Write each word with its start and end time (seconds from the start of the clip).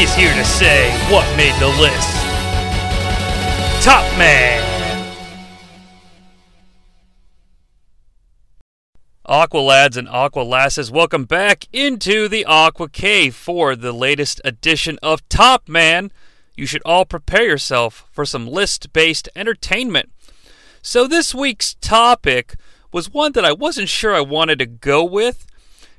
He's 0.00 0.14
here 0.14 0.32
to 0.32 0.44
say 0.46 0.90
what 1.12 1.26
made 1.36 1.52
the 1.60 1.68
list. 1.78 2.10
Top 3.84 4.02
Man! 4.16 5.14
Aqua 9.26 9.58
lads 9.58 9.98
and 9.98 10.08
aqua 10.08 10.40
lasses, 10.40 10.90
welcome 10.90 11.26
back 11.26 11.66
into 11.70 12.28
the 12.28 12.46
Aqua 12.46 12.88
Cave 12.88 13.34
for 13.34 13.76
the 13.76 13.92
latest 13.92 14.40
edition 14.42 14.98
of 15.02 15.28
Top 15.28 15.68
Man. 15.68 16.10
You 16.56 16.64
should 16.64 16.80
all 16.86 17.04
prepare 17.04 17.44
yourself 17.44 18.08
for 18.10 18.24
some 18.24 18.46
list 18.46 18.94
based 18.94 19.28
entertainment. 19.36 20.10
So, 20.80 21.06
this 21.06 21.34
week's 21.34 21.74
topic 21.74 22.54
was 22.90 23.12
one 23.12 23.32
that 23.32 23.44
I 23.44 23.52
wasn't 23.52 23.90
sure 23.90 24.14
I 24.14 24.22
wanted 24.22 24.60
to 24.60 24.66
go 24.66 25.04
with 25.04 25.46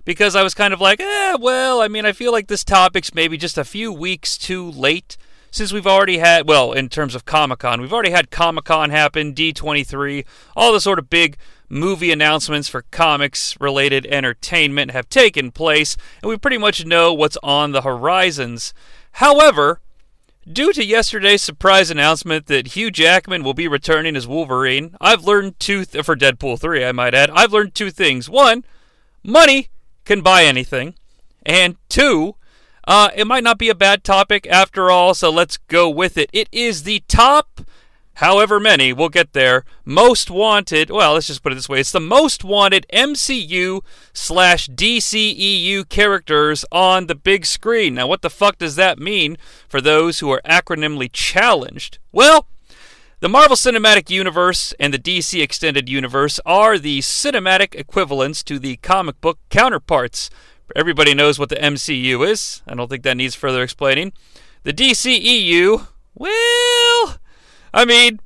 because 0.05 0.35
I 0.35 0.43
was 0.43 0.53
kind 0.53 0.73
of 0.73 0.81
like, 0.81 0.99
eh, 0.99 1.37
well, 1.39 1.81
I 1.81 1.87
mean, 1.87 2.05
I 2.05 2.11
feel 2.11 2.31
like 2.31 2.47
this 2.47 2.63
topic's 2.63 3.13
maybe 3.13 3.37
just 3.37 3.57
a 3.57 3.63
few 3.63 3.91
weeks 3.91 4.37
too 4.37 4.69
late 4.69 5.17
since 5.51 5.73
we've 5.73 5.87
already 5.87 6.17
had, 6.17 6.47
well, 6.47 6.71
in 6.71 6.87
terms 6.87 7.13
of 7.13 7.25
Comic 7.25 7.59
Con, 7.59 7.81
we've 7.81 7.91
already 7.91 8.11
had 8.11 8.31
Comic 8.31 8.63
Con 8.63 8.89
happen, 8.89 9.33
D23, 9.33 10.25
all 10.55 10.71
the 10.71 10.79
sort 10.79 10.97
of 10.97 11.09
big 11.09 11.37
movie 11.67 12.11
announcements 12.11 12.69
for 12.69 12.83
comics 12.91 13.59
related 13.59 14.05
entertainment 14.05 14.91
have 14.91 15.09
taken 15.09 15.51
place, 15.51 15.97
and 16.21 16.29
we 16.29 16.37
pretty 16.37 16.57
much 16.57 16.85
know 16.85 17.13
what's 17.13 17.37
on 17.43 17.73
the 17.73 17.81
horizons. 17.81 18.73
However, 19.13 19.81
Due 20.51 20.73
to 20.73 20.83
yesterday's 20.83 21.43
surprise 21.43 21.91
announcement 21.91 22.47
that 22.47 22.69
Hugh 22.69 22.89
Jackman 22.89 23.43
will 23.43 23.53
be 23.53 23.67
returning 23.67 24.15
as 24.15 24.27
Wolverine, 24.27 24.97
I've 24.99 25.23
learned 25.23 25.59
two 25.59 25.85
th- 25.85 26.03
for 26.03 26.15
Deadpool 26.15 26.59
3, 26.59 26.83
I 26.83 26.91
might 26.91 27.13
add. 27.13 27.29
I've 27.29 27.53
learned 27.53 27.75
two 27.75 27.91
things. 27.91 28.27
One, 28.27 28.65
money 29.23 29.69
can 30.05 30.21
buy 30.21 30.43
anything. 30.43 30.95
And 31.45 31.77
two, 31.89 32.35
uh, 32.87 33.09
it 33.15 33.27
might 33.27 33.43
not 33.43 33.57
be 33.57 33.69
a 33.69 33.75
bad 33.75 34.03
topic 34.03 34.47
after 34.47 34.89
all, 34.89 35.13
so 35.13 35.29
let's 35.29 35.57
go 35.57 35.89
with 35.89 36.17
it. 36.17 36.29
It 36.33 36.49
is 36.51 36.83
the 36.83 37.03
top, 37.07 37.61
however 38.15 38.59
many, 38.59 38.91
we'll 38.91 39.09
get 39.09 39.33
there, 39.33 39.65
most 39.85 40.29
wanted, 40.29 40.89
well, 40.89 41.13
let's 41.13 41.27
just 41.27 41.43
put 41.43 41.51
it 41.51 41.55
this 41.55 41.69
way 41.69 41.79
it's 41.79 41.91
the 41.91 41.99
most 41.99 42.43
wanted 42.43 42.85
MCU 42.93 43.81
slash 44.13 44.67
DCEU 44.67 45.87
characters 45.89 46.65
on 46.71 47.07
the 47.07 47.15
big 47.15 47.45
screen. 47.45 47.95
Now, 47.95 48.07
what 48.07 48.21
the 48.21 48.29
fuck 48.29 48.57
does 48.57 48.75
that 48.75 48.99
mean 48.99 49.37
for 49.67 49.81
those 49.81 50.19
who 50.19 50.29
are 50.31 50.41
acronymically 50.45 51.11
challenged? 51.11 51.99
Well, 52.11 52.47
the 53.21 53.29
Marvel 53.29 53.55
Cinematic 53.55 54.09
Universe 54.09 54.73
and 54.79 54.91
the 54.91 54.97
DC 54.97 55.43
Extended 55.43 55.87
Universe 55.87 56.39
are 56.43 56.79
the 56.79 56.99
cinematic 57.01 57.75
equivalents 57.75 58.41
to 58.43 58.57
the 58.57 58.77
comic 58.77 59.21
book 59.21 59.37
counterparts. 59.51 60.31
Everybody 60.75 61.13
knows 61.13 61.37
what 61.37 61.49
the 61.49 61.55
MCU 61.55 62.27
is. 62.27 62.63
I 62.67 62.73
don't 62.73 62.89
think 62.89 63.03
that 63.03 63.15
needs 63.15 63.35
further 63.35 63.61
explaining. 63.61 64.13
The 64.63 64.73
DCEU, 64.73 65.87
well, 66.15 67.17
I 67.71 67.85
mean, 67.85 68.19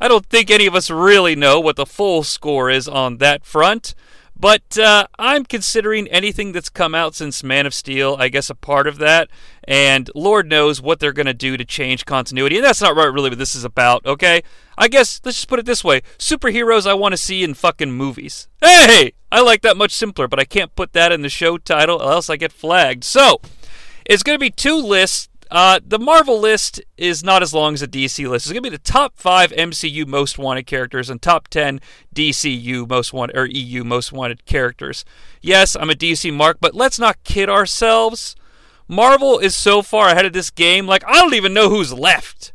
I 0.00 0.06
don't 0.06 0.26
think 0.26 0.48
any 0.48 0.66
of 0.66 0.76
us 0.76 0.90
really 0.90 1.34
know 1.34 1.58
what 1.58 1.74
the 1.74 1.84
full 1.84 2.22
score 2.22 2.70
is 2.70 2.86
on 2.86 3.16
that 3.16 3.44
front. 3.44 3.96
But 4.38 4.78
uh, 4.78 5.06
I'm 5.18 5.44
considering 5.44 6.08
anything 6.08 6.52
that's 6.52 6.68
come 6.68 6.94
out 6.94 7.14
since 7.14 7.42
Man 7.42 7.64
of 7.64 7.72
Steel, 7.72 8.16
I 8.18 8.28
guess, 8.28 8.50
a 8.50 8.54
part 8.54 8.86
of 8.86 8.98
that. 8.98 9.28
And 9.64 10.10
Lord 10.14 10.48
knows 10.48 10.80
what 10.82 11.00
they're 11.00 11.12
going 11.12 11.26
to 11.26 11.34
do 11.34 11.56
to 11.56 11.64
change 11.64 12.04
continuity. 12.04 12.56
And 12.56 12.64
that's 12.64 12.82
not 12.82 12.94
right, 12.94 13.06
really, 13.06 13.30
what 13.30 13.38
this 13.38 13.54
is 13.54 13.64
about, 13.64 14.04
okay? 14.04 14.42
I 14.76 14.88
guess, 14.88 15.20
let's 15.24 15.38
just 15.38 15.48
put 15.48 15.58
it 15.58 15.66
this 15.66 15.82
way 15.82 16.02
superheroes 16.18 16.86
I 16.86 16.94
want 16.94 17.12
to 17.12 17.16
see 17.16 17.42
in 17.42 17.54
fucking 17.54 17.92
movies. 17.92 18.48
Hey! 18.60 19.14
I 19.32 19.40
like 19.40 19.62
that 19.62 19.76
much 19.76 19.90
simpler, 19.92 20.28
but 20.28 20.38
I 20.38 20.44
can't 20.44 20.74
put 20.76 20.92
that 20.92 21.12
in 21.12 21.22
the 21.22 21.28
show 21.28 21.58
title, 21.58 22.00
else 22.00 22.30
I 22.30 22.36
get 22.36 22.52
flagged. 22.52 23.04
So, 23.04 23.40
it's 24.04 24.22
going 24.22 24.36
to 24.36 24.40
be 24.40 24.50
two 24.50 24.76
lists 24.76 25.28
uh, 25.50 25.80
the 25.86 25.98
Marvel 25.98 26.40
list 26.40 26.80
is 26.96 27.22
not 27.22 27.42
as 27.42 27.54
long 27.54 27.74
as 27.74 27.80
the 27.80 27.88
DC 27.88 28.28
list. 28.28 28.46
It's 28.46 28.52
going 28.52 28.62
to 28.62 28.70
be 28.70 28.76
the 28.76 28.82
top 28.82 29.16
five 29.16 29.52
MCU 29.52 30.06
most 30.06 30.38
wanted 30.38 30.66
characters 30.66 31.08
and 31.08 31.20
top 31.20 31.48
ten 31.48 31.80
DCU 32.14 32.88
most 32.88 33.12
wanted 33.12 33.36
or 33.36 33.46
EU 33.46 33.84
most 33.84 34.12
wanted 34.12 34.44
characters. 34.44 35.04
Yes, 35.40 35.76
I'm 35.76 35.90
a 35.90 35.94
DC 35.94 36.32
mark, 36.32 36.58
but 36.60 36.74
let's 36.74 36.98
not 36.98 37.22
kid 37.24 37.48
ourselves. 37.48 38.34
Marvel 38.88 39.38
is 39.38 39.54
so 39.54 39.82
far 39.82 40.08
ahead 40.08 40.26
of 40.26 40.32
this 40.32 40.50
game, 40.50 40.86
like 40.86 41.04
I 41.06 41.14
don't 41.14 41.34
even 41.34 41.54
know 41.54 41.68
who's 41.68 41.92
left. 41.92 42.52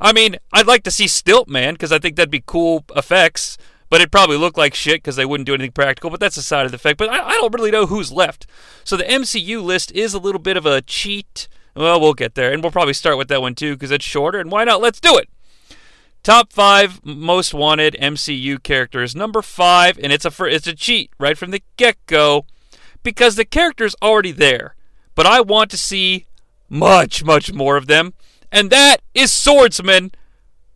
I 0.00 0.12
mean, 0.12 0.36
I'd 0.52 0.66
like 0.66 0.82
to 0.84 0.90
see 0.90 1.06
Stiltman 1.06 1.72
because 1.72 1.92
I 1.92 1.98
think 1.98 2.16
that'd 2.16 2.30
be 2.30 2.42
cool 2.44 2.84
effects, 2.96 3.56
but 3.88 4.00
it'd 4.00 4.12
probably 4.12 4.36
look 4.36 4.58
like 4.58 4.74
shit 4.74 4.96
because 4.96 5.16
they 5.16 5.24
wouldn't 5.24 5.46
do 5.46 5.54
anything 5.54 5.72
practical. 5.72 6.10
But 6.10 6.20
that's 6.20 6.36
a 6.36 6.42
side 6.42 6.66
of 6.66 6.72
the 6.72 6.76
effect. 6.76 6.98
But 6.98 7.10
I, 7.10 7.28
I 7.28 7.32
don't 7.34 7.54
really 7.54 7.70
know 7.70 7.86
who's 7.86 8.12
left. 8.12 8.46
So 8.82 8.96
the 8.96 9.04
MCU 9.04 9.62
list 9.62 9.92
is 9.92 10.12
a 10.12 10.18
little 10.18 10.40
bit 10.40 10.56
of 10.56 10.66
a 10.66 10.82
cheat 10.82 11.48
well, 11.74 12.00
we'll 12.00 12.14
get 12.14 12.34
there, 12.34 12.52
and 12.52 12.62
we'll 12.62 12.72
probably 12.72 12.94
start 12.94 13.18
with 13.18 13.28
that 13.28 13.40
one 13.40 13.54
too 13.54 13.74
because 13.74 13.90
it's 13.90 14.04
shorter. 14.04 14.38
And 14.38 14.50
why 14.50 14.64
not? 14.64 14.80
Let's 14.80 15.00
do 15.00 15.16
it. 15.16 15.28
Top 16.22 16.52
five 16.52 17.04
most 17.04 17.52
wanted 17.52 17.96
MCU 18.00 18.62
characters. 18.62 19.14
Number 19.14 19.42
five, 19.42 19.98
and 20.02 20.12
it's 20.12 20.24
a 20.24 20.44
it's 20.44 20.66
a 20.66 20.74
cheat 20.74 21.10
right 21.18 21.36
from 21.36 21.50
the 21.50 21.62
get 21.76 21.96
go, 22.06 22.46
because 23.02 23.36
the 23.36 23.44
character's 23.44 23.94
already 24.00 24.32
there, 24.32 24.74
but 25.14 25.26
I 25.26 25.40
want 25.40 25.70
to 25.72 25.76
see 25.76 26.26
much 26.68 27.22
much 27.22 27.52
more 27.52 27.76
of 27.76 27.88
them, 27.88 28.14
and 28.50 28.70
that 28.70 29.02
is 29.12 29.32
Swordsman, 29.32 30.12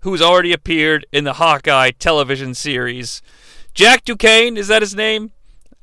who's 0.00 0.20
already 0.20 0.52
appeared 0.52 1.06
in 1.12 1.24
the 1.24 1.34
Hawkeye 1.34 1.92
television 1.92 2.54
series. 2.54 3.22
Jack 3.72 4.04
Duquesne 4.04 4.56
is 4.56 4.68
that 4.68 4.82
his 4.82 4.94
name? 4.94 5.32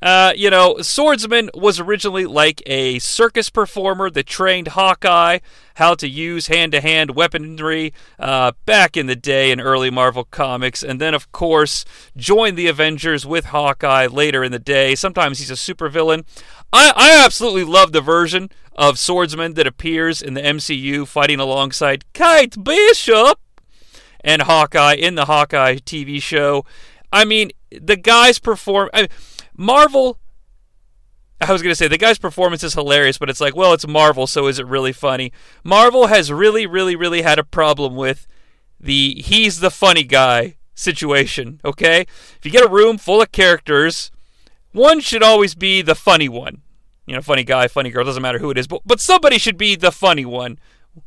Uh, 0.02 0.32
you 0.36 0.50
know, 0.50 0.76
Swordsman 0.82 1.48
was 1.54 1.80
originally 1.80 2.26
like 2.26 2.62
a 2.66 2.98
circus 2.98 3.48
performer 3.48 4.10
that 4.10 4.26
trained 4.26 4.68
Hawkeye 4.68 5.38
how 5.76 5.94
to 5.94 6.08
use 6.08 6.48
hand 6.48 6.72
to 6.72 6.80
hand 6.80 7.14
weaponry 7.14 7.94
uh, 8.18 8.52
back 8.66 8.96
in 8.96 9.06
the 9.06 9.16
day 9.16 9.50
in 9.50 9.60
early 9.60 9.90
Marvel 9.90 10.24
Comics, 10.24 10.82
and 10.82 11.00
then, 11.00 11.14
of 11.14 11.32
course, 11.32 11.84
joined 12.16 12.58
the 12.58 12.66
Avengers 12.66 13.24
with 13.24 13.46
Hawkeye 13.46 14.06
later 14.06 14.44
in 14.44 14.52
the 14.52 14.58
day. 14.58 14.94
Sometimes 14.94 15.38
he's 15.38 15.50
a 15.50 15.54
supervillain. 15.54 16.24
I, 16.72 16.92
I 16.94 17.24
absolutely 17.24 17.64
love 17.64 17.92
the 17.92 18.00
version 18.00 18.50
of 18.74 18.98
Swordsman 18.98 19.54
that 19.54 19.66
appears 19.66 20.20
in 20.20 20.34
the 20.34 20.42
MCU 20.42 21.06
fighting 21.06 21.40
alongside 21.40 22.04
Kate 22.12 22.62
Bishop 22.62 23.40
and 24.20 24.42
Hawkeye 24.42 24.94
in 24.94 25.14
the 25.14 25.24
Hawkeye 25.24 25.76
TV 25.76 26.20
show. 26.20 26.66
I 27.12 27.24
mean, 27.24 27.52
the 27.70 27.96
guys 27.96 28.38
perform. 28.38 28.90
I 28.92 29.08
Marvel 29.56 30.18
I 31.40 31.52
was 31.52 31.60
going 31.60 31.70
to 31.70 31.76
say 31.76 31.86
the 31.86 31.98
guy's 31.98 32.18
performance 32.18 32.64
is 32.64 32.74
hilarious, 32.74 33.18
but 33.18 33.28
it's 33.28 33.42
like, 33.42 33.54
well, 33.54 33.74
it's 33.74 33.86
Marvel, 33.86 34.26
so 34.26 34.46
is 34.46 34.58
it 34.58 34.66
really 34.66 34.92
funny? 34.92 35.32
Marvel 35.62 36.06
has 36.06 36.32
really, 36.32 36.66
really, 36.66 36.96
really 36.96 37.22
had 37.22 37.38
a 37.38 37.44
problem 37.44 37.94
with 37.94 38.26
the 38.80 39.22
he's 39.22 39.60
the 39.60 39.70
funny 39.70 40.02
guy 40.02 40.56
situation, 40.74 41.60
okay? 41.64 42.02
If 42.36 42.40
you 42.44 42.50
get 42.50 42.64
a 42.64 42.68
room 42.68 42.96
full 42.96 43.20
of 43.20 43.32
characters, 43.32 44.10
one 44.72 45.00
should 45.00 45.22
always 45.22 45.54
be 45.54 45.82
the 45.82 45.94
funny 45.94 46.28
one. 46.28 46.62
You 47.06 47.14
know, 47.14 47.22
funny 47.22 47.44
guy, 47.44 47.68
funny 47.68 47.90
girl, 47.90 48.04
doesn't 48.04 48.22
matter 48.22 48.38
who 48.38 48.50
it 48.50 48.58
is, 48.58 48.66
but, 48.66 48.82
but 48.86 49.00
somebody 49.00 49.38
should 49.38 49.58
be 49.58 49.76
the 49.76 49.92
funny 49.92 50.24
one. 50.24 50.58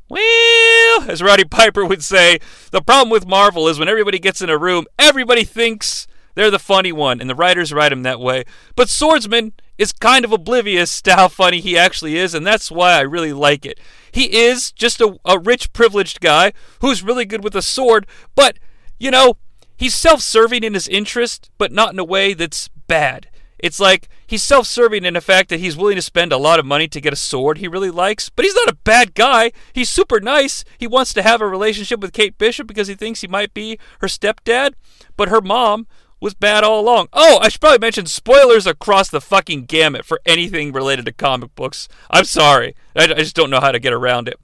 Well, 0.07 1.09
as 1.09 1.23
Roddy 1.23 1.43
Piper 1.43 1.83
would 1.83 2.03
say, 2.03 2.39
the 2.71 2.81
problem 2.81 3.09
with 3.09 3.27
Marvel 3.27 3.67
is 3.67 3.79
when 3.79 3.89
everybody 3.89 4.19
gets 4.19 4.41
in 4.41 4.49
a 4.49 4.57
room, 4.57 4.85
everybody 4.99 5.43
thinks 5.43 6.07
they're 6.39 6.49
the 6.49 6.57
funny 6.57 6.93
one, 6.93 7.19
and 7.19 7.29
the 7.29 7.35
writers 7.35 7.73
write 7.73 7.91
him 7.91 8.03
that 8.03 8.21
way. 8.21 8.45
But 8.77 8.87
Swordsman 8.87 9.51
is 9.77 9.91
kind 9.91 10.23
of 10.23 10.31
oblivious 10.31 11.01
to 11.01 11.15
how 11.15 11.27
funny 11.27 11.59
he 11.59 11.77
actually 11.77 12.15
is, 12.15 12.33
and 12.33 12.47
that's 12.47 12.71
why 12.71 12.93
I 12.93 13.01
really 13.01 13.33
like 13.33 13.65
it. 13.65 13.77
He 14.13 14.33
is 14.33 14.71
just 14.71 15.01
a, 15.01 15.19
a 15.25 15.37
rich, 15.37 15.73
privileged 15.73 16.21
guy 16.21 16.53
who's 16.79 17.03
really 17.03 17.25
good 17.25 17.43
with 17.43 17.57
a 17.57 17.61
sword, 17.61 18.07
but, 18.35 18.57
you 18.97 19.11
know, 19.11 19.35
he's 19.75 19.93
self 19.93 20.21
serving 20.21 20.63
in 20.63 20.75
his 20.75 20.87
interest, 20.87 21.51
but 21.57 21.73
not 21.73 21.91
in 21.91 21.99
a 21.99 22.05
way 22.05 22.33
that's 22.33 22.69
bad. 22.87 23.27
It's 23.59 23.79
like 23.79 24.07
he's 24.25 24.41
self 24.41 24.65
serving 24.65 25.03
in 25.03 25.15
the 25.15 25.21
fact 25.21 25.49
that 25.49 25.59
he's 25.59 25.75
willing 25.75 25.97
to 25.97 26.01
spend 26.01 26.31
a 26.31 26.37
lot 26.37 26.59
of 26.59 26.65
money 26.65 26.87
to 26.87 27.01
get 27.01 27.13
a 27.13 27.17
sword 27.17 27.57
he 27.57 27.67
really 27.67 27.91
likes, 27.91 28.29
but 28.29 28.45
he's 28.45 28.55
not 28.55 28.69
a 28.69 28.77
bad 28.85 29.13
guy. 29.13 29.51
He's 29.73 29.89
super 29.89 30.21
nice. 30.21 30.63
He 30.77 30.87
wants 30.87 31.13
to 31.13 31.21
have 31.21 31.41
a 31.41 31.47
relationship 31.47 31.99
with 31.99 32.13
Kate 32.13 32.37
Bishop 32.37 32.67
because 32.67 32.87
he 32.87 32.95
thinks 32.95 33.21
he 33.21 33.27
might 33.27 33.53
be 33.53 33.77
her 33.99 34.07
stepdad, 34.07 34.73
but 35.17 35.29
her 35.29 35.41
mom 35.41 35.87
was 36.19 36.33
bad 36.33 36.63
all 36.63 36.79
along. 36.79 37.07
Oh, 37.13 37.39
I 37.41 37.49
should 37.49 37.61
probably 37.61 37.79
mention 37.79 38.05
spoilers 38.05 38.67
across 38.67 39.09
the 39.09 39.21
fucking 39.21 39.65
gamut 39.65 40.05
for 40.05 40.19
anything 40.25 40.71
related 40.71 41.05
to 41.05 41.11
comic 41.11 41.55
books. 41.55 41.87
I'm 42.09 42.25
sorry. 42.25 42.75
I, 42.95 43.03
I 43.03 43.13
just 43.13 43.35
don't 43.35 43.49
know 43.49 43.61
how 43.61 43.71
to 43.71 43.79
get 43.79 43.93
around 43.93 44.27
it. 44.27 44.39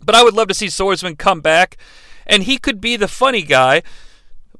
But 0.00 0.14
I 0.14 0.22
would 0.22 0.34
love 0.34 0.48
to 0.48 0.54
see 0.54 0.68
Swordsman 0.68 1.16
come 1.16 1.40
back, 1.40 1.76
and 2.26 2.44
he 2.44 2.58
could 2.58 2.80
be 2.80 2.96
the 2.96 3.08
funny 3.08 3.42
guy. 3.42 3.82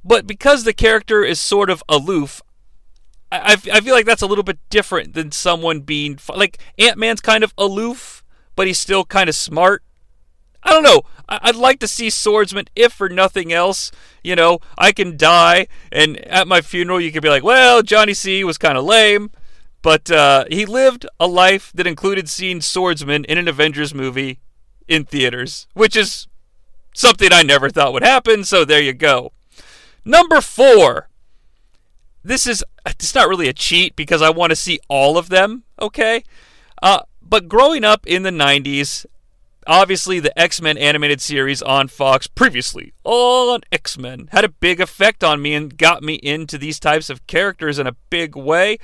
But 0.05 0.27
because 0.27 0.65
the 0.65 0.73
character 0.73 1.23
is 1.23 1.39
sort 1.39 1.71
of 1.71 1.83
aloof, 1.89 2.41
I, 3.31 3.53
I 3.53 3.81
feel 3.81 3.95
like 3.95 4.07
that's 4.07 4.23
a 4.23 4.27
little 4.27 4.45
bit 4.45 4.59
different 4.71 5.13
than 5.13 5.33
someone 5.33 5.81
being 5.81 6.19
like 6.35 6.59
Ant 6.79 6.97
Man's 6.97 7.21
kind 7.21 7.45
of 7.45 7.53
aloof, 7.59 8.25
but 8.57 8.67
he's 8.67 8.79
still 8.79 9.05
kind 9.05 9.29
of 9.29 9.35
smart. 9.35 9.83
I 10.63 10.71
don't 10.71 10.83
know. 10.83 11.03
I'd 11.29 11.57
like 11.57 11.79
to 11.81 11.89
see 11.89 12.11
Swordsman, 12.11 12.67
if 12.75 12.93
for 12.93 13.09
nothing 13.09 13.53
else. 13.53 13.91
You 14.25 14.35
know, 14.35 14.61
I 14.77 14.93
can 14.93 15.17
die, 15.17 15.69
and 15.93 16.17
at 16.27 16.49
my 16.49 16.61
funeral, 16.61 17.01
you 17.01 17.13
can 17.13 17.21
be 17.21 17.29
like, 17.29 17.45
well, 17.45 17.83
Jonnie 17.83 18.17
Sea 18.17 18.45
was 18.45 18.59
kind 18.59 18.79
of 18.79 18.85
lame, 18.85 19.31
But 19.83 20.11
uh, 20.11 20.45
he 20.51 20.67
lived 20.67 21.07
a 21.21 21.27
life 21.27 21.71
that 21.75 21.87
included 21.87 22.29
seeing 22.29 22.61
swordsman 22.61 23.25
in 23.25 23.39
an 23.39 23.47
Avengers 23.49 23.95
movie 23.95 24.41
in 24.89 25.05
theaters, 25.05 25.67
which 25.75 25.97
is 25.97 26.27
something 26.95 27.33
I 27.33 27.43
never 27.43 27.71
thought 27.71 27.93
would 27.93 28.03
happen. 28.03 28.45
So 28.45 28.65
there 28.65 28.83
you 28.83 28.93
go. 28.93 29.33
Number 30.05 30.41
four. 30.41 31.09
This 32.25 32.47
is 32.47 32.65
it's 32.85 33.15
not 33.15 33.29
really 33.29 33.49
a 33.49 33.53
cheat 33.53 33.95
because 33.97 34.21
I 34.21 34.31
want 34.31 34.51
to 34.51 34.57
see 34.57 34.81
all 34.89 35.17
of 35.17 35.29
them. 35.29 35.63
Okay, 35.81 36.25
uh, 36.83 37.03
but 37.23 37.49
growing 37.49 37.85
up 37.85 38.07
in 38.07 38.23
the 38.23 38.31
'90s, 38.31 39.07
obviously 39.69 40.19
the 40.19 40.37
X-Men 40.37 40.79
animated 40.79 41.21
series 41.21 41.63
on 41.63 41.87
Fox 41.87 42.27
previously 42.27 42.95
on 43.05 43.61
X-Men 43.71 44.31
had 44.33 44.45
a 44.45 44.49
big 44.49 44.81
effect 44.81 45.23
on 45.23 45.43
me 45.43 45.55
and 45.55 45.77
got 45.77 46.03
me 46.03 46.15
into 46.15 46.57
these 46.59 46.81
types 46.81 47.11
of 47.11 47.25
characters 47.27 47.79
in 47.79 47.87
a 47.87 47.97
big 48.11 48.35
way. 48.35 48.79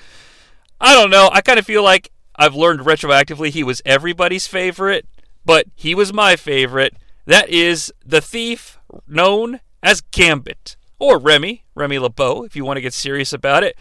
I 0.80 0.94
don't 0.94 1.10
know. 1.10 1.30
I 1.32 1.40
kind 1.40 1.58
of 1.58 1.64
feel 1.64 1.82
like 1.82 2.12
I've 2.36 2.54
learned 2.54 2.80
retroactively 2.80 3.48
he 3.48 3.64
was 3.64 3.80
everybody's 3.86 4.46
favorite, 4.46 5.08
but 5.44 5.66
he 5.74 5.94
was 5.94 6.12
my 6.12 6.36
favorite. 6.36 6.94
That 7.26 7.48
is 7.48 7.92
the 8.04 8.20
thief 8.20 8.78
known 9.08 9.60
as 9.82 10.02
Gambit, 10.02 10.76
or 10.98 11.18
Remy, 11.18 11.64
Remy 11.74 11.98
LeBeau, 11.98 12.44
if 12.44 12.54
you 12.54 12.64
want 12.64 12.76
to 12.76 12.82
get 12.82 12.92
serious 12.92 13.32
about 13.32 13.64
it. 13.64 13.76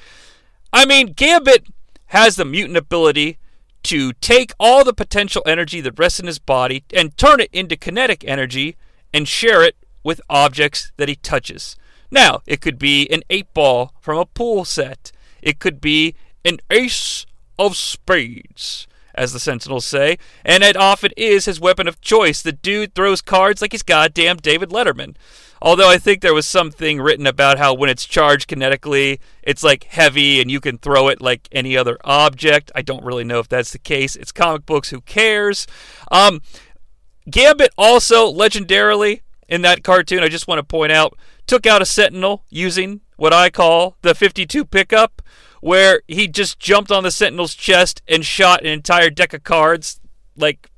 I 0.72 0.86
mean, 0.86 1.14
Gambit 1.14 1.68
has 2.08 2.36
the 2.36 2.46
mutant 2.46 2.78
ability 2.78 3.38
to 3.84 4.14
take 4.14 4.52
all 4.60 4.84
the 4.84 4.94
potential 4.94 5.44
energy 5.46 5.82
that 5.82 6.00
rests 6.00 6.20
in 6.20 6.28
his 6.28 6.40
body 6.40 6.84
and 6.94 7.18
turn 7.18 7.40
it 7.40 7.50
into 7.54 7.76
kinetic 7.76 8.24
energy 8.26 8.76
and 9.14 9.28
share 9.28 9.64
it 9.64 9.76
with 10.04 10.22
objects 10.30 10.92
that 10.98 11.10
he 11.10 11.16
touches. 11.16 11.76
Now, 12.10 12.42
it 12.46 12.62
could 12.62 12.78
be 12.78 13.10
an 13.12 13.24
eight 13.30 13.54
ball 13.54 13.94
from 14.00 14.18
a 14.18 14.26
pool 14.26 14.66
set. 14.66 15.12
It 15.42 15.60
could 15.60 15.82
be 15.82 16.16
an 16.46 16.60
ace 16.70 17.26
of 17.58 17.76
spades, 17.76 18.88
as 19.16 19.34
the 19.34 19.40
Sentinels 19.40 19.86
say, 19.86 20.18
and 20.44 20.64
it 20.64 20.76
often 20.76 21.12
is 21.18 21.46
his 21.46 21.60
weapon 21.60 21.88
of 21.88 22.02
choice. 22.02 22.42
The 22.42 22.52
dude 22.52 22.96
throws 22.96 23.22
cards 23.22 23.62
like 23.62 23.72
he's 23.72 23.84
goddamn 23.84 24.38
David 24.38 24.70
Letterman. 24.70 25.16
Although 25.64 25.90
I 25.90 25.98
think 25.98 26.20
there 26.20 26.34
was 26.34 26.46
something 26.46 27.00
written 27.00 27.26
about 27.26 27.58
how 27.58 27.74
when 27.74 27.90
it's 27.90 28.04
charged 28.04 28.50
kinetically, 28.50 29.20
it's 29.42 29.64
like 29.64 29.86
heavy 29.86 30.42
and 30.42 30.52
you 30.52 30.60
can 30.60 30.78
throw 30.78 31.08
it 31.08 31.22
like 31.22 31.48
any 31.54 31.78
other 31.78 31.98
object. 32.04 32.70
I 32.76 32.82
don't 32.82 33.06
really 33.06 33.24
know 33.24 33.40
if 33.40 33.48
that's 33.48 33.72
the 33.72 33.80
case. 33.80 34.18
It's 34.18 34.34
comic 34.34 34.66
books, 34.66 34.90
who 34.90 35.00
cares? 35.00 35.66
Um, 36.12 36.42
Gambit 37.32 37.72
also, 37.78 38.30
legendarily, 38.30 39.22
in 39.48 39.62
that 39.62 39.86
cartoon, 39.86 40.22
I 40.22 40.28
just 40.28 40.50
want 40.50 40.60
to 40.60 40.64
point 40.64 40.92
out, 40.92 41.18
took 41.48 41.66
out 41.66 41.82
a 41.82 41.86
Sentinel 41.86 42.44
using 42.50 43.00
what 43.16 43.32
I 43.32 43.50
call 43.50 43.96
the 44.02 44.14
52 44.14 44.66
pickup 44.66 45.22
where 45.62 46.02
he 46.10 46.28
just 46.28 46.60
jumped 46.60 46.92
on 46.92 47.04
the 47.04 47.12
Sentinel's 47.12 47.56
chest 47.56 48.02
and 48.06 48.26
shot 48.26 48.60
an 48.60 48.68
entire 48.68 49.10
deck 49.10 49.34
of 49.34 49.46
cards. 49.46 50.02
Like, 50.36 50.70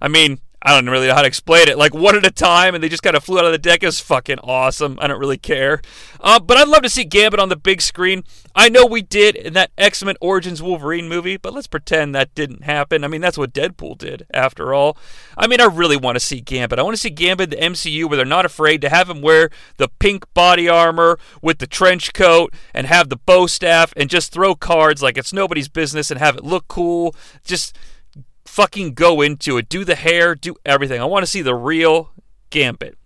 I 0.00 0.06
mean, 0.06 0.38
I 0.64 0.72
don't 0.72 0.88
really 0.88 1.08
know 1.08 1.14
how 1.14 1.20
to 1.20 1.28
explain 1.28 1.68
it. 1.68 1.76
Like 1.76 1.92
one 1.92 2.16
at 2.16 2.24
a 2.24 2.30
time, 2.30 2.74
and 2.74 2.82
they 2.82 2.88
just 2.88 3.02
kind 3.02 3.14
of 3.14 3.22
flew 3.22 3.38
out 3.38 3.44
of 3.44 3.52
the 3.52 3.58
deck. 3.58 3.82
Was 3.82 4.00
fucking 4.00 4.38
awesome. 4.38 4.98
I 4.98 5.06
don't 5.06 5.20
really 5.20 5.36
care. 5.36 5.82
Uh, 6.20 6.40
but 6.40 6.56
I'd 6.56 6.68
love 6.68 6.82
to 6.82 6.88
see 6.88 7.04
Gambit 7.04 7.38
on 7.38 7.50
the 7.50 7.56
big 7.56 7.82
screen. 7.82 8.24
I 8.54 8.70
know 8.70 8.86
we 8.86 9.02
did 9.02 9.36
in 9.36 9.52
that 9.52 9.72
X 9.76 10.02
Men 10.02 10.16
Origins 10.22 10.62
Wolverine 10.62 11.06
movie, 11.06 11.36
but 11.36 11.52
let's 11.52 11.66
pretend 11.66 12.14
that 12.14 12.34
didn't 12.34 12.64
happen. 12.64 13.04
I 13.04 13.08
mean, 13.08 13.20
that's 13.20 13.36
what 13.36 13.52
Deadpool 13.52 13.98
did, 13.98 14.26
after 14.32 14.72
all. 14.72 14.96
I 15.36 15.46
mean, 15.46 15.60
I 15.60 15.64
really 15.64 15.98
want 15.98 16.16
to 16.16 16.20
see 16.20 16.40
Gambit. 16.40 16.78
I 16.78 16.82
want 16.82 16.96
to 16.96 17.00
see 17.00 17.10
Gambit 17.10 17.52
in 17.52 17.60
the 17.60 17.66
MCU 17.66 18.08
where 18.08 18.16
they're 18.16 18.24
not 18.24 18.46
afraid 18.46 18.80
to 18.80 18.88
have 18.88 19.10
him 19.10 19.20
wear 19.20 19.50
the 19.76 19.88
pink 19.88 20.24
body 20.32 20.66
armor 20.66 21.18
with 21.42 21.58
the 21.58 21.66
trench 21.66 22.14
coat 22.14 22.54
and 22.72 22.86
have 22.86 23.10
the 23.10 23.16
bow 23.16 23.46
staff 23.46 23.92
and 23.98 24.08
just 24.08 24.32
throw 24.32 24.54
cards 24.54 25.02
like 25.02 25.18
it's 25.18 25.32
nobody's 25.32 25.68
business 25.68 26.10
and 26.10 26.18
have 26.18 26.38
it 26.38 26.44
look 26.44 26.68
cool. 26.68 27.14
Just 27.44 27.76
fucking 28.54 28.94
go 28.94 29.20
into 29.20 29.58
it. 29.58 29.68
Do 29.68 29.84
the 29.84 29.96
hair, 29.96 30.36
do 30.36 30.54
everything. 30.64 31.00
I 31.00 31.06
want 31.06 31.24
to 31.24 31.30
see 31.30 31.42
the 31.42 31.56
real 31.56 32.12
Gambit. 32.50 32.96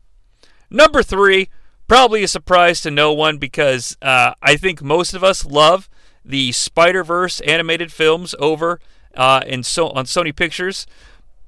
Number 0.69 1.03
three, 1.03 1.49
probably 1.87 2.23
a 2.23 2.29
surprise 2.29 2.83
to 2.83 2.91
no 2.91 3.15
one 3.15 3.39
because 3.39 3.97
uh, 4.03 4.35
I 4.43 4.57
think 4.57 4.83
most 4.83 5.15
of 5.15 5.25
us 5.25 5.47
love 5.47 5.89
the 6.23 6.53
Spider 6.53 7.03
Verse 7.03 7.41
animated 7.41 7.91
films 7.91 8.35
over 8.39 8.79
uh, 9.17 9.41
in 9.47 9.63
so 9.63 9.89
on 9.89 10.05
Sony 10.05 10.37
Pictures. 10.37 10.87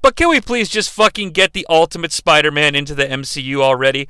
But 0.01 0.15
can 0.15 0.29
we 0.29 0.41
please 0.41 0.67
just 0.67 0.89
fucking 0.89 1.29
get 1.29 1.53
the 1.53 1.67
Ultimate 1.69 2.11
Spider 2.11 2.49
Man 2.49 2.73
into 2.73 2.95
the 2.95 3.05
MCU 3.05 3.57
already? 3.61 4.09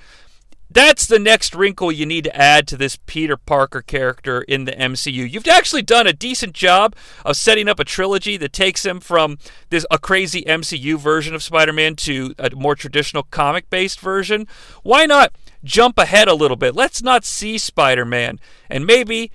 That's 0.73 1.05
the 1.05 1.19
next 1.19 1.53
wrinkle 1.53 1.91
you 1.91 2.05
need 2.05 2.23
to 2.23 2.35
add 2.35 2.65
to 2.69 2.77
this 2.77 2.97
Peter 3.05 3.35
Parker 3.35 3.81
character 3.81 4.41
in 4.43 4.63
the 4.63 4.71
MCU. 4.71 5.29
You've 5.29 5.45
actually 5.45 5.81
done 5.81 6.07
a 6.07 6.13
decent 6.13 6.53
job 6.53 6.95
of 7.25 7.35
setting 7.35 7.67
up 7.67 7.77
a 7.77 7.83
trilogy 7.83 8.37
that 8.37 8.53
takes 8.53 8.85
him 8.85 9.01
from 9.01 9.37
this 9.69 9.85
a 9.91 9.99
crazy 9.99 10.43
MCU 10.43 10.97
version 10.97 11.35
of 11.35 11.43
Spider-Man 11.43 11.97
to 11.97 12.33
a 12.39 12.51
more 12.55 12.75
traditional 12.75 13.23
comic-based 13.23 13.99
version. 13.99 14.47
Why 14.81 15.05
not 15.05 15.33
jump 15.61 15.97
ahead 15.97 16.29
a 16.29 16.35
little 16.35 16.55
bit? 16.55 16.73
Let's 16.73 17.03
not 17.03 17.25
see 17.25 17.57
Spider-Man 17.57 18.39
and 18.69 18.85
maybe 18.85 19.29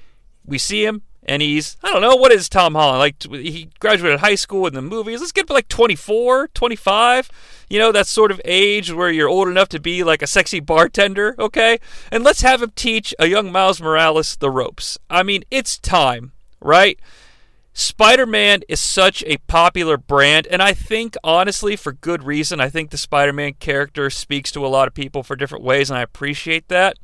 we 0.46 0.56
see 0.56 0.86
him 0.86 1.02
and 1.26 1.42
he's 1.42 1.76
I 1.82 1.92
don't 1.92 2.00
know 2.00 2.16
what 2.16 2.32
is 2.32 2.48
Tom 2.48 2.74
Holland? 2.74 3.00
Like 3.00 3.22
he 3.22 3.68
graduated 3.80 4.20
high 4.20 4.36
school 4.36 4.66
in 4.66 4.74
the 4.74 4.82
movies. 4.82 5.20
Let's 5.20 5.32
get 5.32 5.50
like 5.50 5.68
24 5.68 6.48
25 6.48 7.30
you 7.68 7.78
know 7.78 7.92
that 7.92 8.06
sort 8.06 8.30
of 8.30 8.40
age 8.44 8.92
where 8.92 9.10
you're 9.10 9.28
old 9.28 9.48
enough 9.48 9.68
to 9.70 9.80
be 9.80 10.04
like 10.04 10.22
a 10.22 10.26
sexy 10.26 10.60
bartender 10.60 11.34
okay? 11.38 11.78
And 12.10 12.24
let's 12.24 12.40
have 12.42 12.62
him 12.62 12.72
teach 12.74 13.14
a 13.18 13.26
young 13.26 13.52
Miles 13.52 13.80
Morales 13.80 14.36
the 14.36 14.50
ropes. 14.50 14.98
I 15.10 15.22
mean 15.22 15.44
it's 15.50 15.78
time 15.78 16.32
right? 16.60 16.98
Spider-Man 17.72 18.62
is 18.70 18.80
such 18.80 19.22
a 19.26 19.36
popular 19.48 19.98
brand 19.98 20.46
and 20.46 20.62
I 20.62 20.72
think 20.72 21.16
honestly 21.22 21.76
for 21.76 21.92
good 21.92 22.22
reason 22.22 22.60
I 22.60 22.68
think 22.68 22.90
the 22.90 22.98
Spider-Man 22.98 23.54
character 23.54 24.08
speaks 24.10 24.52
to 24.52 24.64
a 24.64 24.68
lot 24.68 24.88
of 24.88 24.94
people 24.94 25.22
for 25.22 25.36
different 25.36 25.64
ways 25.64 25.90
and 25.90 25.98
I 25.98 26.02
appreciate 26.02 26.68
that. 26.68 26.96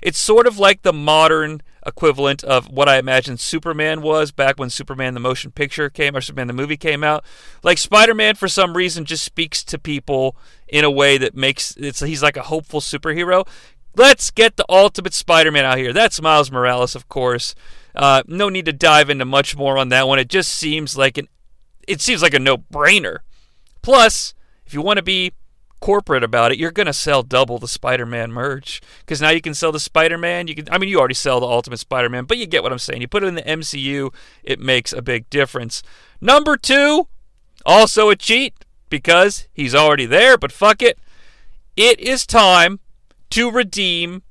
It's 0.00 0.18
sort 0.18 0.46
of 0.46 0.58
like 0.58 0.82
the 0.82 0.92
modern 0.92 1.62
equivalent 1.86 2.42
of 2.44 2.68
what 2.68 2.88
I 2.88 2.98
imagine 2.98 3.36
Superman 3.36 4.02
was 4.02 4.32
back 4.32 4.58
when 4.58 4.70
Superman 4.70 5.14
the 5.14 5.20
motion 5.20 5.50
picture 5.50 5.88
came 5.88 6.16
or 6.16 6.20
Superman 6.20 6.48
the 6.48 6.52
movie 6.52 6.76
came 6.76 7.04
out. 7.04 7.24
Like 7.62 7.78
Spider-Man 7.78 8.34
for 8.34 8.48
some 8.48 8.76
reason 8.76 9.04
just 9.04 9.24
speaks 9.24 9.62
to 9.64 9.78
people 9.78 10.36
in 10.68 10.84
a 10.84 10.90
way 10.90 11.16
that 11.18 11.36
makes 11.36 11.76
it's 11.76 12.00
he's 12.00 12.22
like 12.22 12.36
a 12.36 12.42
hopeful 12.42 12.80
superhero. 12.80 13.46
Let's 13.94 14.30
get 14.30 14.56
the 14.56 14.66
ultimate 14.68 15.14
Spider-Man 15.14 15.64
out 15.64 15.78
here. 15.78 15.92
That's 15.92 16.20
Miles 16.20 16.50
Morales, 16.50 16.94
of 16.94 17.08
course. 17.08 17.54
Uh, 17.94 18.22
no 18.26 18.50
need 18.50 18.66
to 18.66 18.72
dive 18.72 19.08
into 19.08 19.24
much 19.24 19.56
more 19.56 19.78
on 19.78 19.88
that 19.88 20.06
one. 20.06 20.18
It 20.18 20.28
just 20.28 20.52
seems 20.54 20.98
like 20.98 21.16
an 21.16 21.28
it 21.88 22.00
seems 22.00 22.20
like 22.20 22.34
a 22.34 22.40
no-brainer. 22.40 23.18
Plus, 23.80 24.34
if 24.66 24.74
you 24.74 24.82
want 24.82 24.96
to 24.96 25.02
be 25.02 25.32
corporate 25.80 26.24
about 26.24 26.52
it, 26.52 26.58
you're 26.58 26.70
going 26.70 26.86
to 26.86 26.92
sell 26.92 27.22
double 27.22 27.58
the 27.58 27.68
Spider-Man 27.68 28.32
merch 28.32 28.80
because 29.00 29.20
now 29.20 29.30
you 29.30 29.40
can 29.40 29.54
sell 29.54 29.72
the 29.72 29.80
Spider-Man. 29.80 30.48
You 30.48 30.54
can, 30.54 30.68
I 30.70 30.78
mean, 30.78 30.88
you 30.88 30.98
already 30.98 31.14
sell 31.14 31.40
the 31.40 31.46
Ultimate 31.46 31.78
Spider-Man, 31.78 32.24
but 32.24 32.38
you 32.38 32.46
get 32.46 32.62
what 32.62 32.72
I'm 32.72 32.78
saying. 32.78 33.00
You 33.00 33.08
put 33.08 33.22
it 33.22 33.26
in 33.26 33.34
the 33.34 33.42
MCU, 33.42 34.12
it 34.42 34.60
makes 34.60 34.92
a 34.92 35.02
big 35.02 35.28
difference. 35.30 35.82
Number 36.20 36.56
two, 36.56 37.08
also 37.64 38.10
a 38.10 38.16
cheat 38.16 38.54
because 38.88 39.48
he's 39.52 39.74
already 39.74 40.06
there, 40.06 40.38
but 40.38 40.52
fuck 40.52 40.82
it. 40.82 40.98
It 41.76 42.00
is 42.00 42.26
time 42.26 42.80
to 43.30 43.50
redeem 43.50 44.22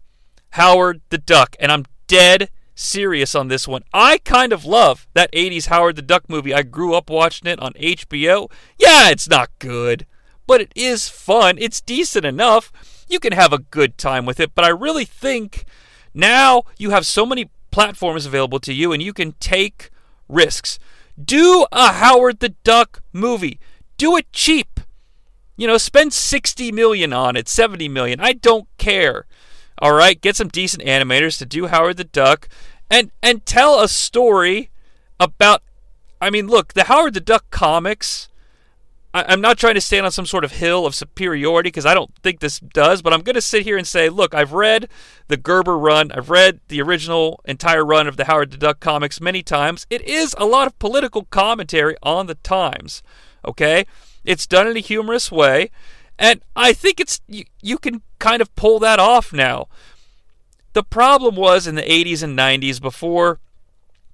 Howard 0.52 1.02
the 1.10 1.18
Duck, 1.18 1.56
and 1.60 1.72
I'm 1.72 1.86
dead 2.08 2.50
serious 2.76 3.36
on 3.36 3.48
this 3.48 3.68
one. 3.68 3.84
I 3.94 4.18
kind 4.20 4.52
of 4.52 4.66
love 4.66 5.08
that 5.14 5.32
80s 5.32 5.68
Howard 5.68 5.96
the 5.96 6.02
Duck 6.02 6.30
movie. 6.30 6.54
I 6.54 6.64
grew 6.64 6.94
up 6.94 7.10
watching 7.10 7.48
it 7.48 7.60
on 7.60 7.74
HBO. 7.74 8.52
Yeah, 8.78 9.10
it's 9.10 9.30
not 9.30 9.50
good 9.60 10.06
but 10.48 10.62
it 10.62 10.72
is 10.76 11.10
fun. 11.10 11.58
It's 11.60 11.82
decent 11.82 12.26
enough. 12.26 12.72
You 13.08 13.20
can 13.20 13.34
have 13.34 13.54
a 13.54 13.60
good 13.60 13.98
time 13.98 14.26
with 14.26 14.40
it, 14.40 14.54
but 14.56 14.66
I 14.66 14.70
really 14.70 15.06
think 15.06 15.66
now 16.14 16.64
you 16.78 16.92
have 16.92 17.06
so 17.06 17.26
many 17.26 17.50
platforms 17.72 18.26
available 18.26 18.60
to 18.60 18.74
you 18.74 18.94
and 18.94 19.02
you 19.02 19.14
can 19.14 19.34
take 19.34 19.90
risks. 20.30 20.80
Do 21.24 21.66
a 21.72 21.94
Howard 21.94 22.40
the 22.40 22.50
Duck 22.64 23.02
movie. 23.14 23.60
Do 23.98 24.18
it 24.18 24.32
cheap. 24.32 24.80
You 25.58 25.68
know, 25.68 25.78
spend 25.78 26.14
60 26.14 26.72
million 26.72 27.14
on 27.14 27.36
it, 27.36 27.48
70 27.48 27.88
million. 27.90 28.20
I 28.20 28.34
don't 28.34 28.68
care. 28.78 29.26
All 29.80 29.94
right, 29.94 30.20
get 30.20 30.36
some 30.36 30.48
decent 30.48 30.84
animators 30.84 31.38
to 31.40 31.46
do 31.46 31.68
Howard 31.68 31.98
the 31.98 32.06
Duck 32.06 32.48
and 32.90 33.12
and 33.22 33.46
tell 33.46 33.82
a 33.82 33.88
story 33.88 34.70
about 35.20 35.62
I 36.22 36.30
mean, 36.30 36.48
look, 36.48 36.74
the 36.74 36.86
Howard 36.86 37.14
the 37.14 37.20
Duck 37.20 37.50
comics 37.52 38.30
I, 39.16 39.32
am 39.32 39.40
not 39.40 39.58
trying 39.58 39.76
to 39.76 39.82
stand 39.82 40.06
on 40.06 40.12
some 40.12 40.26
sort 40.26 40.44
of 40.44 40.52
hill 40.52 40.86
of 40.86 40.94
superiority 40.94 41.68
because 41.68 41.86
I 41.86 41.94
don't 41.94 42.14
think 42.22 42.42
this 42.42 42.60
does, 42.60 43.02
but 43.02 43.14
I'm 43.14 43.22
going 43.22 43.36
to 43.36 43.42
sit 43.42 43.64
here 43.64 43.78
and 43.78 43.88
say, 43.88 44.10
look, 44.10 44.34
I've 44.34 44.52
read 44.52 44.90
the 45.30 45.38
Gerber 45.38 45.78
run, 45.78 46.12
I've 46.12 46.30
read 46.30 46.60
the 46.68 46.82
original 46.82 47.40
entire 47.46 47.86
run 47.86 48.08
of 48.08 48.18
the 48.18 48.26
Howard 48.26 48.52
the 48.52 48.58
Duck 48.58 48.82
comics 48.82 49.22
many 49.22 49.42
times. 49.42 49.88
It 49.90 50.02
is 50.02 50.36
a 50.38 50.46
lot 50.46 50.68
of 50.68 50.78
political 50.80 51.24
commentary 51.24 51.96
on 52.04 52.28
the 52.28 52.36
times, 52.36 53.02
okay? 53.46 53.86
It's 54.26 54.46
done 54.46 54.68
in 54.68 54.76
a 54.76 54.82
humorous 54.82 55.32
way, 55.32 55.72
and 56.20 56.42
I 56.54 56.74
think 56.74 57.00
it's 57.00 57.22
you, 57.26 57.46
you 57.62 57.78
can 57.78 58.02
kind 58.20 58.42
of 58.42 58.54
pull 58.58 58.80
that 58.80 59.00
off 59.00 59.32
now. 59.32 59.70
The 60.74 60.84
problem 60.84 61.36
was 61.36 61.68
in 61.68 61.76
the 61.76 61.84
80s 61.84 62.22
and 62.22 62.38
90s 62.38 62.82
before 62.82 63.40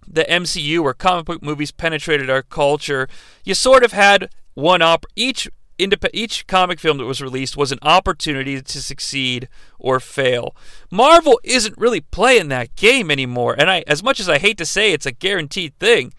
the 0.08 0.25
MCU 0.25 0.84
or 0.84 0.93
comic 0.93 1.25
book 1.25 1.41
movies 1.41 1.72
penetrated 1.72 2.29
our 2.29 2.43
culture, 2.43 3.08
you 3.43 3.55
sort 3.55 3.84
of 3.84 3.93
had 3.93 4.29
one 4.53 4.81
op 4.81 5.05
each 5.15 5.50
indep- 5.79 6.10
each 6.13 6.46
comic 6.48 6.79
film 6.79 6.98
that 6.98 7.05
was 7.05 7.22
released 7.22 7.58
was 7.58 7.72
an 7.72 7.79
opportunity 7.81 8.62
to 8.62 8.81
succeed 8.81 9.48
or 9.79 10.00
fail. 10.00 10.55
Marvel 10.89 11.39
isn't 11.43 11.77
really 11.77 12.01
playing 12.01 12.50
that 12.50 12.75
game 12.75 13.10
anymore, 13.10 13.55
and 13.58 13.70
I 13.70 13.84
as 13.88 14.03
much 14.03 14.20
as 14.20 14.29
I 14.29 14.38
hate 14.38 14.58
to 14.60 14.65
say 14.65 14.91
it's 14.91 15.05
a 15.05 15.12
guaranteed 15.12 15.77
thing, 15.79 16.13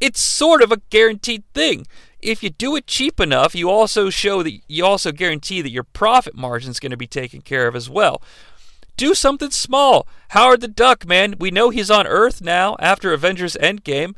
it's 0.00 0.20
sort 0.20 0.62
of 0.62 0.72
a 0.72 0.80
guaranteed 0.90 1.44
thing. 1.52 1.86
If 2.20 2.42
you 2.42 2.50
do 2.50 2.76
it 2.76 2.86
cheap 2.86 3.18
enough, 3.18 3.54
you 3.54 3.70
also 3.70 4.10
show 4.10 4.42
that 4.42 4.60
you 4.68 4.84
also 4.84 5.10
guarantee 5.10 5.62
that 5.62 5.70
your 5.70 5.84
profit 5.84 6.36
margin 6.36 6.70
is 6.70 6.80
going 6.80 6.90
to 6.90 6.96
be 6.96 7.06
taken 7.06 7.40
care 7.40 7.66
of 7.66 7.74
as 7.74 7.88
well. 7.88 8.22
Do 8.96 9.14
something 9.14 9.50
small. 9.50 10.06
Howard 10.30 10.60
the 10.60 10.68
Duck, 10.68 11.06
man, 11.06 11.36
we 11.38 11.50
know 11.50 11.70
he's 11.70 11.90
on 11.90 12.06
Earth 12.06 12.42
now 12.42 12.76
after 12.78 13.14
Avengers 13.14 13.56
Endgame. 13.60 14.14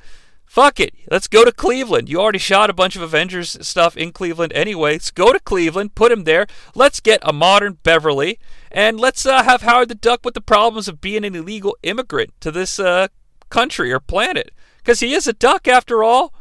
Fuck 0.52 0.80
it. 0.80 0.92
Let's 1.10 1.28
go 1.28 1.46
to 1.46 1.50
Cleveland. 1.50 2.10
You 2.10 2.20
already 2.20 2.38
shot 2.38 2.68
a 2.68 2.74
bunch 2.74 2.94
of 2.94 3.00
Avengers 3.00 3.56
stuff 3.66 3.96
in 3.96 4.12
Cleveland 4.12 4.52
anyway. 4.52 4.92
Let's 4.92 5.10
go 5.10 5.32
to 5.32 5.40
Cleveland, 5.40 5.94
put 5.94 6.12
him 6.12 6.24
there. 6.24 6.46
Let's 6.74 7.00
get 7.00 7.20
a 7.22 7.32
modern 7.32 7.78
Beverly, 7.82 8.38
and 8.70 9.00
let's 9.00 9.24
uh, 9.24 9.44
have 9.44 9.62
Howard 9.62 9.88
the 9.88 9.94
Duck 9.94 10.20
with 10.22 10.34
the 10.34 10.42
problems 10.42 10.88
of 10.88 11.00
being 11.00 11.24
an 11.24 11.34
illegal 11.34 11.74
immigrant 11.82 12.38
to 12.42 12.50
this 12.50 12.78
uh, 12.78 13.08
country 13.48 13.90
or 13.90 13.98
planet. 13.98 14.50
Because 14.76 15.00
he 15.00 15.14
is 15.14 15.26
a 15.26 15.32
duck 15.32 15.66
after 15.66 16.02
all. 16.02 16.34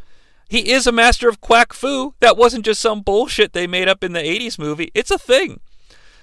He 0.49 0.73
is 0.73 0.85
a 0.85 0.91
master 0.91 1.29
of 1.29 1.39
quack 1.39 1.71
fu. 1.71 2.13
That 2.19 2.35
wasn't 2.35 2.65
just 2.65 2.81
some 2.81 2.99
bullshit 2.99 3.53
they 3.53 3.65
made 3.65 3.87
up 3.87 4.03
in 4.03 4.11
the 4.11 4.19
80s 4.19 4.59
movie. 4.59 4.91
It's 4.93 5.11
a 5.11 5.17
thing. 5.17 5.61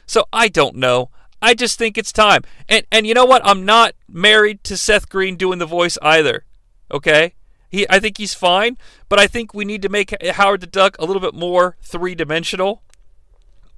So 0.04 0.26
I 0.30 0.48
don't 0.48 0.76
know. 0.76 1.08
I 1.40 1.54
just 1.54 1.78
think 1.78 1.96
it's 1.96 2.12
time. 2.12 2.42
And 2.68 2.84
and 2.92 3.06
you 3.06 3.14
know 3.14 3.24
what? 3.24 3.40
I'm 3.46 3.64
not 3.64 3.94
married 4.06 4.62
to 4.64 4.76
Seth 4.76 5.08
Green 5.08 5.36
doing 5.36 5.58
the 5.58 5.64
voice 5.64 5.96
either. 6.02 6.44
Okay? 6.92 7.32
He 7.68 7.86
I 7.88 7.98
think 7.98 8.18
he's 8.18 8.34
fine, 8.34 8.78
but 9.08 9.18
I 9.18 9.26
think 9.26 9.52
we 9.52 9.64
need 9.64 9.82
to 9.82 9.88
make 9.88 10.14
Howard 10.22 10.60
the 10.60 10.66
Duck 10.66 10.96
a 10.98 11.04
little 11.04 11.20
bit 11.20 11.34
more 11.34 11.76
three-dimensional. 11.82 12.82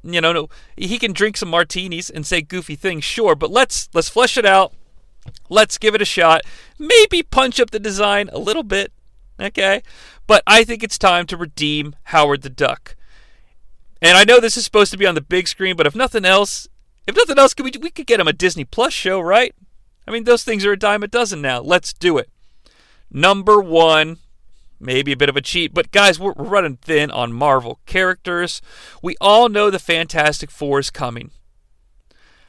You 0.03 0.21
know, 0.21 0.33
no, 0.33 0.49
he 0.77 0.99
can 0.99 1.13
drink 1.13 1.37
some 1.37 1.51
martinis 1.51 2.09
and 2.09 2.25
say 2.25 2.41
goofy 2.41 2.77
things, 2.77 3.05
sure, 3.05 3.35
but 3.35 3.51
let's 3.51 3.89
let's 3.93 4.09
flesh 4.09 4.37
it 4.37 4.47
out. 4.47 4.73
Let's 5.49 5.79
give 5.79 5.95
it 5.95 6.03
a 6.03 6.07
shot. 6.07 6.43
Maybe 6.79 7.23
punch 7.23 7.61
up 7.61 7.71
the 7.71 7.79
design 7.79 8.31
a 8.33 8.39
little 8.39 8.63
bit. 8.63 8.93
Okay? 9.39 9.83
But 10.27 10.43
I 10.47 10.65
think 10.65 10.83
it's 10.83 10.99
time 10.99 11.27
to 11.27 11.37
redeem 11.37 11.97
Howard 12.05 12.43
the 12.43 12.51
Duck. 12.51 12.97
And 14.03 14.17
I 14.17 14.25
know 14.25 14.41
this 14.41 14.57
is 14.57 14.65
supposed 14.65 14.91
to 14.93 14.99
be 14.99 15.07
on 15.07 15.15
the 15.15 15.21
big 15.21 15.49
screen, 15.49 15.77
but 15.77 15.87
if 15.87 15.95
nothing 15.95 16.25
else, 16.25 16.69
if 17.07 17.17
nothing 17.17 17.39
else, 17.39 17.55
we, 17.59 17.73
we 17.81 17.91
could 17.91 18.07
get 18.07 18.21
him 18.21 18.29
a 18.29 18.33
Disney 18.33 18.65
Plus 18.65 18.93
show, 18.93 19.21
right? 19.21 19.55
I 20.07 20.11
mean, 20.11 20.25
those 20.25 20.45
things 20.45 20.65
are 20.65 20.73
a 20.73 20.79
dime 20.79 21.03
a 21.03 21.09
dozen 21.09 21.43
now. 21.43 21.61
Let's 21.61 21.93
do 21.93 22.17
it. 22.17 22.31
Number 23.11 23.61
one, 23.61 24.19
maybe 24.79 25.13
a 25.13 25.17
bit 25.17 25.29
of 25.29 25.37
a 25.37 25.41
cheat, 25.41 25.75
but 25.75 25.91
guys, 25.91 26.19
we're, 26.19 26.33
running 26.33 26.77
thin 26.77 27.11
on 27.11 27.33
Marvel 27.33 27.81
characters. 27.87 28.63
We 29.03 29.17
all 29.21 29.49
know 29.49 29.71
the 29.71 29.79
Fantastic 29.79 30.51
Four 30.51 30.79
is 30.79 30.91
coming. 30.91 31.31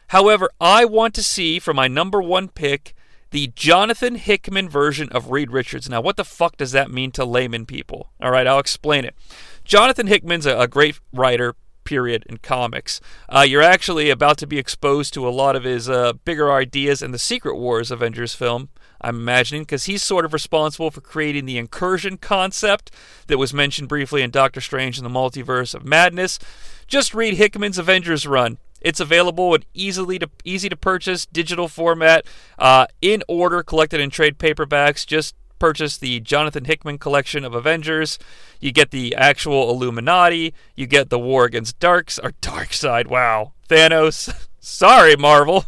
However, 0.07 0.49
I 0.59 0.85
want 0.85 1.13
to 1.15 1.23
see 1.23 1.57
for 1.59 1.73
my 1.73 1.87
number 1.87 2.21
one 2.21 2.49
pick 2.49 2.93
the 3.31 3.47
Jonathan 3.55 4.15
Hickman 4.15 4.67
version 4.67 5.09
of 5.09 5.31
Reed 5.31 5.51
Richards. 5.51 5.89
Now, 5.89 6.01
what 6.01 6.17
the 6.17 6.25
fuck 6.25 6.57
does 6.57 6.73
that 6.73 6.91
mean 6.91 7.11
to 7.11 7.23
layman 7.23 7.65
people? 7.65 8.09
All 8.21 8.31
right, 8.31 8.45
I'll 8.45 8.59
explain 8.59 9.05
it. 9.05 9.15
Jonathan 9.63 10.07
Hickman's 10.07 10.45
a, 10.45 10.59
a 10.59 10.67
great 10.67 10.99
writer, 11.13 11.55
period 11.83 12.25
in 12.27 12.37
comics. 12.37 12.99
Uh, 13.29 13.45
you're 13.47 13.61
actually 13.61 14.09
about 14.09 14.37
to 14.37 14.47
be 14.47 14.57
exposed 14.57 15.13
to 15.13 15.27
a 15.27 15.31
lot 15.31 15.55
of 15.55 15.63
his 15.63 15.89
uh, 15.89 16.13
bigger 16.25 16.51
ideas 16.51 17.01
in 17.01 17.11
the 17.11 17.19
Secret 17.19 17.55
Wars 17.55 17.89
Avengers 17.89 18.35
film. 18.35 18.69
I'm 19.01 19.17
imagining, 19.17 19.63
because 19.63 19.85
he's 19.85 20.03
sort 20.03 20.25
of 20.25 20.33
responsible 20.33 20.91
for 20.91 21.01
creating 21.01 21.45
the 21.45 21.57
incursion 21.57 22.17
concept 22.17 22.91
that 23.27 23.37
was 23.37 23.53
mentioned 23.53 23.89
briefly 23.89 24.21
in 24.21 24.31
Doctor 24.31 24.61
Strange 24.61 24.97
in 24.97 25.03
the 25.03 25.09
Multiverse 25.09 25.73
of 25.73 25.85
Madness. 25.85 26.39
Just 26.87 27.13
read 27.13 27.35
Hickman's 27.35 27.77
Avengers 27.77 28.27
run. 28.27 28.57
It's 28.81 28.99
available 28.99 29.53
in 29.53 29.63
easily 29.73 30.17
to 30.19 30.29
easy 30.43 30.67
to 30.67 30.75
purchase 30.75 31.25
digital 31.25 31.67
format, 31.67 32.25
uh, 32.57 32.87
in 33.01 33.23
order, 33.27 33.61
collected 33.63 33.99
in 33.99 34.09
trade 34.09 34.39
paperbacks. 34.39 35.05
Just 35.05 35.35
purchase 35.59 35.97
the 35.97 36.19
Jonathan 36.19 36.65
Hickman 36.65 36.97
collection 36.97 37.45
of 37.45 37.53
Avengers. 37.53 38.17
You 38.59 38.71
get 38.71 38.89
the 38.89 39.15
actual 39.15 39.69
Illuminati. 39.69 40.55
You 40.75 40.87
get 40.87 41.09
the 41.09 41.19
War 41.19 41.45
Against 41.45 41.79
Darks 41.79 42.17
or 42.17 42.31
Darkseid. 42.41 43.07
Wow, 43.07 43.53
Thanos. 43.69 44.47
Sorry, 44.59 45.15
Marvel. 45.15 45.65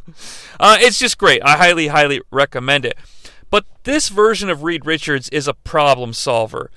Uh, 0.60 0.78
it's 0.80 1.00
just 1.00 1.18
great. 1.18 1.42
I 1.44 1.58
highly, 1.58 1.88
highly 1.88 2.22
recommend 2.32 2.86
it. 2.86 2.98
But 3.54 3.66
this 3.84 4.10
version 4.10 4.50
of 4.50 4.64
Reed 4.64 4.84
Richards 4.84 5.30
is 5.30 5.48
a 5.48 5.54
problem 5.54 6.14
solver. 6.14 6.72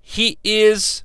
He 0.00 0.36
is 0.42 1.04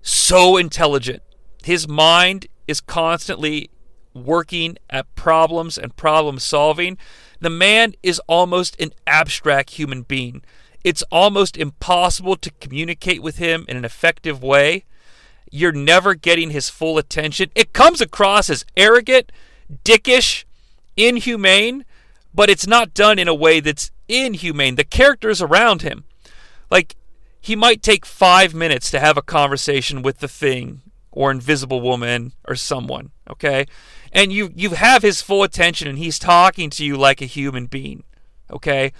so 0.00 0.56
intelligent. 0.56 1.24
His 1.64 1.88
mind 1.88 2.46
is 2.68 2.80
constantly 2.80 3.68
working 4.14 4.78
at 4.88 5.12
problems 5.16 5.76
and 5.76 5.96
problem 5.96 6.38
solving 6.38 6.98
the 7.40 7.50
man 7.50 7.94
is 8.00 8.20
almost 8.28 8.80
an 8.80 8.92
abstract 9.08 9.70
human 9.70 10.02
being. 10.02 10.42
It's 10.84 11.02
almost 11.10 11.56
impossible 11.56 12.36
to 12.36 12.52
communicate 12.60 13.24
with 13.24 13.38
him 13.38 13.64
in 13.68 13.76
an 13.76 13.84
effective 13.84 14.40
way. 14.40 14.84
You're 15.50 15.72
never 15.72 16.14
getting 16.14 16.50
his 16.50 16.70
full 16.70 16.96
attention. 16.96 17.50
It 17.56 17.72
comes 17.72 18.00
across 18.00 18.50
as 18.50 18.64
arrogant, 18.76 19.32
dickish, 19.84 20.44
inhumane, 20.96 21.84
but 22.32 22.48
it's 22.48 22.68
not 22.68 22.94
done 22.94 23.18
in 23.18 23.26
a 23.26 23.34
way 23.34 23.58
that's 23.58 23.90
inhumane. 24.08 24.76
The 24.76 24.84
characters 24.84 25.40
around 25.42 25.82
him, 25.82 26.04
like, 26.70 26.96
he 27.40 27.54
might 27.54 27.82
take 27.82 28.04
five 28.04 28.54
minutes 28.54 28.90
to 28.90 29.00
have 29.00 29.16
a 29.16 29.22
conversation 29.22 30.02
with 30.02 30.18
the 30.18 30.28
thing 30.28 30.82
or 31.12 31.30
invisible 31.30 31.80
woman 31.80 32.32
or 32.46 32.56
someone, 32.56 33.10
okay? 33.30 33.66
and 34.16 34.32
you 34.32 34.50
you 34.54 34.70
have 34.70 35.02
his 35.02 35.20
full 35.20 35.42
attention 35.42 35.86
and 35.86 35.98
he's 35.98 36.18
talking 36.18 36.70
to 36.70 36.84
you 36.84 36.96
like 36.96 37.20
a 37.20 37.26
human 37.26 37.66
being 37.66 38.02
okay 38.50 38.92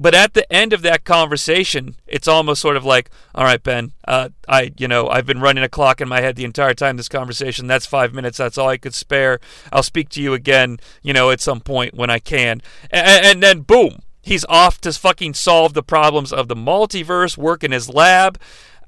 but 0.00 0.14
at 0.14 0.34
the 0.34 0.50
end 0.52 0.72
of 0.72 0.82
that 0.82 1.04
conversation 1.04 1.94
it's 2.06 2.26
almost 2.26 2.60
sort 2.60 2.76
of 2.76 2.84
like 2.84 3.10
all 3.34 3.44
right 3.44 3.62
ben 3.62 3.92
uh, 4.08 4.30
i 4.48 4.72
you 4.78 4.88
know 4.88 5.08
i've 5.08 5.26
been 5.26 5.40
running 5.40 5.62
a 5.62 5.68
clock 5.68 6.00
in 6.00 6.08
my 6.08 6.20
head 6.20 6.34
the 6.34 6.44
entire 6.44 6.74
time 6.74 6.96
this 6.96 7.08
conversation. 7.08 7.66
That's 7.66 7.86
five 7.86 8.12
minutes. 8.14 8.38
That's 8.38 8.58
all 8.58 8.68
i 8.68 8.76
could 8.78 8.94
spare. 8.94 9.38
I'll 9.72 9.82
speak 9.82 10.08
to 10.10 10.22
you 10.22 10.32
again 10.32 10.78
you 11.02 11.12
know 11.12 11.30
at 11.30 11.40
some 11.40 11.60
point 11.60 11.94
when 11.94 12.10
i 12.10 12.18
can. 12.18 12.62
And, 12.90 13.26
and 13.26 13.42
then 13.42 13.60
boom 13.60 14.02
he's 14.22 14.44
off 14.46 14.80
to 14.82 14.92
fucking 14.92 15.34
solve 15.34 15.74
the 15.74 15.82
problems 15.82 16.32
of 16.32 16.48
the 16.48 16.54
multiverse 16.54 17.36
work 17.36 17.64
in 17.64 17.72
his 17.72 17.88
lab. 17.88 18.38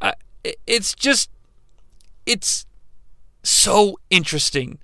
Uh, 0.00 0.12
it's 0.66 0.94
just 0.94 1.30
it's 2.26 2.66
so 3.42 3.98
interesting 4.10 4.78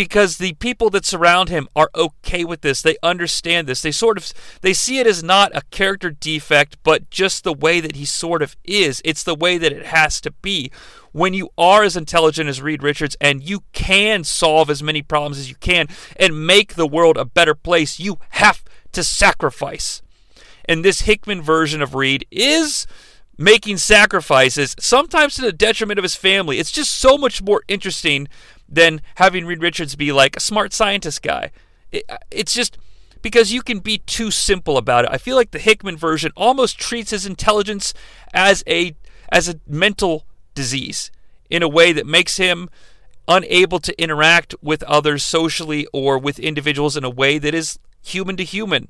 because 0.00 0.38
the 0.38 0.54
people 0.54 0.88
that 0.88 1.04
surround 1.04 1.50
him 1.50 1.68
are 1.76 1.90
okay 1.94 2.42
with 2.42 2.62
this. 2.62 2.80
They 2.80 2.96
understand 3.02 3.66
this. 3.66 3.82
They 3.82 3.92
sort 3.92 4.16
of 4.16 4.32
they 4.62 4.72
see 4.72 4.98
it 4.98 5.06
as 5.06 5.22
not 5.22 5.54
a 5.54 5.60
character 5.70 6.08
defect 6.08 6.78
but 6.82 7.10
just 7.10 7.44
the 7.44 7.52
way 7.52 7.80
that 7.80 7.96
he 7.96 8.06
sort 8.06 8.40
of 8.40 8.56
is. 8.64 9.02
It's 9.04 9.22
the 9.22 9.34
way 9.34 9.58
that 9.58 9.72
it 9.72 9.84
has 9.84 10.18
to 10.22 10.30
be. 10.30 10.72
When 11.12 11.34
you 11.34 11.50
are 11.58 11.82
as 11.82 11.98
intelligent 11.98 12.48
as 12.48 12.62
Reed 12.62 12.82
Richards 12.82 13.14
and 13.20 13.46
you 13.46 13.64
can 13.74 14.24
solve 14.24 14.70
as 14.70 14.82
many 14.82 15.02
problems 15.02 15.36
as 15.36 15.50
you 15.50 15.56
can 15.56 15.86
and 16.16 16.46
make 16.46 16.76
the 16.76 16.86
world 16.86 17.18
a 17.18 17.26
better 17.26 17.54
place 17.54 18.00
you 18.00 18.16
have 18.30 18.64
to 18.92 19.04
sacrifice. 19.04 20.00
And 20.64 20.82
this 20.82 21.02
Hickman 21.02 21.42
version 21.42 21.82
of 21.82 21.94
Reed 21.94 22.24
is 22.30 22.86
making 23.36 23.78
sacrifices, 23.78 24.76
sometimes 24.78 25.34
to 25.34 25.42
the 25.42 25.52
detriment 25.52 25.98
of 25.98 26.02
his 26.04 26.14
family. 26.14 26.58
It's 26.58 26.70
just 26.70 26.92
so 26.92 27.16
much 27.16 27.42
more 27.42 27.62
interesting 27.68 28.28
than 28.70 29.02
having 29.16 29.46
Reed 29.46 29.62
Richards 29.62 29.96
be 29.96 30.12
like 30.12 30.36
a 30.36 30.40
smart 30.40 30.72
scientist 30.72 31.22
guy. 31.22 31.50
It, 31.90 32.04
it's 32.30 32.54
just 32.54 32.78
because 33.22 33.52
you 33.52 33.62
can 33.62 33.80
be 33.80 33.98
too 33.98 34.30
simple 34.30 34.76
about 34.76 35.04
it. 35.04 35.10
I 35.10 35.18
feel 35.18 35.36
like 35.36 35.50
the 35.50 35.58
Hickman 35.58 35.96
version 35.96 36.32
almost 36.36 36.78
treats 36.78 37.10
his 37.10 37.26
intelligence 37.26 37.92
as 38.32 38.62
a 38.66 38.94
as 39.32 39.48
a 39.48 39.60
mental 39.66 40.24
disease 40.54 41.10
in 41.48 41.62
a 41.62 41.68
way 41.68 41.92
that 41.92 42.06
makes 42.06 42.36
him 42.36 42.68
unable 43.28 43.78
to 43.78 44.02
interact 44.02 44.54
with 44.60 44.82
others 44.84 45.22
socially 45.22 45.86
or 45.92 46.18
with 46.18 46.38
individuals 46.38 46.96
in 46.96 47.04
a 47.04 47.10
way 47.10 47.38
that 47.38 47.54
is 47.54 47.78
human 48.02 48.36
to 48.36 48.44
human. 48.44 48.88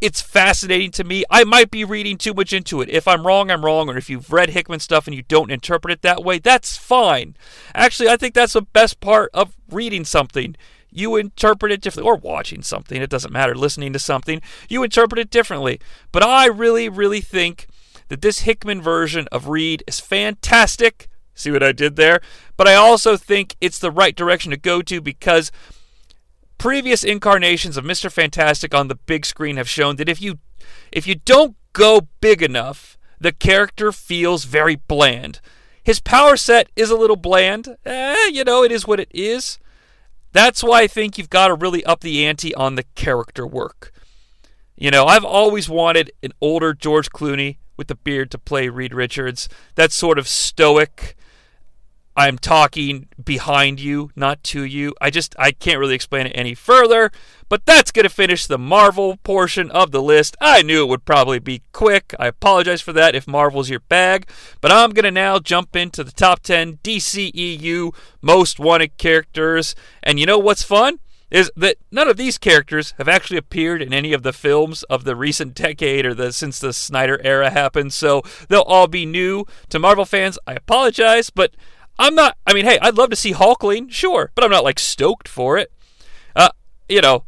It's 0.00 0.20
fascinating 0.20 0.90
to 0.92 1.04
me. 1.04 1.24
I 1.30 1.44
might 1.44 1.70
be 1.70 1.84
reading 1.84 2.18
too 2.18 2.34
much 2.34 2.52
into 2.52 2.82
it. 2.82 2.90
If 2.90 3.08
I'm 3.08 3.26
wrong, 3.26 3.50
I'm 3.50 3.64
wrong. 3.64 3.88
Or 3.88 3.96
if 3.96 4.10
you've 4.10 4.30
read 4.30 4.50
Hickman 4.50 4.80
stuff 4.80 5.06
and 5.06 5.16
you 5.16 5.22
don't 5.22 5.50
interpret 5.50 5.92
it 5.92 6.02
that 6.02 6.22
way, 6.22 6.38
that's 6.38 6.76
fine. 6.76 7.34
Actually, 7.74 8.10
I 8.10 8.16
think 8.16 8.34
that's 8.34 8.52
the 8.52 8.62
best 8.62 9.00
part 9.00 9.30
of 9.32 9.56
reading 9.70 10.04
something. 10.04 10.54
You 10.90 11.16
interpret 11.16 11.72
it 11.72 11.80
differently, 11.80 12.10
or 12.10 12.16
watching 12.16 12.62
something, 12.62 13.00
it 13.00 13.10
doesn't 13.10 13.32
matter, 13.32 13.54
listening 13.54 13.92
to 13.92 13.98
something, 13.98 14.40
you 14.68 14.82
interpret 14.82 15.18
it 15.18 15.30
differently. 15.30 15.78
But 16.10 16.22
I 16.22 16.46
really, 16.46 16.88
really 16.88 17.20
think 17.20 17.66
that 18.08 18.22
this 18.22 18.40
Hickman 18.40 18.80
version 18.80 19.28
of 19.30 19.48
Reed 19.48 19.82
is 19.86 20.00
fantastic. 20.00 21.08
See 21.34 21.50
what 21.50 21.62
I 21.62 21.72
did 21.72 21.96
there? 21.96 22.20
But 22.56 22.66
I 22.66 22.74
also 22.74 23.18
think 23.18 23.56
it's 23.60 23.78
the 23.78 23.90
right 23.90 24.16
direction 24.16 24.50
to 24.52 24.56
go 24.56 24.80
to 24.82 25.02
because 25.02 25.52
previous 26.58 27.04
incarnations 27.04 27.76
of 27.76 27.84
Mr. 27.84 28.10
Fantastic 28.10 28.74
on 28.74 28.88
the 28.88 28.94
big 28.94 29.24
screen 29.26 29.56
have 29.56 29.68
shown 29.68 29.96
that 29.96 30.08
if 30.08 30.20
you 30.20 30.38
If 30.90 31.06
you 31.06 31.14
don't 31.14 31.56
go 31.72 32.08
big 32.20 32.42
enough, 32.42 32.98
the 33.20 33.32
character 33.32 33.92
feels 33.92 34.44
very 34.44 34.76
bland. 34.76 35.40
His 35.82 36.00
power 36.00 36.36
set 36.36 36.68
is 36.74 36.90
a 36.90 36.96
little 36.96 37.16
bland. 37.16 37.76
Eh, 37.84 38.30
you 38.32 38.42
know, 38.44 38.64
it 38.64 38.72
is 38.72 38.86
what 38.86 38.98
it 39.00 39.08
is. 39.12 39.58
That's 40.32 40.62
why 40.64 40.82
I 40.82 40.86
think 40.88 41.16
you've 41.16 41.30
got 41.30 41.48
to 41.48 41.54
really 41.54 41.84
up 41.84 42.00
the 42.00 42.26
ante 42.26 42.54
on 42.54 42.74
the 42.74 42.84
character 42.94 43.46
work. 43.46 43.92
You 44.76 44.90
know, 44.90 45.06
I've 45.06 45.24
always 45.24 45.68
wanted 45.68 46.10
an 46.22 46.32
older 46.40 46.74
George 46.74 47.10
Clooney 47.10 47.58
with 47.76 47.86
the 47.88 47.94
beard 47.94 48.30
to 48.32 48.38
play 48.38 48.68
Reed 48.68 48.92
Richards. 48.92 49.48
That 49.76 49.92
sort 49.92 50.18
of 50.18 50.26
stoic, 50.28 51.16
I'm 52.16 52.38
talking 52.38 53.08
behind 53.22 53.78
you, 53.78 54.10
not 54.16 54.42
to 54.44 54.62
you. 54.62 54.94
I 55.00 55.10
just 55.10 55.36
I 55.38 55.52
can't 55.52 55.78
really 55.78 55.94
explain 55.94 56.26
it 56.26 56.32
any 56.34 56.54
further, 56.54 57.10
but 57.48 57.66
that's 57.66 57.90
going 57.90 58.04
to 58.04 58.08
finish 58.08 58.46
the 58.46 58.58
Marvel 58.58 59.18
portion 59.18 59.70
of 59.70 59.90
the 59.90 60.02
list. 60.02 60.34
I 60.40 60.62
knew 60.62 60.82
it 60.82 60.88
would 60.88 61.04
probably 61.04 61.38
be 61.38 61.62
quick. 61.72 62.14
I 62.18 62.28
apologize 62.28 62.80
for 62.80 62.94
that 62.94 63.14
if 63.14 63.28
Marvel's 63.28 63.68
your 63.68 63.80
bag, 63.80 64.28
but 64.62 64.72
I'm 64.72 64.90
going 64.90 65.04
to 65.04 65.10
now 65.10 65.38
jump 65.38 65.76
into 65.76 66.02
the 66.02 66.12
top 66.12 66.40
10 66.40 66.78
DCEU 66.78 67.94
most 68.22 68.58
wanted 68.58 68.96
characters. 68.96 69.74
And 70.02 70.18
you 70.18 70.24
know 70.24 70.38
what's 70.38 70.62
fun? 70.62 71.00
is 71.30 71.50
that 71.56 71.76
none 71.90 72.08
of 72.08 72.16
these 72.16 72.38
characters 72.38 72.94
have 72.98 73.08
actually 73.08 73.36
appeared 73.36 73.82
in 73.82 73.92
any 73.92 74.12
of 74.12 74.22
the 74.22 74.32
films 74.32 74.82
of 74.84 75.04
the 75.04 75.16
recent 75.16 75.54
decade 75.56 76.06
or 76.06 76.14
the 76.14 76.32
since 76.32 76.58
the 76.58 76.72
Snyder 76.72 77.20
era 77.24 77.50
happened. 77.50 77.92
So 77.92 78.22
they'll 78.48 78.60
all 78.60 78.86
be 78.86 79.04
new 79.04 79.44
to 79.70 79.78
Marvel 79.78 80.04
fans. 80.04 80.38
I 80.46 80.54
apologize, 80.54 81.30
but 81.30 81.54
I'm 81.98 82.14
not. 82.14 82.36
I 82.46 82.52
mean, 82.52 82.64
hey, 82.64 82.78
I'd 82.80 82.96
love 82.96 83.10
to 83.10 83.16
see 83.16 83.32
Hulkling, 83.32 83.90
sure, 83.90 84.30
but 84.34 84.44
I'm 84.44 84.50
not 84.50 84.64
like 84.64 84.78
stoked 84.78 85.28
for 85.28 85.56
it. 85.58 85.72
Uh, 86.34 86.50
you 86.88 87.00
know, 87.00 87.24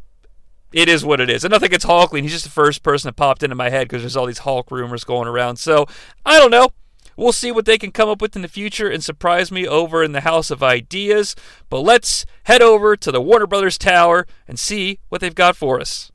it 0.71 0.87
is 0.87 1.03
what 1.03 1.19
it 1.19 1.29
is. 1.29 1.43
And 1.43 1.51
nothing 1.51 1.67
against 1.67 1.87
Hulkling. 1.87 2.21
He's 2.21 2.31
just 2.31 2.43
the 2.43 2.51
first 2.51 2.83
person 2.83 3.07
that 3.07 3.15
popped 3.15 3.43
into 3.43 3.55
my 3.55 3.69
head 3.69 3.87
because 3.87 4.03
there's 4.03 4.15
all 4.15 4.27
these 4.27 4.39
Hulk 4.39 4.69
rumors 4.71 5.03
going 5.03 5.27
around. 5.27 5.57
So 5.57 5.87
I 6.25 6.39
don't 6.39 6.51
know. 6.51 6.69
We'll 7.17 7.33
see 7.33 7.51
what 7.51 7.65
they 7.65 7.77
can 7.77 7.91
come 7.91 8.07
up 8.07 8.21
with 8.21 8.37
in 8.37 8.43
the 8.43 8.47
future 8.47 8.89
and 8.89 9.03
surprise 9.03 9.51
me 9.51 9.67
over 9.67 10.03
in 10.03 10.13
the 10.13 10.21
House 10.21 10.49
of 10.49 10.63
Ideas. 10.63 11.35
But 11.69 11.81
let's 11.81 12.25
head 12.43 12.61
over 12.61 12.95
to 12.95 13.11
the 13.11 13.19
Warner 13.19 13.47
Brothers 13.47 13.77
Tower 13.77 14.25
and 14.47 14.57
see 14.57 14.99
what 15.09 15.19
they've 15.19 15.35
got 15.35 15.57
for 15.57 15.81
us. 15.81 16.11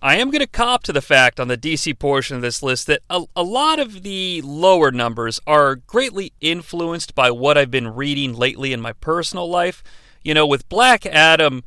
I 0.00 0.16
am 0.16 0.30
going 0.30 0.40
to 0.40 0.46
cop 0.46 0.84
to 0.84 0.92
the 0.92 1.02
fact 1.02 1.40
on 1.40 1.48
the 1.48 1.58
DC 1.58 1.98
portion 1.98 2.36
of 2.36 2.42
this 2.42 2.62
list 2.62 2.86
that 2.86 3.02
a, 3.10 3.24
a, 3.34 3.42
lot 3.42 3.80
of 3.80 4.02
the 4.04 4.40
lower 4.42 4.92
numbers 4.92 5.40
are 5.44 5.74
greatly 5.74 6.32
influenced 6.40 7.16
by 7.16 7.32
what 7.32 7.58
I've 7.58 7.70
been 7.70 7.94
reading 7.94 8.34
lately 8.34 8.72
in 8.72 8.80
my 8.80 8.92
personal 8.92 9.50
life. 9.50 9.82
You 10.22 10.34
know, 10.34 10.46
with 10.46 10.68
Black 10.68 11.04
Adam 11.04 11.64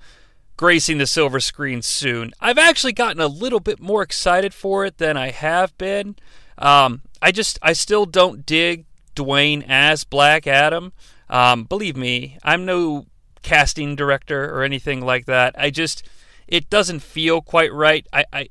gracing 0.55 0.97
the 0.97 1.07
silver 1.07 1.41
screen 1.41 1.81
soon, 1.81 2.31
I've 2.39 2.57
actually 2.57 2.93
gotten 2.93 3.19
a 3.19 3.27
little 3.27 3.59
bit 3.59 3.81
more 3.81 4.01
excited 4.01 4.53
for 4.53 4.85
it 4.85 4.97
than 4.97 5.17
I 5.17 5.31
have 5.31 5.77
been. 5.77 6.15
Um, 6.57 7.01
I 7.21 7.31
just 7.31 7.59
I 7.61 7.73
still 7.73 8.05
don't 8.05 8.45
dig 8.45 8.85
Dwayne 9.15 9.65
as 9.67 10.05
Black 10.05 10.47
Adam. 10.47 10.93
Um, 11.29 11.65
believe 11.65 11.97
me, 11.97 12.37
I'm 12.43 12.65
no 12.65 13.07
casting 13.41 13.95
director 13.95 14.53
or 14.55 14.63
anything 14.63 15.01
like 15.01 15.25
that. 15.25 15.55
I 15.57 15.69
just 15.69 16.07
it 16.51 16.69
doesn't 16.69 16.99
feel 16.99 17.41
quite 17.41 17.73
right. 17.73 18.05
I, 18.13 18.25
I 18.31 18.49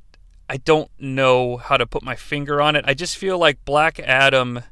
I 0.49 0.57
don't 0.57 0.91
know 0.99 1.55
how 1.55 1.77
to 1.77 1.85
put 1.85 2.03
my 2.03 2.15
finger 2.15 2.61
on 2.61 2.75
it. 2.75 2.83
I 2.85 2.93
just 2.93 3.15
feel 3.15 3.37
like 3.37 3.63
Black 3.63 3.99
Adam 3.99 4.63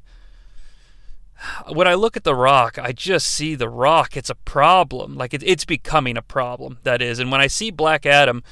when 1.71 1.87
I 1.87 1.93
look 1.93 2.17
at 2.17 2.25
The 2.25 2.35
Rock, 2.35 2.77
I 2.77 2.91
just 2.91 3.27
see 3.27 3.55
The 3.55 3.69
Rock. 3.69 4.17
It's 4.17 4.29
a 4.29 4.35
problem. 4.35 5.15
Like 5.15 5.33
it, 5.33 5.43
it's 5.43 5.63
becoming 5.63 6.17
a 6.17 6.21
problem, 6.21 6.79
that 6.83 7.01
is. 7.01 7.19
And 7.19 7.31
when 7.31 7.39
I 7.39 7.47
see 7.47 7.71
Black 7.71 8.05
Adam, 8.05 8.43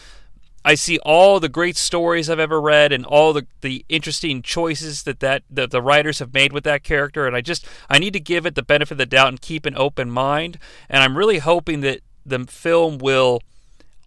I 0.63 0.75
see 0.75 0.97
all 0.99 1.39
the 1.39 1.49
great 1.49 1.77
stories 1.77 2.29
I've 2.29 2.39
ever 2.39 2.59
read 2.61 2.91
and 2.91 3.05
all 3.05 3.33
the, 3.33 3.45
the 3.61 3.85
interesting 3.89 4.41
choices 4.41 5.03
that, 5.03 5.19
that, 5.19 5.43
that 5.49 5.71
the 5.71 5.81
writers 5.81 6.19
have 6.19 6.33
made 6.33 6.53
with 6.53 6.63
that 6.65 6.83
character. 6.83 7.27
And 7.27 7.35
I 7.35 7.41
just, 7.41 7.65
I 7.89 7.99
need 7.99 8.13
to 8.13 8.19
give 8.19 8.45
it 8.45 8.55
the 8.55 8.63
benefit 8.63 8.93
of 8.93 8.97
the 8.97 9.05
doubt 9.05 9.29
and 9.29 9.41
keep 9.41 9.65
an 9.65 9.75
open 9.75 10.09
mind. 10.09 10.57
And 10.89 11.03
I'm 11.03 11.17
really 11.17 11.39
hoping 11.39 11.81
that 11.81 12.01
the 12.25 12.45
film 12.45 12.97
will 12.97 13.41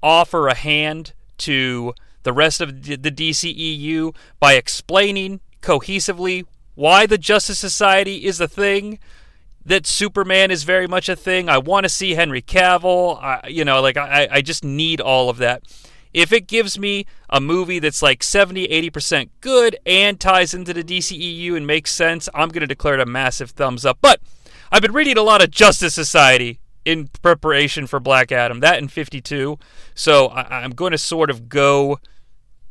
offer 0.03 0.49
a 0.49 0.55
hand 0.55 1.13
to 1.39 1.95
the 2.23 2.33
rest 2.33 2.61
of 2.61 2.85
the 2.85 2.97
DCEU 2.97 4.15
by 4.39 4.55
explaining 4.55 5.41
cohesively 5.63 6.45
why 6.75 7.07
the 7.07 7.19
Justice 7.19 7.59
Society 7.59 8.25
is 8.25 8.41
a 8.41 8.49
thing, 8.49 8.99
that 9.65 9.87
Superman 9.87 10.51
is 10.51 10.65
very 10.65 10.87
much 10.87 11.09
a 11.09 11.17
thing. 11.17 11.49
I 11.49 11.59
want 11.59 11.85
to 11.85 11.89
see 11.89 12.15
Henry 12.15 12.41
Cavill. 12.41 13.23
I, 13.23 13.47
you 13.49 13.65
know, 13.65 13.83
like 13.83 13.97
I, 13.97 14.29
I 14.31 14.41
just 14.41 14.65
need 14.65 15.01
all 15.01 15.29
of 15.29 15.37
that. 15.39 15.63
If 16.13 16.33
it 16.33 16.49
gives 16.49 16.79
me 16.79 17.07
a 17.29 17.41
movie 17.41 17.79
that's 17.79 18.03
like 18.03 18.23
70, 18.23 18.67
80% 18.69 19.29
good 19.41 19.77
and 19.87 20.19
ties 20.19 20.55
into 20.55 20.73
the 20.73 20.83
DCEU 20.83 21.57
and 21.57 21.67
makes 21.67 21.93
sense, 21.93 22.29
I'm 22.35 22.49
going 22.49 22.63
to 22.63 22.67
declare 22.67 22.95
it 22.95 23.01
a 23.01 23.07
massive 23.07 23.51
thumbs 23.51 23.85
up. 23.85 23.99
But 24.01 24.21
I've 24.73 24.83
been 24.83 24.93
reading 24.93 25.19
a 25.19 25.23
lot 25.23 25.43
of 25.43 25.51
Justice 25.51 25.95
Society 25.95 26.60
in 26.85 27.09
preparation 27.23 27.87
for 27.87 28.01
Black 28.01 28.33
Adam, 28.33 28.61
that 28.61 28.79
in 28.79 28.89
52. 28.89 29.59
So 29.95 30.27
I, 30.29 30.65
am 30.65 30.71
going 30.71 30.93
to 30.93 30.99
sort 30.99 31.31
of 31.31 31.49
go. 31.49 31.99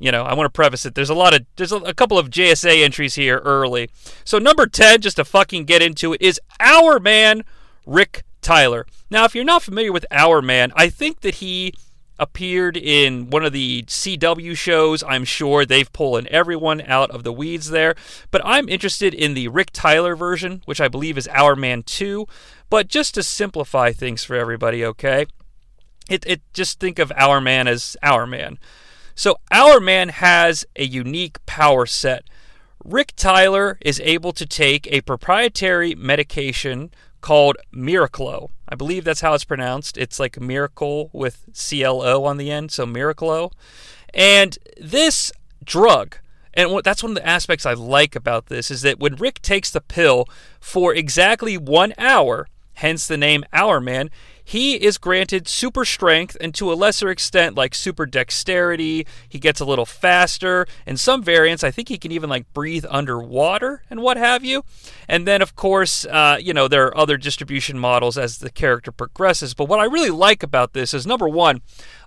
You 0.02 0.14
know, 0.14 0.24
I 0.24 0.34
want 0.34 0.46
to 0.46 0.50
preface 0.50 0.86
it. 0.86 0.96
There's 0.96 1.10
a 1.10 1.16
lot 1.16 1.34
of 1.34 1.46
there's 1.58 1.74
a, 1.74 1.78
a 1.78 1.94
couple 1.94 2.18
of 2.18 2.30
JSA 2.30 2.84
entries 2.84 3.16
here 3.16 3.40
early. 3.40 3.90
So 4.24 4.40
number 4.40 4.66
10, 4.66 5.02
just 5.02 5.18
to 5.18 5.26
fucking 5.26 5.66
get 5.66 5.82
into 5.82 6.14
it, 6.14 6.22
is 6.22 6.40
Hourman 6.60 7.44
Rick 7.86 8.24
Tyler. 8.42 8.86
Now, 9.10 9.26
if 9.26 9.36
you're 9.36 9.44
not 9.44 9.62
familiar 9.62 9.92
with 9.92 10.06
Hourman, 10.10 10.72
I 10.76 10.88
think 10.90 11.22
that 11.22 11.36
he 11.36 11.74
appeared 12.20 12.78
in 12.78 13.30
one 13.30 13.44
of 13.44 13.54
the 13.54 13.84
CW 13.84 14.56
shows. 14.56 15.04
I'm 15.04 15.26
sure 15.26 15.66
they've 15.66 15.92
pulled 15.92 16.28
everyone 16.28 16.82
out 16.82 17.10
of 17.12 17.24
the 17.24 17.34
weeds 17.34 17.70
there. 17.70 17.96
But 18.30 18.42
I'm 18.44 18.70
interested 18.70 19.14
in 19.14 19.34
the 19.34 19.48
Rick 19.48 19.72
Tyler 19.72 20.16
version, 20.16 20.62
which 20.66 20.82
I 20.82 20.88
believe 20.88 21.18
is 21.18 21.28
Hourman 21.28 21.84
2. 21.84 22.28
But 22.70 22.88
just 22.88 23.16
to 23.16 23.24
simplify 23.24 23.92
things 23.92 24.24
for 24.24 24.36
everybody, 24.36 24.86
okay? 24.86 25.26
It, 26.10 26.26
it 26.28 26.42
just 26.54 26.80
think 26.80 27.00
of 27.00 27.12
Hourman 27.16 27.68
as 27.68 27.96
Hourman. 28.04 28.60
So 29.16 29.38
Hourman 29.52 30.10
has 30.10 30.66
a 30.76 30.86
unique 30.86 31.46
power 31.46 31.86
set. 31.86 32.24
Rick 32.84 33.14
Tyler 33.16 33.78
is 33.82 34.00
able 34.00 34.32
to 34.34 34.46
take 34.46 34.88
a 34.88 35.02
proprietary 35.02 35.94
medication 35.96 36.92
called 37.22 37.58
Miraclo. 37.74 38.50
I 38.68 38.76
believe 38.76 39.04
that's 39.04 39.22
how 39.22 39.34
it's 39.34 39.44
pronounced. 39.44 39.98
It's 39.98 40.20
like 40.20 40.40
miracle 40.40 41.10
with 41.14 41.46
CLO 41.54 42.24
on 42.24 42.38
the 42.38 42.52
end, 42.52 42.72
so 42.72 42.86
Miraclo. 42.86 43.52
And 44.14 44.58
this 44.80 45.32
drug, 45.64 46.18
and 46.54 46.82
that's 46.84 47.04
one 47.04 47.12
of 47.12 47.16
the 47.16 47.28
aspects 47.28 47.66
I 47.66 47.74
like 47.74 48.16
about 48.16 48.48
this, 48.48 48.72
is 48.72 48.82
that 48.82 49.00
when 49.00 49.16
Rick 49.16 49.42
takes 49.42 49.72
the 49.72 49.82
pill 49.82 50.26
for 50.60 50.94
exactly 50.94 51.58
one 51.58 51.94
hour, 51.98 52.48
hence 52.74 53.08
the 53.08 53.18
name 53.18 53.44
Hourman, 53.54 54.10
he 54.50 54.78
is 54.84 54.98
granted 54.98 55.48
super 55.48 55.86
strength 55.86 56.36
and 56.42 56.56
to 56.56 56.74
a 56.74 56.74
lesser 56.74 57.10
extent 57.10 57.56
like 57.56 57.76
super 57.76 58.08
dexterity. 58.08 59.06
He 59.30 59.38
gets 59.38 59.60
a 59.60 59.66
little 59.66 59.86
faster. 59.86 60.66
In 60.88 60.98
some 60.98 61.22
variants, 61.22 61.64
I 61.64 61.70
think 61.70 61.88
he 61.88 62.00
can 62.00 62.12
even 62.12 62.32
like 62.32 62.52
breathe 62.52 62.84
underwater 62.90 63.84
and 63.92 64.02
what 64.02 64.18
have 64.18 64.44
you. 64.44 64.64
And 65.08 65.28
then, 65.28 65.44
of 65.44 65.56
course, 65.56 66.04
uh, 66.04 66.38
you 66.42 66.52
know, 66.52 66.68
there 66.68 66.88
are 66.88 66.98
other 66.98 67.16
distribution 67.16 67.78
models 67.78 68.18
as 68.18 68.40
the 68.40 68.50
character 68.50 68.92
progresses. 68.92 69.54
But 69.54 69.66
what 69.66 69.80
I 69.80 69.84
really 69.86 70.10
like 70.10 70.42
about 70.42 70.74
this 70.74 70.96
is 70.96 71.06
number 71.06 71.30
one, 71.30 71.62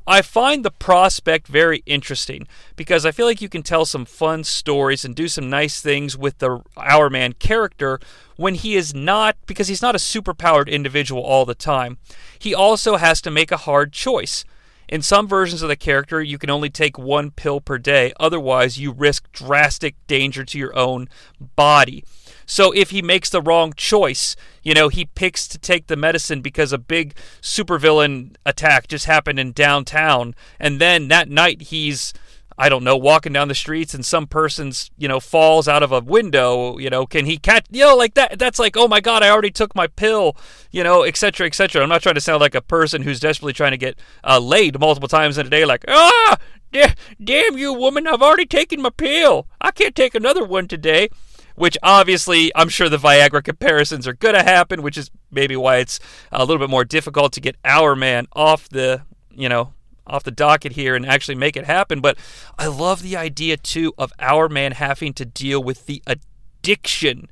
I 0.06 0.22
find 0.22 0.64
the 0.64 0.70
prospect 0.70 1.46
very 1.46 1.82
interesting 1.86 2.48
because 2.74 3.06
I 3.06 3.12
feel 3.12 3.26
like 3.26 3.40
you 3.40 3.48
can 3.48 3.62
tell 3.62 3.84
some 3.84 4.04
fun 4.04 4.42
stories 4.44 5.04
and 5.04 5.14
do 5.14 5.28
some 5.28 5.48
nice 5.48 5.80
things 5.80 6.16
with 6.16 6.38
the 6.38 6.60
Hourman 6.76 7.38
character 7.38 8.00
when 8.36 8.54
he 8.54 8.74
is 8.74 8.94
not, 8.94 9.36
because 9.46 9.68
he's 9.68 9.82
not 9.82 9.94
a 9.94 9.98
superpowered 9.98 10.68
individual 10.68 11.22
all 11.22 11.44
the 11.44 11.54
time. 11.54 11.98
He 12.38 12.54
also 12.54 12.96
has 12.96 13.20
to 13.22 13.30
make 13.30 13.52
a 13.52 13.58
hard 13.58 13.92
choice. 13.92 14.44
In 14.88 15.00
some 15.00 15.28
versions 15.28 15.62
of 15.62 15.68
the 15.68 15.76
character, 15.76 16.20
you 16.20 16.36
can 16.36 16.50
only 16.50 16.68
take 16.68 16.98
one 16.98 17.30
pill 17.30 17.60
per 17.60 17.78
day, 17.78 18.12
otherwise, 18.18 18.78
you 18.78 18.92
risk 18.92 19.30
drastic 19.32 19.94
danger 20.06 20.44
to 20.44 20.58
your 20.58 20.76
own 20.76 21.08
body. 21.56 22.04
So 22.52 22.70
if 22.72 22.90
he 22.90 23.00
makes 23.00 23.30
the 23.30 23.40
wrong 23.40 23.72
choice, 23.74 24.36
you 24.62 24.74
know, 24.74 24.90
he 24.90 25.06
picks 25.06 25.48
to 25.48 25.58
take 25.58 25.86
the 25.86 25.96
medicine 25.96 26.42
because 26.42 26.70
a 26.70 26.76
big 26.76 27.14
supervillain 27.40 28.34
attack 28.44 28.88
just 28.88 29.06
happened 29.06 29.38
in 29.38 29.52
downtown, 29.52 30.34
and 30.60 30.78
then 30.78 31.08
that 31.08 31.30
night 31.30 31.62
he's 31.62 32.12
I 32.58 32.68
don't 32.68 32.84
know, 32.84 32.98
walking 32.98 33.32
down 33.32 33.48
the 33.48 33.54
streets 33.54 33.94
and 33.94 34.04
some 34.04 34.26
person's, 34.26 34.90
you 34.98 35.08
know, 35.08 35.18
falls 35.18 35.66
out 35.66 35.82
of 35.82 35.92
a 35.92 36.00
window, 36.00 36.76
you 36.76 36.90
know, 36.90 37.06
can 37.06 37.24
he 37.24 37.38
catch, 37.38 37.64
you 37.70 37.84
know, 37.84 37.96
like 37.96 38.12
that? 38.14 38.38
That's 38.38 38.58
like, 38.58 38.76
oh 38.76 38.86
my 38.86 39.00
God, 39.00 39.22
I 39.22 39.30
already 39.30 39.50
took 39.50 39.74
my 39.74 39.86
pill, 39.86 40.36
you 40.70 40.84
know, 40.84 41.04
etc., 41.04 41.46
etc. 41.46 41.82
I'm 41.82 41.88
not 41.88 42.02
trying 42.02 42.16
to 42.16 42.20
sound 42.20 42.42
like 42.42 42.54
a 42.54 42.60
person 42.60 43.00
who's 43.00 43.18
desperately 43.18 43.54
trying 43.54 43.70
to 43.70 43.78
get 43.78 43.98
uh, 44.22 44.38
laid 44.38 44.78
multiple 44.78 45.08
times 45.08 45.38
in 45.38 45.46
a 45.46 45.50
day, 45.50 45.64
like, 45.64 45.86
ah, 45.88 46.36
damn 46.70 47.56
you, 47.56 47.72
woman, 47.72 48.06
I've 48.06 48.20
already 48.20 48.46
taken 48.46 48.82
my 48.82 48.90
pill. 48.90 49.46
I 49.58 49.70
can't 49.70 49.96
take 49.96 50.14
another 50.14 50.44
one 50.44 50.68
today. 50.68 51.08
Which 51.54 51.76
obviously, 51.82 52.50
I'm 52.54 52.68
sure 52.68 52.88
the 52.88 52.96
Viagra 52.96 53.44
comparisons 53.44 54.06
are 54.06 54.14
going 54.14 54.34
to 54.34 54.42
happen, 54.42 54.82
which 54.82 54.96
is 54.96 55.10
maybe 55.30 55.56
why 55.56 55.78
it's 55.78 56.00
a 56.30 56.44
little 56.44 56.58
bit 56.58 56.70
more 56.70 56.84
difficult 56.84 57.32
to 57.34 57.40
get 57.40 57.56
Hourman 57.64 58.26
off 58.32 58.68
the, 58.68 59.02
you 59.30 59.48
know, 59.48 59.74
off 60.06 60.24
the 60.24 60.30
docket 60.30 60.72
here 60.72 60.94
and 60.94 61.06
actually 61.06 61.34
make 61.34 61.56
it 61.56 61.64
happen. 61.64 62.00
But 62.00 62.18
I 62.58 62.66
love 62.66 63.02
the 63.02 63.16
idea 63.16 63.56
too 63.56 63.92
of 63.98 64.12
Hourman 64.18 64.72
having 64.72 65.12
to 65.14 65.24
deal 65.24 65.62
with 65.62 65.86
the 65.86 66.02
addiction 66.06 67.28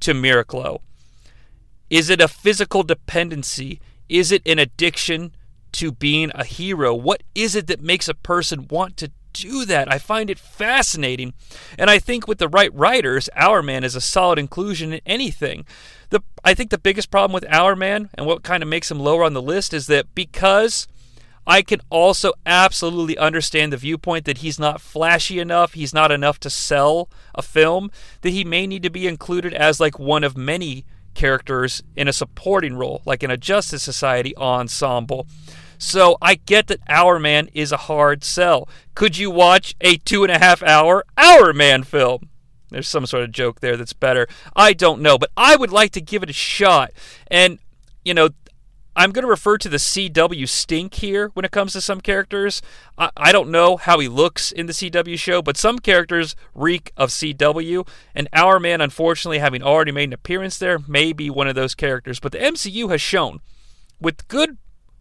to 0.00 0.12
Miraclo. 0.12 0.80
Is 1.88 2.10
it 2.10 2.20
a 2.20 2.28
physical 2.28 2.82
dependency? 2.82 3.80
Is 4.08 4.32
it 4.32 4.42
an 4.46 4.58
addiction 4.58 5.32
to 5.72 5.92
being 5.92 6.30
a 6.34 6.44
hero? 6.44 6.94
What 6.94 7.22
is 7.34 7.54
it 7.54 7.66
that 7.66 7.80
makes 7.80 8.08
a 8.08 8.14
person 8.14 8.66
want 8.68 8.96
to 8.98 9.10
do 9.40 9.64
that? 9.64 9.92
I 9.92 9.98
find 9.98 10.30
it 10.30 10.38
fascinating. 10.38 11.34
And 11.78 11.90
I 11.90 11.98
think 11.98 12.26
with 12.26 12.38
the 12.38 12.48
right 12.48 12.74
writers, 12.74 13.28
Hourman 13.36 13.84
is 13.84 13.94
a 13.94 14.00
solid 14.00 14.38
inclusion 14.38 14.92
in 14.92 15.00
anything. 15.06 15.64
The 16.10 16.22
I 16.44 16.54
think 16.54 16.70
the 16.70 16.78
biggest 16.78 17.10
problem 17.10 17.32
with 17.32 17.44
Hourman 17.50 18.10
and 18.14 18.26
what 18.26 18.42
kind 18.42 18.62
of 18.62 18.68
makes 18.68 18.90
him 18.90 19.00
lower 19.00 19.24
on 19.24 19.34
the 19.34 19.42
list 19.42 19.74
is 19.74 19.86
that 19.88 20.14
because 20.14 20.86
I 21.46 21.62
can 21.62 21.80
also 21.90 22.32
absolutely 22.44 23.16
understand 23.16 23.72
the 23.72 23.76
viewpoint 23.76 24.24
that 24.24 24.38
he's 24.38 24.58
not 24.58 24.80
flashy 24.80 25.38
enough, 25.38 25.74
he's 25.74 25.94
not 25.94 26.10
enough 26.10 26.40
to 26.40 26.50
sell 26.50 27.08
a 27.34 27.42
film, 27.42 27.90
that 28.22 28.30
he 28.30 28.42
may 28.42 28.66
need 28.66 28.82
to 28.82 28.90
be 28.90 29.06
included 29.06 29.54
as 29.54 29.78
like 29.78 29.98
one 29.98 30.24
of 30.24 30.36
many 30.36 30.84
characters 31.14 31.82
in 31.94 32.08
a 32.08 32.12
supporting 32.12 32.76
role, 32.76 33.00
like 33.04 33.22
in 33.22 33.30
a 33.30 33.36
Justice 33.36 33.82
Society 33.82 34.36
ensemble. 34.36 35.26
So 35.78 36.16
I 36.20 36.36
get 36.36 36.66
that 36.68 36.80
Hourman 36.88 37.48
is 37.52 37.72
a 37.72 37.76
hard 37.76 38.24
sell. 38.24 38.68
Could 38.94 39.18
you 39.18 39.30
watch 39.30 39.74
a 39.80 39.96
two 39.98 40.22
and 40.24 40.32
a 40.32 40.38
half 40.38 40.62
hour 40.62 41.04
Hourman 41.16 41.84
film? 41.84 42.28
There's 42.70 42.88
some 42.88 43.06
sort 43.06 43.22
of 43.24 43.32
joke 43.32 43.60
there 43.60 43.76
that's 43.76 43.92
better. 43.92 44.26
I 44.54 44.72
don't 44.72 45.00
know, 45.00 45.18
but 45.18 45.30
I 45.36 45.56
would 45.56 45.70
like 45.70 45.92
to 45.92 46.00
give 46.00 46.22
it 46.22 46.30
a 46.30 46.34
shot. 46.34 46.92
And, 47.28 47.58
you 48.04 48.12
know, 48.12 48.30
I'm 48.98 49.12
going 49.12 49.24
to 49.24 49.28
refer 49.28 49.58
to 49.58 49.68
the 49.68 49.76
CW 49.76 50.48
stink 50.48 50.94
here 50.94 51.30
when 51.34 51.44
it 51.44 51.50
comes 51.50 51.74
to 51.74 51.82
some 51.82 52.00
characters. 52.00 52.62
I, 52.96 53.10
I, 53.14 53.30
don't 53.30 53.50
know 53.50 53.76
how 53.76 53.98
he 53.98 54.08
looks 54.08 54.50
in 54.50 54.64
the 54.64 54.72
CW 54.72 55.18
show, 55.18 55.42
but 55.42 55.58
some 55.58 55.78
characters 55.78 56.34
reek 56.54 56.92
of 56.96 57.10
CW, 57.10 57.86
and 58.14 58.26
Hourman, 58.32 58.80
unfortunately, 58.80 59.38
having 59.38 59.62
already 59.62 59.92
made 59.92 60.08
an 60.08 60.12
appearance 60.14 60.56
there, 60.56 60.78
may 60.88 61.12
be 61.12 61.28
one 61.28 61.46
of 61.46 61.54
those 61.54 61.74
characters. 61.74 62.20
But 62.20 62.32
the 62.32 62.38
MCU 62.38 62.90
has 62.90 63.02
shown, 63.02 63.40
with 64.00 64.26
good, 64.28 64.56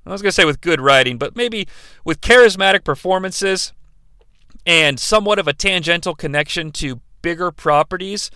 I 0.05 0.11
was 0.11 0.21
going 0.21 0.29
to 0.29 0.33
say 0.33 0.45
with 0.45 0.61
good 0.61 0.79
writing, 0.79 1.17
but 1.17 1.35
maybe 1.35 1.67
with 2.03 2.21
charismatic 2.21 2.83
performances 2.83 3.73
and 4.65 4.99
somewhat 4.99 5.39
of 5.39 5.47
a 5.47 5.53
tangential 5.53 6.13
connection 6.13 6.71
to 6.73 7.01
bigger 7.21 7.51
properties, 7.51 8.29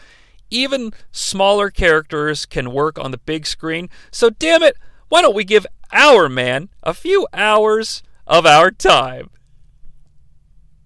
even 0.49 0.91
smaller 1.12 1.69
characters 1.69 2.45
can 2.45 2.71
work 2.71 2.97
on 2.97 3.12
the 3.12 3.19
big 3.19 3.45
screen. 3.45 3.89
So, 4.12 4.29
damn 4.29 4.63
it, 4.63 4.77
why 5.10 5.21
don't 5.21 5.36
we 5.36 5.43
give 5.43 5.67
Hourman 5.91 6.69
a 6.84 6.93
few 6.93 7.27
hours 7.34 8.01
of 8.25 8.45
our 8.45 8.71
time? 8.71 9.29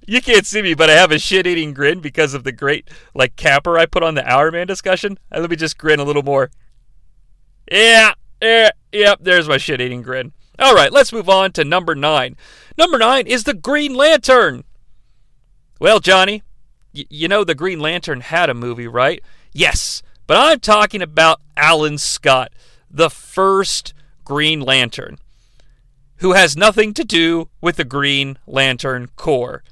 You 0.05 0.21
can't 0.21 0.45
see 0.45 0.61
me, 0.61 0.73
but 0.73 0.89
I 0.89 0.93
have 0.93 1.11
a 1.11 1.19
shit 1.19 1.47
eating 1.47 1.73
grin 1.73 2.01
because 2.01 2.33
of 2.33 2.43
the 2.43 2.51
great, 2.51 2.89
like, 3.15 3.37
capper 3.37 3.77
I 3.77 3.85
put 3.85 4.03
on 4.03 4.15
the 4.15 4.29
Hourman 4.29 4.67
discussion. 4.67 5.17
Uh, 5.31 5.39
let 5.39 5.49
me 5.49 5.55
just 5.55 5.77
grin 5.77 6.01
a 6.01 6.03
little 6.03 6.23
more. 6.23 6.51
Yeah, 7.71 8.13
yeah, 8.41 8.71
yep, 8.91 9.19
there's 9.21 9.47
my 9.47 9.57
shit 9.57 9.79
eating 9.79 10.01
grin. 10.01 10.33
All 10.63 10.73
right, 10.73 10.93
let's 10.93 11.11
move 11.11 11.27
on 11.27 11.51
to 11.51 11.65
number 11.65 11.93
nine. 11.93 12.37
Number 12.77 12.97
nine 12.97 13.27
is 13.27 13.43
the 13.43 13.53
Green 13.53 13.93
Lantern. 13.93 14.63
Well, 15.77 15.99
Jonnie, 15.99 16.41
y- 16.95 17.03
you 17.09 17.27
know 17.27 17.43
the 17.43 17.53
Green 17.53 17.81
Lantern 17.81 18.21
had 18.21 18.49
a 18.49 18.53
movie, 18.53 18.87
right? 18.87 19.21
Yes, 19.51 20.01
but 20.25 20.37
I'm 20.37 20.61
talking 20.61 21.01
about 21.01 21.41
Alan 21.57 21.97
Scott, 21.97 22.53
the 22.89 23.09
first 23.09 23.93
Green 24.23 24.61
Lantern, 24.61 25.17
who 26.19 26.31
has 26.31 26.55
nothing 26.55 26.93
to 26.93 27.03
do 27.03 27.49
with 27.59 27.75
the 27.75 27.83
Green 27.83 28.37
Lantern 28.47 29.09
Corps. 29.17 29.63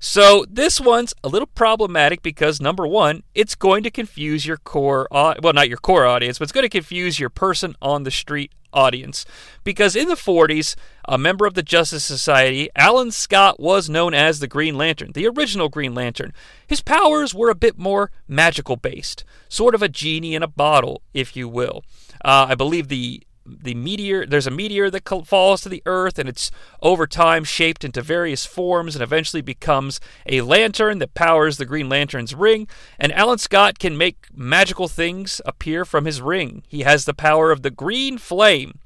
So 0.00 0.46
this 0.48 0.80
one's 0.80 1.12
a 1.22 1.28
little 1.28 1.48
problematic 1.48 2.22
because 2.22 2.58
number 2.58 2.86
one, 2.86 3.22
it's 3.34 3.54
going 3.54 3.82
to 3.82 3.90
confuse 3.90 4.46
your 4.46 4.56
core, 4.56 5.08
well, 5.12 5.52
not 5.52 5.68
your 5.68 5.76
core 5.76 6.06
audience, 6.06 6.38
but 6.38 6.44
it's 6.44 6.52
going 6.52 6.62
to 6.62 6.70
confuse 6.70 7.20
your 7.20 7.28
person 7.28 7.76
on 7.82 8.04
the 8.04 8.10
street 8.10 8.50
audience. 8.72 9.24
Because 9.64 9.96
in 9.96 10.08
the 10.08 10.14
40s, 10.14 10.74
a 11.06 11.18
member 11.18 11.46
of 11.46 11.54
the 11.54 11.62
Justice 11.62 12.04
Society, 12.04 12.68
Alan 12.76 13.10
Scott 13.10 13.60
was 13.60 13.88
known 13.88 14.14
as 14.14 14.40
the 14.40 14.48
Green 14.48 14.76
Lantern, 14.76 15.12
the 15.12 15.26
original 15.26 15.68
Green 15.68 15.94
Lantern. 15.94 16.32
His 16.66 16.80
powers 16.80 17.34
were 17.34 17.50
a 17.50 17.54
bit 17.54 17.78
more 17.78 18.10
magical 18.26 18.76
based, 18.76 19.24
sort 19.48 19.74
of 19.74 19.82
a 19.82 19.88
genie 19.88 20.34
in 20.34 20.42
a 20.42 20.48
bottle, 20.48 21.02
if 21.14 21.36
you 21.36 21.48
will. 21.48 21.84
Uh, 22.24 22.46
I 22.50 22.54
believe 22.54 22.88
the 22.88 23.22
the 23.62 23.74
meteor 23.74 24.26
there's 24.26 24.46
a 24.46 24.50
meteor 24.50 24.90
that 24.90 25.26
falls 25.26 25.60
to 25.62 25.68
the 25.68 25.82
earth 25.86 26.18
and 26.18 26.28
it's 26.28 26.50
over 26.82 27.06
time 27.06 27.44
shaped 27.44 27.84
into 27.84 28.02
various 28.02 28.44
forms 28.44 28.94
and 28.94 29.02
eventually 29.02 29.42
becomes 29.42 30.00
a 30.26 30.40
lantern 30.40 30.98
that 30.98 31.14
powers 31.14 31.56
the 31.56 31.64
green 31.64 31.88
lantern's 31.88 32.34
ring. 32.34 32.68
And 32.98 33.12
alan 33.12 33.38
scott 33.38 33.78
can 33.78 33.96
make 33.96 34.26
magical 34.34 34.88
things 34.88 35.40
appear 35.46 35.84
from 35.84 36.04
his 36.04 36.20
ring. 36.20 36.62
He 36.68 36.80
has 36.80 37.04
the 37.04 37.14
power 37.14 37.50
of 37.50 37.62
the 37.62 37.70
green 37.70 38.18
flame. 38.18 38.78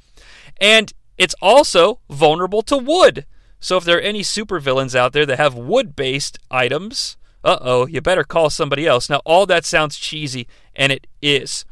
And 0.60 0.92
it's 1.18 1.34
also 1.42 2.00
vulnerable 2.08 2.62
to 2.62 2.76
wood. 2.76 3.26
So 3.60 3.76
if 3.76 3.84
there 3.84 3.98
are 3.98 4.00
any 4.00 4.22
supervillains 4.22 4.94
out 4.94 5.12
there 5.12 5.26
that 5.26 5.38
have 5.38 5.54
wood 5.54 5.94
based 5.96 6.38
items 6.50 7.16
uh-oh 7.44 7.86
you 7.86 8.00
better 8.00 8.24
call 8.24 8.50
somebody 8.50 8.86
else. 8.86 9.10
Now 9.10 9.20
all 9.24 9.46
that 9.46 9.64
sounds 9.64 9.96
cheesy 9.96 10.46
and 10.76 10.92
it 10.92 11.06
is 11.20 11.64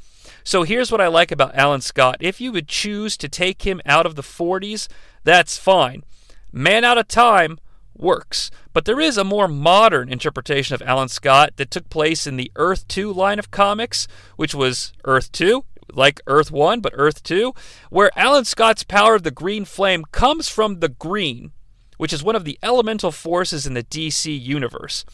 so 0.45 0.63
here's 0.63 0.91
what 0.91 1.01
I 1.01 1.09
like 1.09 1.31
about 1.31 1.55
Alan 1.55 1.81
Scott. 1.81 2.17
If 2.21 2.41
you 2.41 2.53
would 2.53 2.69
choose 2.69 3.17
to 3.19 3.29
take 3.29 3.63
him 3.63 3.81
out 3.85 4.07
of 4.07 4.17
the 4.17 4.23
40s, 4.23 4.89
that's 5.25 5.59
fine. 5.59 6.05
Man 6.53 6.85
Out 6.85 6.99
of 6.99 7.09
Time 7.09 7.59
works. 7.97 8.51
But 8.73 8.85
there 8.85 9.01
is 9.01 9.19
a 9.19 9.25
more 9.25 9.49
modern 9.49 10.11
interpretation 10.13 10.75
of 10.75 10.83
Alan 10.83 11.09
Scott 11.09 11.57
that 11.57 11.71
took 11.71 11.89
place 11.91 12.27
in 12.27 12.37
the 12.37 12.51
Earth 12.57 12.87
2 12.89 13.13
line 13.13 13.39
of 13.39 13.51
comics, 13.51 14.09
which 14.37 14.55
was 14.55 14.93
Earth 15.05 15.31
2, 15.33 15.65
like 15.93 16.21
Earth 16.27 16.51
1, 16.51 16.81
but 16.81 16.93
Earth 16.97 17.23
2, 17.23 17.53
where 17.91 18.11
Alan 18.17 18.45
Scott's 18.45 18.85
power 18.85 19.15
of 19.15 19.23
the 19.23 19.31
green 19.31 19.65
flame 19.65 20.05
comes 20.13 20.49
from 20.49 20.81
the 20.81 20.89
green, 20.89 21.53
which 22.01 22.15
is 22.15 22.25
one 22.25 22.35
of 22.35 22.47
the 22.47 22.59
elemental 22.63 23.13
forces 23.13 23.67
in 23.67 23.75
the 23.75 23.83
DC 23.83 24.43
universe. 24.43 25.05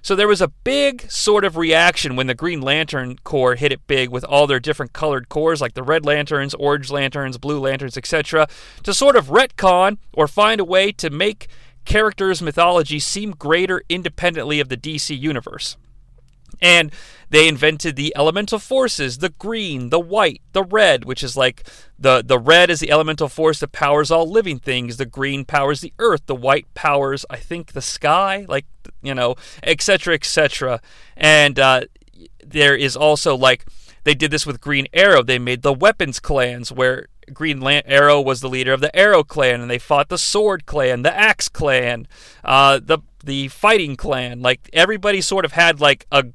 So 0.00 0.14
there 0.14 0.28
was 0.28 0.40
a 0.40 0.46
big 0.46 1.10
sort 1.10 1.44
of 1.44 1.56
reaction 1.56 2.14
when 2.14 2.28
the 2.28 2.36
Green 2.36 2.60
Lantern 2.60 3.18
Corps 3.24 3.56
hit 3.56 3.72
it 3.72 3.84
big 3.88 4.10
with 4.10 4.24
all 4.24 4.46
their 4.46 4.60
different 4.60 4.92
colored 4.92 5.28
corps, 5.28 5.60
like 5.60 5.74
the 5.74 5.82
Red 5.82 6.04
Lanterns, 6.04 6.54
Orange 6.54 6.88
Lanterns, 6.88 7.36
Blue 7.36 7.58
Lanterns, 7.58 7.96
etc., 7.96 8.46
to 8.84 8.94
sort 8.94 9.16
of 9.16 9.26
retcon 9.26 9.98
or 10.12 10.28
find 10.28 10.60
a 10.60 10.64
way 10.64 10.92
to 10.92 11.10
make 11.10 11.48
characters' 11.84 12.40
mythology 12.40 13.00
seem 13.00 13.32
greater 13.32 13.82
independently 13.88 14.60
of 14.60 14.68
the 14.68 14.76
DC 14.76 15.18
universe. 15.18 15.76
And 16.62 16.92
they 17.28 17.48
invented 17.48 17.96
the 17.96 18.12
elemental 18.16 18.58
forces, 18.58 19.18
the 19.18 19.30
green, 19.30 19.90
the 19.90 20.00
white, 20.00 20.42
the 20.52 20.62
red, 20.62 21.04
which 21.04 21.22
is 21.22 21.36
like 21.36 21.68
the 21.98 22.22
the 22.24 22.38
red 22.38 22.70
is 22.70 22.80
the 22.80 22.90
elemental 22.90 23.28
force 23.28 23.60
that 23.60 23.72
powers 23.72 24.10
all 24.10 24.30
living 24.30 24.58
things, 24.58 24.96
the 24.96 25.06
green 25.06 25.44
powers 25.44 25.80
the 25.80 25.92
earth, 25.98 26.26
the 26.26 26.34
white 26.34 26.72
powers 26.74 27.24
I 27.28 27.36
think 27.36 27.72
the 27.72 27.82
sky, 27.82 28.46
like 28.48 28.66
you 29.02 29.14
know, 29.14 29.34
etc. 29.62 30.14
etc. 30.14 30.80
And 31.16 31.58
uh, 31.58 31.82
there 32.44 32.76
is 32.76 32.96
also 32.96 33.36
like 33.36 33.66
they 34.04 34.14
did 34.14 34.30
this 34.30 34.46
with 34.46 34.60
Green 34.60 34.86
Arrow. 34.92 35.22
They 35.22 35.38
made 35.38 35.62
the 35.62 35.72
weapons 35.72 36.20
clans 36.20 36.70
where 36.70 37.08
Green 37.32 37.60
Arrow 37.64 38.20
was 38.20 38.40
the 38.40 38.48
leader 38.48 38.72
of 38.72 38.80
the 38.80 38.94
Arrow 38.94 39.24
clan, 39.24 39.60
and 39.60 39.68
they 39.68 39.80
fought 39.80 40.08
the 40.08 40.16
Sword 40.16 40.64
clan, 40.64 41.02
the 41.02 41.12
Axe 41.12 41.48
clan, 41.48 42.06
uh, 42.44 42.78
the 42.80 43.00
the 43.26 43.48
fighting 43.48 43.96
clan. 43.96 44.40
Like 44.40 44.70
everybody 44.72 45.20
sort 45.20 45.44
of 45.44 45.52
had 45.52 45.80
like 45.80 46.06
a 46.10 46.26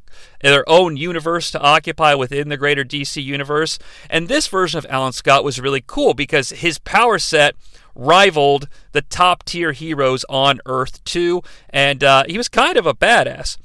their 0.42 0.68
own 0.70 0.98
universe 0.98 1.52
to 1.52 1.60
occupy 1.60 2.14
within 2.14 2.50
the 2.50 2.58
greater 2.58 2.84
DC 2.84 3.24
universe. 3.24 3.80
And 4.10 4.28
this 4.28 4.48
version 4.48 4.78
of 4.78 4.86
Alan 4.90 5.14
Scott 5.14 5.44
was 5.44 5.60
really 5.60 5.84
cool 5.86 6.14
because 6.14 6.50
his 6.50 6.78
power 6.78 7.18
set 7.20 7.56
rivaled 7.96 8.68
the 8.92 9.02
top 9.02 9.44
tier 9.44 9.72
heroes 9.72 10.26
on 10.30 10.60
Earth 10.66 11.04
2, 11.04 11.42
and 11.70 12.04
uh, 12.04 12.24
he 12.28 12.38
was 12.38 12.48
kind 12.48 12.78
of 12.78 12.86
a 12.86 12.94
badass. 12.94 13.58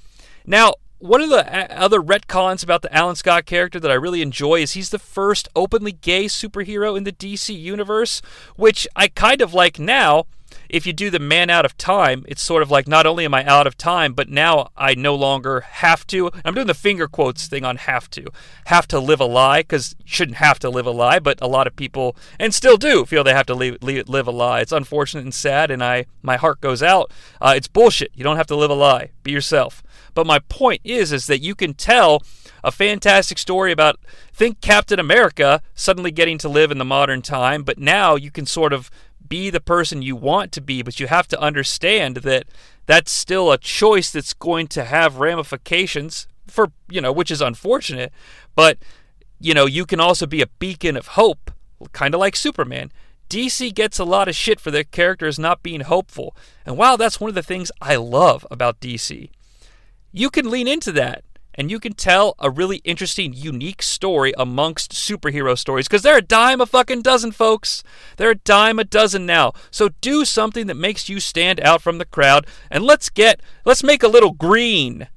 Now, 0.44 0.74
one 0.98 1.20
of 1.20 1.30
the 1.30 1.46
uh, 1.46 1.66
other 1.74 2.00
retcons 2.00 2.62
about 2.62 2.82
the 2.82 2.94
Alan 2.94 3.16
Scott 3.16 3.46
character 3.46 3.78
that 3.78 3.90
I 3.90 3.94
really 3.94 4.22
enjoy 4.22 4.56
is 4.56 4.72
he's 4.72 4.90
the 4.90 4.98
first 4.98 5.48
openly 5.54 5.92
gay 5.92 6.24
superhero 6.24 6.96
in 6.96 7.04
the 7.04 7.12
DC 7.12 7.56
universe, 7.56 8.22
which 8.56 8.88
I 8.96 9.08
kind 9.08 9.40
of 9.40 9.54
like 9.54 9.78
now 9.78 10.24
if 10.68 10.86
you 10.86 10.92
do 10.92 11.10
the 11.10 11.18
man 11.18 11.50
out 11.50 11.64
of 11.64 11.76
time, 11.76 12.24
it's 12.28 12.42
sort 12.42 12.62
of 12.62 12.70
like 12.70 12.86
not 12.88 13.06
only 13.06 13.24
am 13.24 13.34
I 13.34 13.44
out 13.44 13.66
of 13.66 13.76
time, 13.76 14.12
but 14.12 14.28
now 14.28 14.70
I 14.76 14.94
no 14.94 15.14
longer 15.14 15.60
have 15.60 16.06
to. 16.08 16.30
I'm 16.44 16.54
doing 16.54 16.66
the 16.66 16.74
finger 16.74 17.08
quotes 17.08 17.46
thing 17.46 17.64
on 17.64 17.76
have 17.76 18.10
to. 18.10 18.26
Have 18.66 18.86
to 18.88 19.00
live 19.00 19.20
a 19.20 19.26
lie, 19.26 19.60
because 19.60 19.94
shouldn't 20.04 20.38
have 20.38 20.58
to 20.60 20.70
live 20.70 20.86
a 20.86 20.90
lie, 20.90 21.18
but 21.18 21.38
a 21.40 21.46
lot 21.46 21.66
of 21.66 21.76
people, 21.76 22.16
and 22.38 22.54
still 22.54 22.76
do, 22.76 23.04
feel 23.04 23.24
they 23.24 23.34
have 23.34 23.46
to 23.46 23.54
live, 23.54 23.82
live 23.82 24.26
a 24.26 24.30
lie. 24.30 24.60
It's 24.60 24.72
unfortunate 24.72 25.24
and 25.24 25.34
sad, 25.34 25.70
and 25.70 25.82
I 25.82 26.06
my 26.22 26.36
heart 26.36 26.60
goes 26.60 26.82
out. 26.82 27.10
Uh, 27.40 27.54
it's 27.56 27.68
bullshit. 27.68 28.10
You 28.14 28.24
don't 28.24 28.36
have 28.36 28.46
to 28.48 28.56
live 28.56 28.70
a 28.70 28.74
lie. 28.74 29.10
Be 29.22 29.32
yourself. 29.32 29.82
But 30.14 30.26
my 30.26 30.38
point 30.38 30.80
is, 30.82 31.12
is 31.12 31.26
that 31.26 31.42
you 31.42 31.54
can 31.54 31.74
tell 31.74 32.22
a 32.64 32.72
fantastic 32.72 33.38
story 33.38 33.70
about 33.70 34.00
think 34.32 34.60
Captain 34.60 34.98
America 34.98 35.62
suddenly 35.74 36.10
getting 36.10 36.38
to 36.38 36.48
live 36.48 36.70
in 36.70 36.78
the 36.78 36.84
modern 36.84 37.22
time, 37.22 37.62
but 37.62 37.78
now 37.78 38.16
you 38.16 38.30
can 38.30 38.46
sort 38.46 38.72
of 38.72 38.90
be 39.28 39.50
the 39.50 39.60
person 39.60 40.02
you 40.02 40.16
want 40.16 40.52
to 40.52 40.60
be, 40.60 40.82
but 40.82 41.00
you 41.00 41.06
have 41.06 41.28
to 41.28 41.40
understand 41.40 42.18
that 42.18 42.44
that's 42.86 43.10
still 43.10 43.50
a 43.50 43.58
choice 43.58 44.10
that's 44.10 44.32
going 44.34 44.68
to 44.68 44.84
have 44.84 45.18
ramifications 45.18 46.26
for, 46.46 46.70
you 46.88 47.00
know, 47.00 47.12
which 47.12 47.30
is 47.30 47.40
unfortunate, 47.40 48.12
but 48.54 48.78
you 49.40 49.54
know, 49.54 49.66
you 49.66 49.84
can 49.84 50.00
also 50.00 50.26
be 50.26 50.40
a 50.40 50.46
beacon 50.46 50.96
of 50.96 51.08
hope, 51.08 51.50
kind 51.92 52.14
of 52.14 52.20
like 52.20 52.36
Superman. 52.36 52.90
DC 53.28 53.74
gets 53.74 53.98
a 53.98 54.04
lot 54.04 54.28
of 54.28 54.36
shit 54.36 54.60
for 54.60 54.70
their 54.70 54.84
characters 54.84 55.38
not 55.38 55.62
being 55.62 55.82
hopeful. 55.82 56.36
And 56.64 56.78
wow, 56.78 56.96
that's 56.96 57.20
one 57.20 57.28
of 57.28 57.34
the 57.34 57.42
things 57.42 57.72
I 57.80 57.96
love 57.96 58.46
about 58.50 58.80
DC. 58.80 59.30
You 60.12 60.30
can 60.30 60.50
lean 60.50 60.68
into 60.68 60.92
that 60.92 61.24
and 61.56 61.70
you 61.70 61.80
can 61.80 61.94
tell 61.94 62.34
a 62.38 62.50
really 62.50 62.78
interesting, 62.78 63.32
unique 63.32 63.82
story 63.82 64.32
amongst 64.36 64.92
superhero 64.92 65.56
stories 65.56 65.88
because 65.88 66.02
they're 66.02 66.18
a 66.18 66.22
dime 66.22 66.60
a 66.60 66.66
fucking 66.66 67.02
dozen, 67.02 67.32
folks. 67.32 67.82
They're 68.16 68.32
a 68.32 68.36
dime 68.36 68.78
a 68.78 68.84
dozen 68.84 69.26
now. 69.26 69.52
So 69.70 69.90
do 70.00 70.24
something 70.24 70.66
that 70.66 70.76
makes 70.76 71.08
you 71.08 71.20
stand 71.20 71.60
out 71.60 71.82
from 71.82 71.98
the 71.98 72.04
crowd 72.04 72.46
and 72.70 72.84
let's 72.84 73.08
get, 73.08 73.40
let's 73.64 73.82
make 73.82 74.02
a 74.02 74.08
little 74.08 74.32
green 74.32 75.08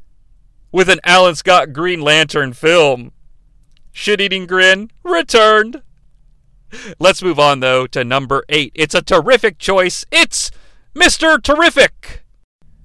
with 0.71 0.89
an 0.89 0.99
Alan 1.03 1.35
Scott 1.35 1.73
Green 1.73 2.01
Lantern 2.01 2.53
film. 2.53 3.11
Shit 3.91 4.21
eating 4.21 4.45
grin 4.45 4.91
returned. 5.03 5.81
Let's 6.99 7.23
move 7.23 7.39
on, 7.39 7.61
though, 7.61 7.87
to 7.87 8.03
number 8.03 8.43
eight. 8.47 8.71
It's 8.75 8.93
a 8.93 9.01
terrific 9.01 9.57
choice. 9.57 10.05
It's 10.11 10.51
Mr. 10.95 11.41
Terrific. 11.41 12.23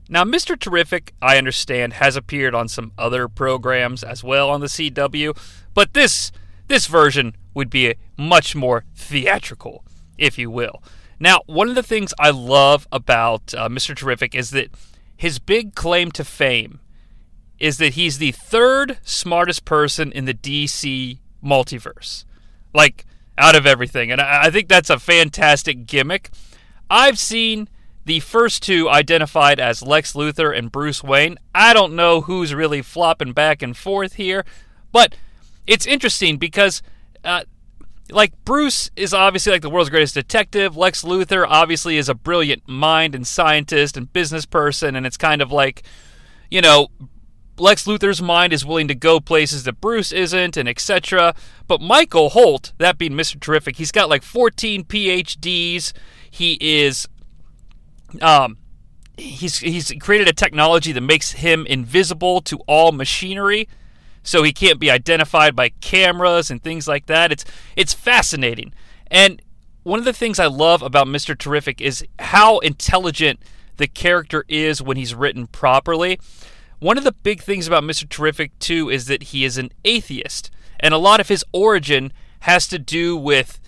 Now, 0.09 0.25
Mr. 0.25 0.59
Terrific, 0.59 1.15
I 1.23 1.39
understand, 1.39 1.95
has 1.95 2.17
appeared 2.17 2.55
on 2.55 2.69
some 2.69 2.93
other 2.99 3.29
programs 3.29 4.05
as 4.05 4.23
well 4.23 4.51
on 4.51 4.61
the 4.61 4.67
CW, 4.67 5.37
but 5.73 5.95
this 5.95 6.31
this 6.67 6.87
version 6.87 7.37
would 7.53 7.69
be 7.69 7.95
much 8.17 8.57
more 8.57 8.85
theatrical, 8.95 9.85
if 10.17 10.39
you 10.39 10.51
will. 10.51 10.83
Now, 11.21 11.41
one 11.47 11.69
of 11.69 11.75
the 11.75 11.83
things 11.83 12.15
I 12.19 12.31
love 12.31 12.89
about 12.91 13.55
uh, 13.55 13.69
Mr. 13.69 13.95
Terrific 13.95 14.35
is 14.35 14.51
that 14.51 14.71
his 15.17 15.39
big 15.39 15.75
claim 15.75 16.11
to 16.13 16.25
fame 16.25 16.81
is 17.59 17.79
that 17.79 17.95
he's 17.95 18.19
the 18.19 18.33
third 18.33 18.99
smartest 19.03 19.65
person 19.65 20.11
in 20.11 20.25
the 20.25 20.35
DC 20.35 21.19
multiverse. 21.43 22.25
Like, 22.73 23.05
out 23.39 23.57
of 23.57 23.67
everything. 23.67 24.11
And 24.11 24.21
I 24.21 24.51
think 24.51 24.69
that's 24.69 24.91
a 24.91 24.99
fantastic 24.99 25.87
gimmick. 25.87 26.31
I've 26.89 27.19
seen 27.19 27.69
the 28.05 28.21
first 28.21 28.63
two 28.63 28.89
identified 28.89 29.59
as 29.59 29.83
Lex 29.83 30.13
Luthor 30.13 30.57
and 30.57 30.71
Bruce 30.71 31.03
Wayne. 31.03 31.39
I 31.55 31.73
don't 31.73 31.95
know 31.95 32.23
who's 32.23 32.55
really 32.55 32.83
flopping 32.83 33.33
back 33.33 33.63
and 33.63 33.77
forth 33.77 34.15
here, 34.15 34.45
but 34.93 35.17
it's 35.67 35.87
interesting 35.87 36.37
because, 36.37 36.83
uh, 37.25 37.45
like, 38.11 38.33
Bruce 38.45 38.91
is 38.97 39.15
obviously 39.15 39.53
like 39.53 39.63
the 39.63 39.71
world's 39.71 39.91
greatest 39.91 40.15
detective. 40.15 40.77
Lex 40.77 41.03
Luthor 41.03 41.47
obviously 41.49 41.97
is 41.97 42.09
a 42.09 42.15
brilliant 42.15 42.69
mind 42.69 43.15
and 43.15 43.27
scientist 43.27 43.97
and 43.97 44.13
business 44.13 44.45
person, 44.45 44.95
and 44.95 45.07
it's 45.07 45.17
kind 45.17 45.41
of 45.41 45.51
like, 45.51 45.83
you 46.51 46.61
know, 46.61 46.89
Lex 47.57 47.85
Luthor's 47.87 48.21
mind 48.21 48.53
is 48.53 48.67
willing 48.67 48.89
to 48.89 48.95
go 48.95 49.21
places 49.21 49.63
that 49.65 49.81
Bruce 49.81 50.13
isn't, 50.13 50.57
and 50.57 50.69
etc. 50.69 51.35
But 51.67 51.81
Michael 51.81 52.31
Holt, 52.31 52.73
that 52.79 52.99
being 52.99 53.13
Mr. 53.13 53.41
Terrific, 53.41 53.77
he's 53.77 53.93
got 53.93 54.09
like 54.09 54.23
14 54.23 54.85
PhDs. 54.85 55.93
He 56.31 56.59
is, 56.61 57.09
um, 58.23 58.59
he's 59.17 59.59
he's 59.59 59.93
created 60.01 60.29
a 60.29 60.33
technology 60.33 60.93
that 60.93 61.01
makes 61.01 61.33
him 61.33 61.67
invisible 61.67 62.41
to 62.43 62.59
all 62.67 62.93
machinery, 62.93 63.69
so 64.23 64.43
he 64.43 64.53
can't 64.53 64.81
be 64.81 64.91
identified 64.91 65.55
by 65.55 65.71
cameras 65.81 66.51
and 66.51 66.63
things 66.63 66.89
like 66.89 67.07
that. 67.07 67.33
It's 67.33 67.45
it's 67.77 67.95
fascinating, 67.95 68.73
and 69.11 69.41
one 69.85 69.99
of 69.99 70.05
the 70.07 70.13
things 70.13 70.39
I 70.39 70.47
love 70.47 70.83
about 70.83 71.07
Mr. 71.07 71.37
Terrific 71.37 71.81
is 71.81 72.05
how 72.19 72.59
intelligent 72.59 73.41
the 73.77 73.87
character 73.87 74.45
is 74.49 74.83
when 74.83 74.97
he's 74.97 75.15
written 75.15 75.47
properly. 75.47 76.19
One 76.79 76.99
of 76.99 77.05
the 77.05 77.13
big 77.13 77.43
things 77.43 77.67
about 77.67 77.85
Mr. 77.85 78.09
Terrific, 78.09 78.59
too, 78.59 78.91
is 78.91 79.07
that 79.07 79.25
he 79.25 79.45
is 79.45 79.59
an 79.59 79.71
atheist. 79.85 80.51
And 80.81 80.93
a 80.93 80.99
lot 80.99 81.21
of 81.21 81.29
his 81.29 81.45
origin 81.53 82.13
has 82.41 82.67
to 82.69 82.79
do 82.79 83.17
with 83.17 83.61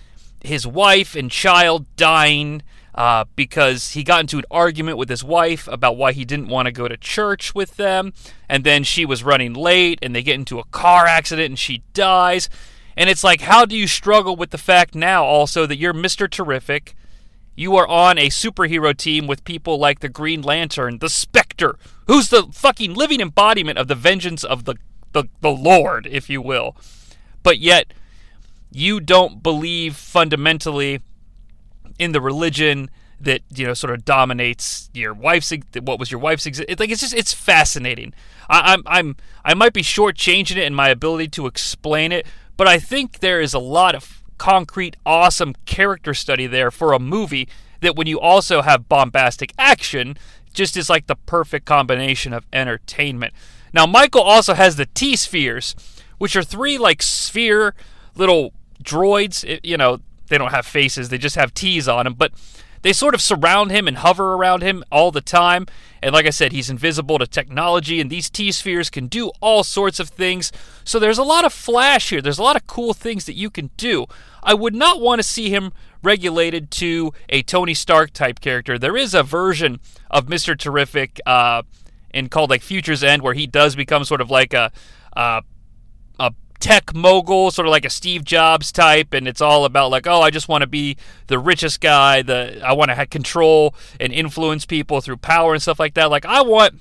his 0.42 0.66
wife 0.66 1.14
and 1.14 1.30
child 1.30 1.86
dying 1.96 2.62
uh, 2.96 3.26
because 3.36 3.92
he 3.92 4.02
got 4.02 4.20
into 4.20 4.38
an 4.38 4.44
argument 4.50 4.96
with 4.96 5.10
his 5.10 5.22
wife 5.22 5.68
about 5.68 5.96
why 5.96 6.12
he 6.12 6.24
didn't 6.24 6.48
want 6.48 6.66
to 6.66 6.72
go 6.72 6.88
to 6.88 6.96
church 6.96 7.54
with 7.54 7.76
them. 7.76 8.14
And 8.48 8.64
then 8.64 8.84
she 8.84 9.04
was 9.04 9.22
running 9.22 9.52
late 9.52 9.98
and 10.00 10.14
they 10.14 10.22
get 10.22 10.36
into 10.36 10.58
a 10.58 10.64
car 10.64 11.06
accident 11.06 11.46
and 11.46 11.58
she 11.58 11.82
dies. 11.92 12.48
And 12.96 13.10
it's 13.10 13.22
like, 13.22 13.42
how 13.42 13.66
do 13.66 13.76
you 13.76 13.86
struggle 13.86 14.34
with 14.34 14.50
the 14.50 14.58
fact 14.58 14.94
now 14.94 15.24
also 15.24 15.66
that 15.66 15.76
you're 15.76 15.92
Mr. 15.92 16.30
Terrific? 16.30 16.96
You 17.54 17.76
are 17.76 17.86
on 17.86 18.18
a 18.18 18.28
superhero 18.28 18.96
team 18.96 19.26
with 19.26 19.44
people 19.44 19.78
like 19.78 20.00
the 20.00 20.08
Green 20.08 20.40
Lantern, 20.40 20.98
the 20.98 21.10
Spectre, 21.10 21.78
who's 22.06 22.30
the 22.30 22.44
fucking 22.52 22.94
living 22.94 23.20
embodiment 23.20 23.78
of 23.78 23.88
the 23.88 23.94
vengeance 23.94 24.42
of 24.42 24.64
the, 24.64 24.76
the, 25.12 25.24
the 25.40 25.50
Lord, 25.50 26.06
if 26.06 26.30
you 26.30 26.40
will. 26.40 26.76
But 27.42 27.58
yet, 27.58 27.92
you 28.70 29.00
don't 29.00 29.42
believe 29.42 29.96
fundamentally 29.96 31.00
in 31.98 32.12
the 32.12 32.20
religion 32.20 32.90
that 33.20 33.40
you 33.54 33.66
know 33.66 33.74
sort 33.74 33.94
of 33.94 34.04
dominates 34.04 34.90
your 34.92 35.14
wife's 35.14 35.50
what 35.80 35.98
was 35.98 36.10
your 36.10 36.20
wife's 36.20 36.44
exist 36.44 36.78
like 36.78 36.90
it's 36.90 37.00
just 37.00 37.14
it's 37.14 37.32
fascinating 37.32 38.12
I, 38.50 38.74
I'm 38.74 38.82
I'm 38.86 39.16
I 39.42 39.54
might 39.54 39.72
be 39.72 39.82
shortchanging 39.82 40.56
it 40.56 40.64
in 40.64 40.74
my 40.74 40.90
ability 40.90 41.28
to 41.28 41.46
explain 41.46 42.12
it 42.12 42.26
but 42.56 42.66
I 42.66 42.78
think 42.78 43.20
there 43.20 43.40
is 43.40 43.54
a 43.54 43.58
lot 43.58 43.94
of 43.94 44.22
concrete, 44.38 44.96
awesome 45.04 45.54
character 45.64 46.14
study 46.14 46.46
there 46.46 46.70
for 46.70 46.92
a 46.92 46.98
movie 46.98 47.48
that 47.80 47.96
when 47.96 48.06
you 48.06 48.18
also 48.18 48.62
have 48.62 48.88
bombastic 48.88 49.52
action, 49.58 50.16
just 50.52 50.76
is 50.76 50.88
like 50.88 51.06
the 51.06 51.16
perfect 51.16 51.66
combination 51.66 52.32
of 52.32 52.46
entertainment. 52.52 53.34
Now, 53.72 53.86
Michael 53.86 54.22
also 54.22 54.54
has 54.54 54.76
the 54.76 54.86
T 54.86 55.16
spheres, 55.16 55.76
which 56.18 56.34
are 56.34 56.42
three 56.42 56.78
like 56.78 57.02
sphere 57.02 57.74
little 58.14 58.54
droids. 58.82 59.60
You 59.62 59.76
know, 59.76 60.00
they 60.28 60.38
don't 60.38 60.52
have 60.52 60.66
faces, 60.66 61.08
they 61.08 61.18
just 61.18 61.36
have 61.36 61.54
T's 61.54 61.88
on 61.88 62.04
them, 62.04 62.14
but 62.14 62.32
they 62.82 62.92
sort 62.92 63.14
of 63.14 63.20
surround 63.20 63.72
him 63.72 63.88
and 63.88 63.98
hover 63.98 64.34
around 64.34 64.62
him 64.62 64.84
all 64.92 65.10
the 65.10 65.20
time. 65.20 65.66
And 66.02 66.12
like 66.12 66.26
I 66.26 66.30
said, 66.30 66.52
he's 66.52 66.70
invisible 66.70 67.18
to 67.18 67.26
technology, 67.26 68.00
and 68.00 68.10
these 68.10 68.30
T 68.30 68.52
spheres 68.52 68.90
can 68.90 69.08
do 69.08 69.32
all 69.40 69.64
sorts 69.64 69.98
of 69.98 70.08
things. 70.08 70.52
So 70.84 70.98
there's 70.98 71.18
a 71.18 71.24
lot 71.24 71.44
of 71.44 71.52
flash 71.52 72.10
here. 72.10 72.20
There's 72.20 72.38
a 72.38 72.44
lot 72.44 72.54
of 72.54 72.66
cool 72.66 72.94
things 72.94 73.24
that 73.24 73.34
you 73.34 73.50
can 73.50 73.70
do. 73.76 74.06
I 74.42 74.54
would 74.54 74.74
not 74.74 75.00
want 75.00 75.18
to 75.18 75.24
see 75.24 75.50
him 75.50 75.72
regulated 76.02 76.70
to 76.70 77.12
a 77.28 77.42
Tony 77.42 77.74
Stark 77.74 78.12
type 78.12 78.40
character. 78.40 78.78
There 78.78 78.96
is 78.96 79.14
a 79.14 79.24
version 79.24 79.80
of 80.08 80.26
Mr. 80.26 80.56
Terrific 80.56 81.20
uh, 81.26 81.62
in 82.14 82.28
called 82.28 82.50
like 82.50 82.62
Future's 82.62 83.02
End 83.02 83.22
where 83.22 83.34
he 83.34 83.46
does 83.48 83.74
become 83.74 84.04
sort 84.04 84.20
of 84.20 84.30
like 84.30 84.54
a, 84.54 84.70
a 85.14 85.42
tech 86.60 86.94
mogul, 86.94 87.50
sort 87.50 87.66
of 87.66 87.70
like 87.70 87.84
a 87.84 87.90
Steve 87.90 88.24
Jobs 88.24 88.72
type, 88.72 89.12
and 89.14 89.28
it's 89.28 89.40
all 89.40 89.64
about 89.64 89.90
like, 89.90 90.06
oh, 90.06 90.20
I 90.20 90.30
just 90.30 90.48
want 90.48 90.62
to 90.62 90.66
be 90.66 90.96
the 91.26 91.38
richest 91.38 91.80
guy. 91.80 92.22
The 92.22 92.60
I 92.64 92.72
want 92.72 92.90
to 92.90 92.94
have 92.94 93.10
control 93.10 93.74
and 94.00 94.12
influence 94.12 94.66
people 94.66 95.00
through 95.00 95.18
power 95.18 95.52
and 95.52 95.62
stuff 95.62 95.78
like 95.78 95.94
that. 95.94 96.10
Like 96.10 96.24
I 96.24 96.42
want, 96.42 96.74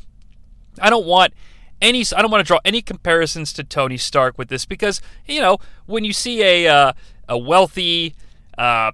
I 0.80 0.90
don't 0.90 1.06
want 1.06 1.34
any. 1.82 2.04
I 2.16 2.22
don't 2.22 2.32
want 2.32 2.46
to 2.46 2.48
draw 2.48 2.60
any 2.66 2.82
comparisons 2.82 3.54
to 3.54 3.64
Tony 3.64 3.98
Stark 3.98 4.38
with 4.38 4.50
this 4.50 4.66
because 4.66 5.02
you 5.28 5.42
know 5.42 5.58
when 5.86 6.04
you 6.04 6.14
see 6.14 6.44
a 6.44 6.68
uh, 6.68 6.94
a 7.28 7.38
wealthy. 7.38 8.16
Uh, 8.58 8.92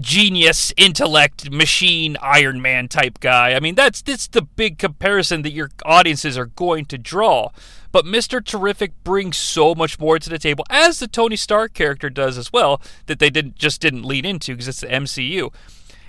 genius 0.00 0.72
intellect 0.76 1.52
machine 1.52 2.16
iron 2.20 2.60
man 2.60 2.88
type 2.88 3.20
guy 3.20 3.54
i 3.54 3.60
mean 3.60 3.76
that's 3.76 4.02
that's 4.02 4.26
the 4.26 4.42
big 4.42 4.76
comparison 4.76 5.42
that 5.42 5.52
your 5.52 5.70
audiences 5.84 6.36
are 6.36 6.46
going 6.46 6.84
to 6.84 6.98
draw 6.98 7.48
but 7.94 8.04
Mr. 8.04 8.44
Terrific 8.44 8.90
brings 9.04 9.36
so 9.36 9.72
much 9.72 10.00
more 10.00 10.18
to 10.18 10.28
the 10.28 10.36
table, 10.36 10.64
as 10.68 10.98
the 10.98 11.06
Tony 11.06 11.36
Stark 11.36 11.74
character 11.74 12.10
does 12.10 12.36
as 12.36 12.52
well, 12.52 12.82
that 13.06 13.20
they 13.20 13.30
didn't 13.30 13.54
just 13.54 13.80
didn't 13.80 14.02
lead 14.02 14.26
into 14.26 14.50
because 14.52 14.66
it's 14.66 14.80
the 14.80 14.88
MCU. 14.88 15.54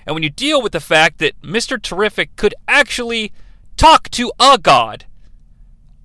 And 0.04 0.12
when 0.12 0.24
you 0.24 0.28
deal 0.30 0.60
with 0.60 0.72
the 0.72 0.80
fact 0.80 1.18
that 1.18 1.40
Mr. 1.42 1.80
Terrific 1.80 2.34
could 2.34 2.56
actually 2.66 3.32
talk 3.76 4.08
to 4.10 4.32
a 4.40 4.58
god 4.58 5.04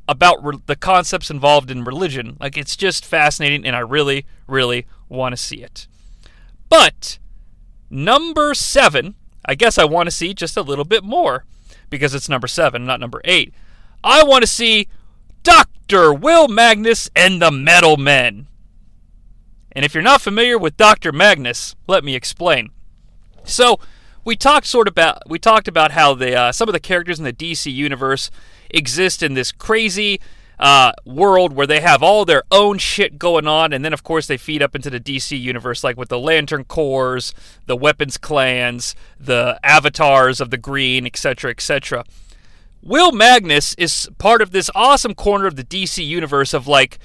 about 0.08 0.46
re- 0.46 0.60
the 0.68 0.76
concepts 0.76 1.32
involved 1.32 1.72
in 1.72 1.84
religion, 1.84 2.38
like 2.40 2.58
it's 2.58 2.76
just 2.76 3.04
fascinating, 3.04 3.66
and 3.66 3.76
I 3.76 3.80
really, 3.80 4.28
really 4.46 4.86
want 5.10 5.34
to 5.34 5.38
see 5.38 5.64
it. 5.64 5.88
But 6.70 7.18
number 7.90 8.54
seven, 8.54 9.16
I 9.46 9.56
guess 9.56 9.80
I 9.80 9.86
want 9.86 10.06
to 10.06 10.12
see 10.12 10.36
just 10.36 10.58
a 10.58 10.62
little 10.62 10.86
bit 10.86 11.04
more 11.04 11.44
because 11.90 12.14
it's 12.14 12.30
number 12.30 12.48
seven, 12.48 12.86
not 12.86 13.00
number 13.00 13.20
eight. 13.26 13.52
I 14.04 14.24
want 14.24 14.44
to 14.44 14.48
see 14.48 14.88
Dr. 15.44 16.14
Will 16.14 16.48
Magnus 16.48 17.10
and 17.16 17.42
the 17.42 17.52
Metal 17.52 17.98
Men. 17.98 18.48
And 19.72 19.86
if 19.86 19.94
you're 19.94 20.04
not 20.04 20.22
familiar 20.22 20.58
with 20.58 20.78
Dr. 20.78 21.12
Magnus, 21.12 21.76
let 21.88 22.04
me 22.04 22.16
explain. 22.16 22.72
So, 23.44 23.80
we 24.24 24.36
talked 24.36 24.68
sort 24.68 24.88
of 24.88 24.92
about 24.94 25.30
we 25.30 25.40
talked 25.40 25.68
about 25.68 25.92
how 25.92 26.14
the 26.14 26.36
uh, 26.36 26.52
some 26.52 26.70
of 26.70 26.74
the 26.74 26.80
characters 26.80 27.18
in 27.18 27.26
the 27.26 27.34
DC 27.34 27.74
universe 27.74 28.30
exist 28.70 29.24
in 29.24 29.34
this 29.34 29.52
crazy 29.52 30.20
uh, 30.60 30.92
world 31.06 31.54
where 31.54 31.66
they 31.66 31.82
have 31.82 32.04
all 32.04 32.24
their 32.24 32.44
own 32.52 32.78
shit 32.78 33.18
going 33.18 33.48
on, 33.48 33.74
and 33.74 33.84
then 33.84 33.94
of 33.94 34.04
course 34.04 34.28
they 34.28 34.38
feed 34.38 34.62
up 34.62 34.76
into 34.76 34.90
the 34.90 35.00
DC 35.00 35.40
universe, 35.40 35.84
like 35.84 35.98
with 35.98 36.10
the 36.10 36.20
Lantern 36.20 36.64
Corps, 36.64 37.34
the 37.66 37.76
Weapons 37.76 38.18
Clans, 38.18 38.96
the 39.20 39.60
Avatars 39.64 40.40
of 40.40 40.52
the 40.52 40.58
Green, 40.58 41.06
etc., 41.08 41.50
etc. 41.50 42.06
Will 42.84 43.12
Magnus 43.12 43.76
is 43.76 44.10
part 44.18 44.42
of 44.42 44.52
this 44.52 44.70
awesome 44.74 45.14
corner 45.14 45.46
of 45.46 45.56
the 45.56 45.64
DC 45.64 46.06
universe 46.06 46.54
of 46.54 46.68
like 46.68 46.98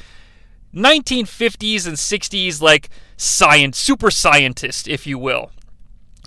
1950s 0.75 1.87
and 1.87 1.97
60s, 1.97 2.63
like 2.63 2.89
science, 3.17 3.79
super 3.79 4.11
scientist, 4.11 4.89
if 4.89 5.07
you 5.07 5.19
will. 5.19 5.51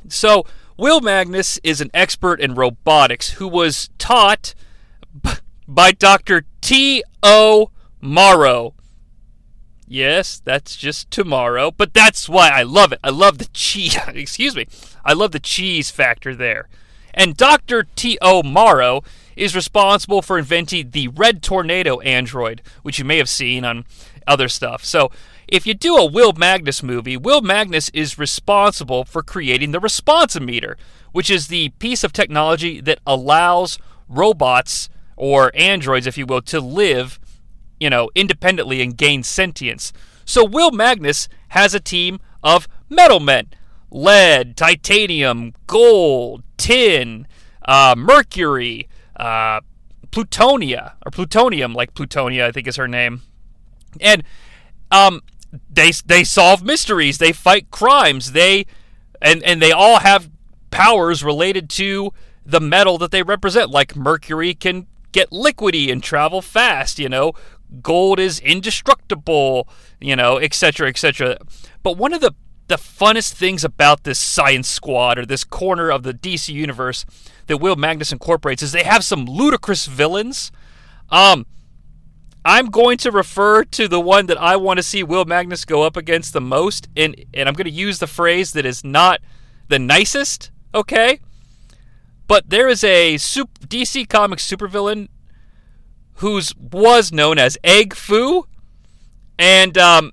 So, 0.08 0.46
Will 0.78 1.02
Magnus 1.02 1.60
is 1.64 1.82
an 1.82 1.90
expert 1.94 2.40
in 2.40 2.56
robotics 2.56 3.32
who 3.32 3.48
was 3.48 3.90
taught 3.98 4.54
by 5.68 5.92
Dr. 5.92 6.46
T.O. 6.62 7.70
Morrow. 8.02 8.74
Yes, 9.88 10.42
that's 10.46 10.78
just 10.78 11.12
tomorrow, 11.12 11.72
but 11.72 11.94
that's 11.94 12.30
why 12.30 12.50
I 12.50 12.64
love 12.64 12.94
it. 12.94 13.00
I 13.04 13.10
love 13.10 13.40
the 13.40 13.50
cheese, 13.54 13.98
excuse 14.08 14.56
me. 14.56 14.68
I 15.04 15.14
love 15.14 15.32
the 15.32 15.40
cheese 15.40 15.90
factor 15.90 16.36
there. 16.36 16.70
And 17.14 17.36
Dr. 17.36 17.88
T.O. 17.96 18.44
Morrow 18.44 19.04
is 19.36 19.56
responsible 19.56 20.22
for 20.22 20.38
inventing 20.38 20.92
the 20.92 21.08
Red 21.10 21.42
Tornado 21.42 22.00
android, 22.00 22.62
which 22.82 23.00
you 23.00 23.06
may 23.06 23.18
have 23.18 23.30
seen 23.30 23.66
on 23.66 23.86
other 24.28 24.48
stuff. 24.48 24.84
So, 24.84 25.12
if 25.48 25.66
you 25.66 25.74
do 25.74 25.98
a 25.98 26.06
Will 26.06 26.34
Magnus 26.34 26.84
movie, 26.84 27.18
Will 27.18 27.42
Magnus 27.42 27.90
is 27.90 28.20
responsible 28.20 29.04
for 29.04 29.24
creating 29.24 29.72
the 29.72 29.80
responsometer, 29.80 30.76
which 31.12 31.30
is 31.30 31.48
the 31.48 31.70
piece 31.80 32.04
of 32.04 32.14
technology 32.14 32.80
that 32.82 33.00
allows 33.08 33.80
robots 34.08 34.90
or 35.16 35.52
androids, 35.56 36.06
if 36.06 36.18
you 36.18 36.28
will, 36.28 36.42
to 36.44 36.60
live, 36.60 37.20
you 37.80 37.90
know, 37.90 38.12
independently 38.14 38.82
and 38.82 38.96
gain 38.96 39.24
sentience. 39.24 39.92
So 40.24 40.46
Will 40.46 40.72
Magnus 40.72 41.28
has 41.50 41.74
a 41.74 41.80
team 41.80 42.20
of 42.44 42.68
metal 42.90 43.20
men 43.20 43.48
lead, 43.92 44.56
titanium, 44.56 45.54
gold, 45.66 46.44
tin, 46.58 47.28
uh, 47.64 47.96
mercury, 47.98 48.88
uh, 49.20 49.62
plutonia, 50.12 50.94
or 51.06 51.12
plutonium, 51.12 51.74
like 51.74 51.94
Plutonia, 51.94 52.46
I 52.46 52.52
think 52.52 52.68
is 52.68 52.78
her 52.78 52.88
name. 52.88 53.22
And 54.00 54.24
um, 54.92 55.22
they 55.70 55.92
they 56.06 56.24
solve 56.24 56.64
mysteries, 56.64 57.18
they 57.18 57.32
fight 57.32 57.72
crimes, 57.72 58.32
they 58.32 58.66
and 59.22 59.44
and 59.44 59.62
they 59.62 59.72
all 59.72 60.00
have 60.00 60.30
powers 60.72 61.24
related 61.24 61.70
to 61.72 62.12
the 62.46 62.60
metal 62.60 62.98
that 63.00 63.12
they 63.12 63.24
represent. 63.24 63.70
Like 63.70 63.96
mercury 63.96 64.54
can 64.54 64.88
get 65.12 65.30
liquidy 65.32 65.92
and 65.92 66.04
travel 66.04 66.42
fast, 66.42 67.00
you 67.00 67.10
know. 67.10 67.34
Gold 67.84 68.20
is 68.20 68.40
indestructible, 68.40 69.68
you 70.00 70.16
know, 70.16 70.40
etc., 70.40 70.90
etc. 70.90 71.38
But 71.84 71.98
one 71.98 72.14
of 72.14 72.22
the 72.22 72.34
the 72.68 72.76
funnest 72.76 73.34
things 73.34 73.64
about 73.64 74.04
this 74.04 74.20
science 74.20 74.68
squad 74.68 75.18
or 75.18 75.26
this 75.26 75.44
corner 75.44 75.90
of 75.90 76.04
the 76.04 76.14
DC 76.14 76.54
universe 76.54 77.04
that 77.50 77.58
Will 77.58 77.76
Magnus 77.76 78.12
incorporates 78.12 78.62
is 78.62 78.72
they 78.72 78.84
have 78.84 79.04
some 79.04 79.26
ludicrous 79.26 79.88
villains. 79.88 80.52
Um, 81.10 81.48
I'm 82.46 82.68
going 82.68 82.98
to 83.00 83.12
refer 83.12 83.64
to 83.66 83.88
the 83.88 84.00
one 84.00 84.28
that 84.28 84.40
I 84.40 84.56
want 84.56 84.78
to 84.78 84.84
see 84.84 85.02
Will 85.02 85.26
Magnus 85.26 85.66
go 85.66 85.82
up 85.82 85.98
against 85.98 86.32
the 86.32 86.42
most, 86.42 86.88
and 86.96 87.16
and 87.34 87.50
I'm 87.50 87.56
going 87.56 87.66
to 87.66 87.72
use 87.72 88.00
the 88.00 88.08
phrase 88.08 88.54
that 88.54 88.66
is 88.66 88.84
not 88.84 89.20
the 89.68 89.80
nicest, 89.80 90.52
okay? 90.74 91.20
But 92.28 92.50
there 92.52 92.68
is 92.68 92.84
a 92.84 93.18
super, 93.18 93.52
DC 93.66 94.08
Comics 94.08 94.48
supervillain 94.48 95.10
who's 96.16 96.56
was 96.56 97.12
known 97.12 97.40
as 97.40 97.58
Egg 97.64 97.96
Fu, 97.96 98.46
and 99.40 99.76
um, 99.76 100.12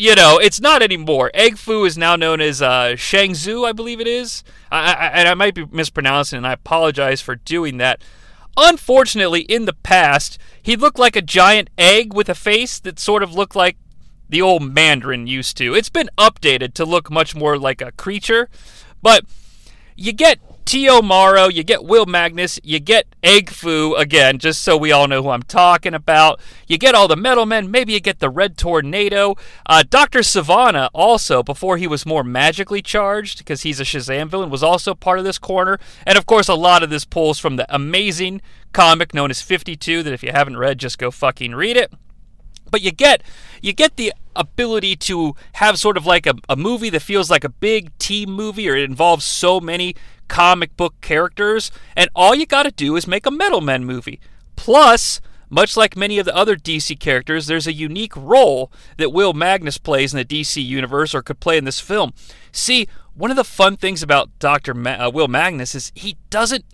you 0.00 0.14
know 0.14 0.38
it's 0.38 0.60
not 0.60 0.82
anymore. 0.82 1.30
Egg 1.34 1.58
Fu 1.58 1.84
is 1.84 1.98
now 1.98 2.16
known 2.16 2.40
as 2.40 2.62
uh, 2.62 2.96
Shang 2.96 3.34
Tzu, 3.34 3.64
I 3.64 3.72
believe 3.72 4.00
it 4.00 4.06
is. 4.06 4.42
I, 4.72 4.94
I, 4.94 5.06
and 5.08 5.28
I 5.28 5.34
might 5.34 5.54
be 5.54 5.66
mispronouncing, 5.66 6.38
and 6.38 6.46
I 6.46 6.54
apologize 6.54 7.20
for 7.20 7.36
doing 7.36 7.76
that. 7.78 8.02
Unfortunately, 8.56 9.42
in 9.42 9.66
the 9.66 9.74
past, 9.74 10.38
he 10.62 10.74
looked 10.74 10.98
like 10.98 11.16
a 11.16 11.22
giant 11.22 11.68
egg 11.76 12.14
with 12.14 12.28
a 12.30 12.34
face 12.34 12.80
that 12.80 12.98
sort 12.98 13.22
of 13.22 13.34
looked 13.34 13.54
like 13.54 13.76
the 14.28 14.40
old 14.40 14.62
Mandarin 14.62 15.26
used 15.26 15.56
to. 15.58 15.74
It's 15.74 15.90
been 15.90 16.08
updated 16.16 16.72
to 16.74 16.84
look 16.86 17.10
much 17.10 17.36
more 17.36 17.58
like 17.58 17.82
a 17.82 17.92
creature, 17.92 18.48
but 19.02 19.24
you 19.96 20.12
get 20.12 20.38
T.O. 20.70 21.02
Morrow, 21.02 21.48
you 21.48 21.64
get 21.64 21.84
Will 21.84 22.06
Magnus, 22.06 22.60
you 22.62 22.78
get 22.78 23.16
Egg 23.24 23.50
Fu 23.50 23.96
again, 23.96 24.38
just 24.38 24.62
so 24.62 24.76
we 24.76 24.92
all 24.92 25.08
know 25.08 25.20
who 25.20 25.30
I'm 25.30 25.42
talking 25.42 25.94
about. 25.94 26.38
You 26.68 26.78
get 26.78 26.94
all 26.94 27.08
the 27.08 27.16
Metal 27.16 27.44
Men, 27.44 27.72
maybe 27.72 27.92
you 27.92 27.98
get 27.98 28.20
the 28.20 28.30
Red 28.30 28.56
Tornado. 28.56 29.34
Uh, 29.66 29.82
Dr. 29.82 30.20
Sivana, 30.20 30.88
also, 30.94 31.42
before 31.42 31.76
he 31.76 31.88
was 31.88 32.06
more 32.06 32.22
magically 32.22 32.82
charged, 32.82 33.38
because 33.38 33.62
he's 33.62 33.80
a 33.80 33.82
Shazam 33.82 34.28
villain, 34.28 34.48
was 34.48 34.62
also 34.62 34.94
part 34.94 35.18
of 35.18 35.24
this 35.24 35.38
corner. 35.38 35.80
And 36.06 36.16
of 36.16 36.26
course, 36.26 36.46
a 36.46 36.54
lot 36.54 36.84
of 36.84 36.90
this 36.90 37.04
pulls 37.04 37.40
from 37.40 37.56
the 37.56 37.66
amazing 37.74 38.40
comic 38.72 39.12
known 39.12 39.30
as 39.30 39.42
52, 39.42 40.04
that 40.04 40.12
if 40.12 40.22
you 40.22 40.30
haven't 40.30 40.56
read, 40.56 40.78
just 40.78 40.98
go 40.98 41.10
fucking 41.10 41.52
read 41.52 41.76
it. 41.76 41.92
But 42.70 42.80
you 42.80 42.92
get 42.92 43.24
you 43.60 43.72
get 43.72 43.96
the 43.96 44.12
ability 44.36 44.96
to 44.96 45.34
have 45.54 45.78
sort 45.78 45.96
of 45.96 46.06
like 46.06 46.26
a, 46.26 46.34
a 46.48 46.56
movie 46.56 46.90
that 46.90 47.00
feels 47.00 47.30
like 47.30 47.44
a 47.44 47.48
big 47.48 47.96
team 47.98 48.30
movie 48.30 48.68
or 48.68 48.76
it 48.76 48.84
involves 48.84 49.24
so 49.24 49.60
many 49.60 49.94
comic 50.28 50.76
book 50.76 50.94
characters, 51.00 51.70
and 51.96 52.08
all 52.14 52.34
you 52.34 52.46
got 52.46 52.62
to 52.62 52.70
do 52.70 52.96
is 52.96 53.06
make 53.06 53.26
a 53.26 53.30
Metal 53.30 53.60
Men 53.60 53.84
movie. 53.84 54.20
Plus, 54.56 55.20
much 55.50 55.76
like 55.76 55.96
many 55.96 56.18
of 56.18 56.24
the 56.24 56.34
other 56.34 56.56
DC 56.56 56.98
characters, 57.00 57.46
there's 57.46 57.66
a 57.66 57.72
unique 57.72 58.16
role 58.16 58.70
that 58.96 59.12
Will 59.12 59.32
Magnus 59.32 59.76
plays 59.76 60.14
in 60.14 60.18
the 60.18 60.24
DC 60.24 60.64
universe 60.64 61.14
or 61.14 61.22
could 61.22 61.40
play 61.40 61.58
in 61.58 61.64
this 61.64 61.80
film. 61.80 62.14
See, 62.52 62.86
one 63.14 63.30
of 63.30 63.36
the 63.36 63.44
fun 63.44 63.76
things 63.76 64.02
about 64.02 64.30
Dr. 64.38 64.72
Ma- 64.72 65.06
uh, 65.06 65.10
Will 65.10 65.28
Magnus 65.28 65.74
is 65.74 65.92
he 65.94 66.16
doesn't 66.30 66.64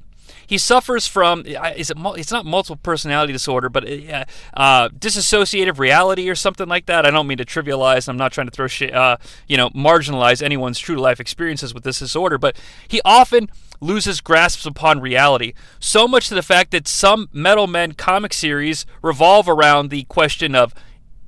he 0.47 0.59
suffers 0.59 1.07
from 1.07 1.45
is 1.47 1.91
it 1.91 1.97
it's 1.99 2.33
not 2.33 2.47
multiple 2.47 2.77
personality 2.77 3.33
disorder, 3.33 3.69
but 3.69 3.89
uh, 3.89 4.25
uh, 4.55 4.89
disassociative 4.91 5.79
reality 5.79 6.29
or 6.29 6.35
something 6.35 6.69
like 6.69 6.87
that. 6.87 7.05
I 7.05 7.11
don't 7.11 7.27
mean 7.27 7.39
to 7.39 7.45
trivialize. 7.45 8.09
I'm 8.09 8.17
not 8.17 8.33
trying 8.33 8.49
to 8.49 8.51
throw 8.51 8.67
uh, 8.93 9.17
you 9.47 9.57
know, 9.57 9.71
marginalize 9.71 10.43
anyone's 10.43 10.79
true 10.79 10.97
life 10.97 11.21
experiences 11.21 11.73
with 11.73 11.85
this 11.85 11.99
disorder, 11.99 12.39
but 12.39 12.57
he 12.89 13.01
often 13.05 13.49
loses 13.81 14.21
grasps 14.21 14.67
upon 14.67 15.01
reality. 15.01 15.53
So 15.79 16.09
much 16.09 16.29
to 16.29 16.35
the 16.35 16.43
fact 16.43 16.71
that 16.73 16.89
some 16.89 17.29
Metal 17.33 17.67
Men 17.67 17.93
comic 17.93 18.33
series 18.33 18.87
revolve 19.03 19.49
around 19.49 19.91
the 19.91 20.05
question 20.05 20.55
of 20.55 20.75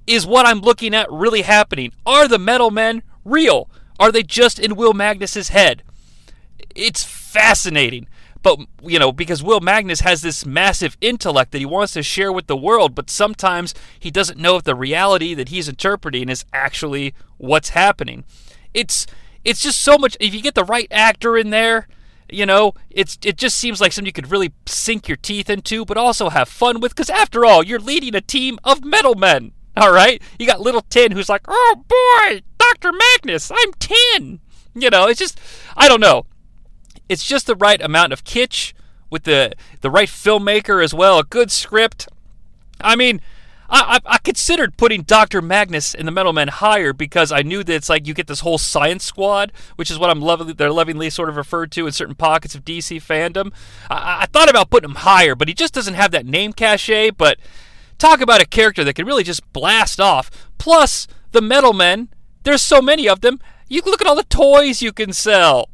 is 0.06 0.26
what 0.26 0.46
I'm 0.46 0.60
looking 0.60 0.94
at 0.94 1.10
really 1.12 1.42
happening? 1.42 1.92
Are 2.06 2.26
the 2.26 2.38
Metal 2.38 2.70
Men 2.70 3.02
real? 3.24 3.70
Are 4.00 4.10
they 4.10 4.22
just 4.22 4.58
in 4.58 4.76
Will 4.76 4.94
Magnus's 4.94 5.48
head? 5.48 5.82
It's 6.74 7.04
fascinating. 7.04 8.08
But, 8.42 8.60
you 8.82 8.98
know, 8.98 9.12
because 9.12 9.42
Will 9.42 9.60
Magnus 9.60 10.00
has 10.00 10.22
this 10.22 10.46
massive 10.46 10.96
intellect 11.00 11.52
that 11.52 11.58
he 11.58 11.66
wants 11.66 11.94
to 11.94 12.02
share 12.02 12.32
with 12.32 12.46
the 12.46 12.56
world, 12.56 12.94
but 12.94 13.10
sometimes 13.10 13.74
he 13.98 14.10
doesn't 14.10 14.38
know 14.38 14.56
if 14.56 14.64
the 14.64 14.74
reality 14.74 15.34
that 15.34 15.48
he's 15.48 15.68
interpreting 15.68 16.28
is 16.28 16.44
actually 16.52 17.14
what's 17.36 17.70
happening. 17.70 18.24
It's 18.74 19.06
it's 19.44 19.60
just 19.60 19.80
so 19.80 19.96
much 19.98 20.16
if 20.20 20.34
you 20.34 20.42
get 20.42 20.54
the 20.54 20.64
right 20.64 20.88
actor 20.90 21.36
in 21.36 21.50
there, 21.50 21.88
you 22.30 22.46
know, 22.46 22.74
it's 22.90 23.18
it 23.24 23.36
just 23.36 23.58
seems 23.58 23.80
like 23.80 23.92
something 23.92 24.06
you 24.06 24.12
could 24.12 24.30
really 24.30 24.52
sink 24.66 25.08
your 25.08 25.16
teeth 25.16 25.48
into, 25.50 25.84
but 25.84 25.96
also 25.96 26.28
have 26.28 26.48
fun 26.48 26.80
with. 26.80 26.94
Because 26.94 27.10
after 27.10 27.44
all, 27.44 27.64
you're 27.64 27.78
leading 27.78 28.14
a 28.14 28.20
team 28.20 28.58
of 28.62 28.84
metal 28.84 29.14
men. 29.14 29.52
All 29.76 29.92
right, 29.92 30.20
you 30.38 30.46
got 30.46 30.60
little 30.60 30.82
Tin 30.82 31.12
who's 31.12 31.28
like, 31.28 31.42
"Oh 31.48 31.84
boy, 31.88 32.42
Doctor 32.58 32.90
Magnus, 32.92 33.50
I'm 33.50 33.72
Tin." 33.78 34.40
You 34.74 34.90
know, 34.90 35.06
it's 35.06 35.18
just 35.18 35.40
I 35.76 35.88
don't 35.88 36.00
know 36.00 36.26
it's 37.08 37.24
just 37.24 37.46
the 37.46 37.56
right 37.56 37.80
amount 37.80 38.12
of 38.12 38.24
kitsch 38.24 38.72
with 39.10 39.24
the 39.24 39.54
the 39.80 39.90
right 39.90 40.08
filmmaker 40.08 40.82
as 40.82 40.92
well, 40.92 41.18
a 41.18 41.24
good 41.24 41.50
script. 41.50 42.08
I 42.80 42.94
mean, 42.96 43.20
I, 43.70 44.00
I, 44.04 44.14
I 44.14 44.18
considered 44.18 44.76
putting 44.76 45.02
Dr. 45.02 45.42
Magnus 45.42 45.94
in 45.94 46.06
the 46.06 46.12
Metal 46.12 46.32
Men 46.32 46.48
higher 46.48 46.92
because 46.92 47.30
I 47.30 47.42
knew 47.42 47.62
that 47.62 47.74
it's 47.74 47.88
like 47.88 48.06
you 48.06 48.14
get 48.14 48.26
this 48.26 48.40
whole 48.40 48.58
science 48.58 49.04
squad, 49.04 49.52
which 49.76 49.90
is 49.90 49.98
what 49.98 50.10
I'm 50.10 50.20
lovingly, 50.20 50.54
they're 50.54 50.72
lovingly 50.72 51.10
sort 51.10 51.28
of 51.28 51.36
referred 51.36 51.70
to 51.72 51.86
in 51.86 51.92
certain 51.92 52.14
pockets 52.14 52.54
of 52.54 52.64
DC 52.64 53.02
fandom. 53.02 53.52
I, 53.90 54.22
I 54.22 54.26
thought 54.26 54.48
about 54.48 54.70
putting 54.70 54.90
him 54.90 54.96
higher, 54.96 55.34
but 55.34 55.48
he 55.48 55.54
just 55.54 55.74
doesn't 55.74 55.94
have 55.94 56.10
that 56.12 56.26
name 56.26 56.52
cachet. 56.52 57.10
But 57.10 57.38
talk 57.98 58.20
about 58.20 58.42
a 58.42 58.46
character 58.46 58.84
that 58.84 58.94
can 58.94 59.06
really 59.06 59.24
just 59.24 59.52
blast 59.52 60.00
off. 60.00 60.30
Plus, 60.56 61.06
the 61.32 61.42
Metal 61.42 61.72
Men, 61.72 62.08
there's 62.44 62.62
so 62.62 62.80
many 62.80 63.08
of 63.08 63.20
them. 63.20 63.40
You 63.68 63.82
look 63.84 64.00
at 64.00 64.06
all 64.06 64.16
the 64.16 64.22
toys 64.24 64.80
you 64.80 64.92
can 64.92 65.12
sell. 65.12 65.68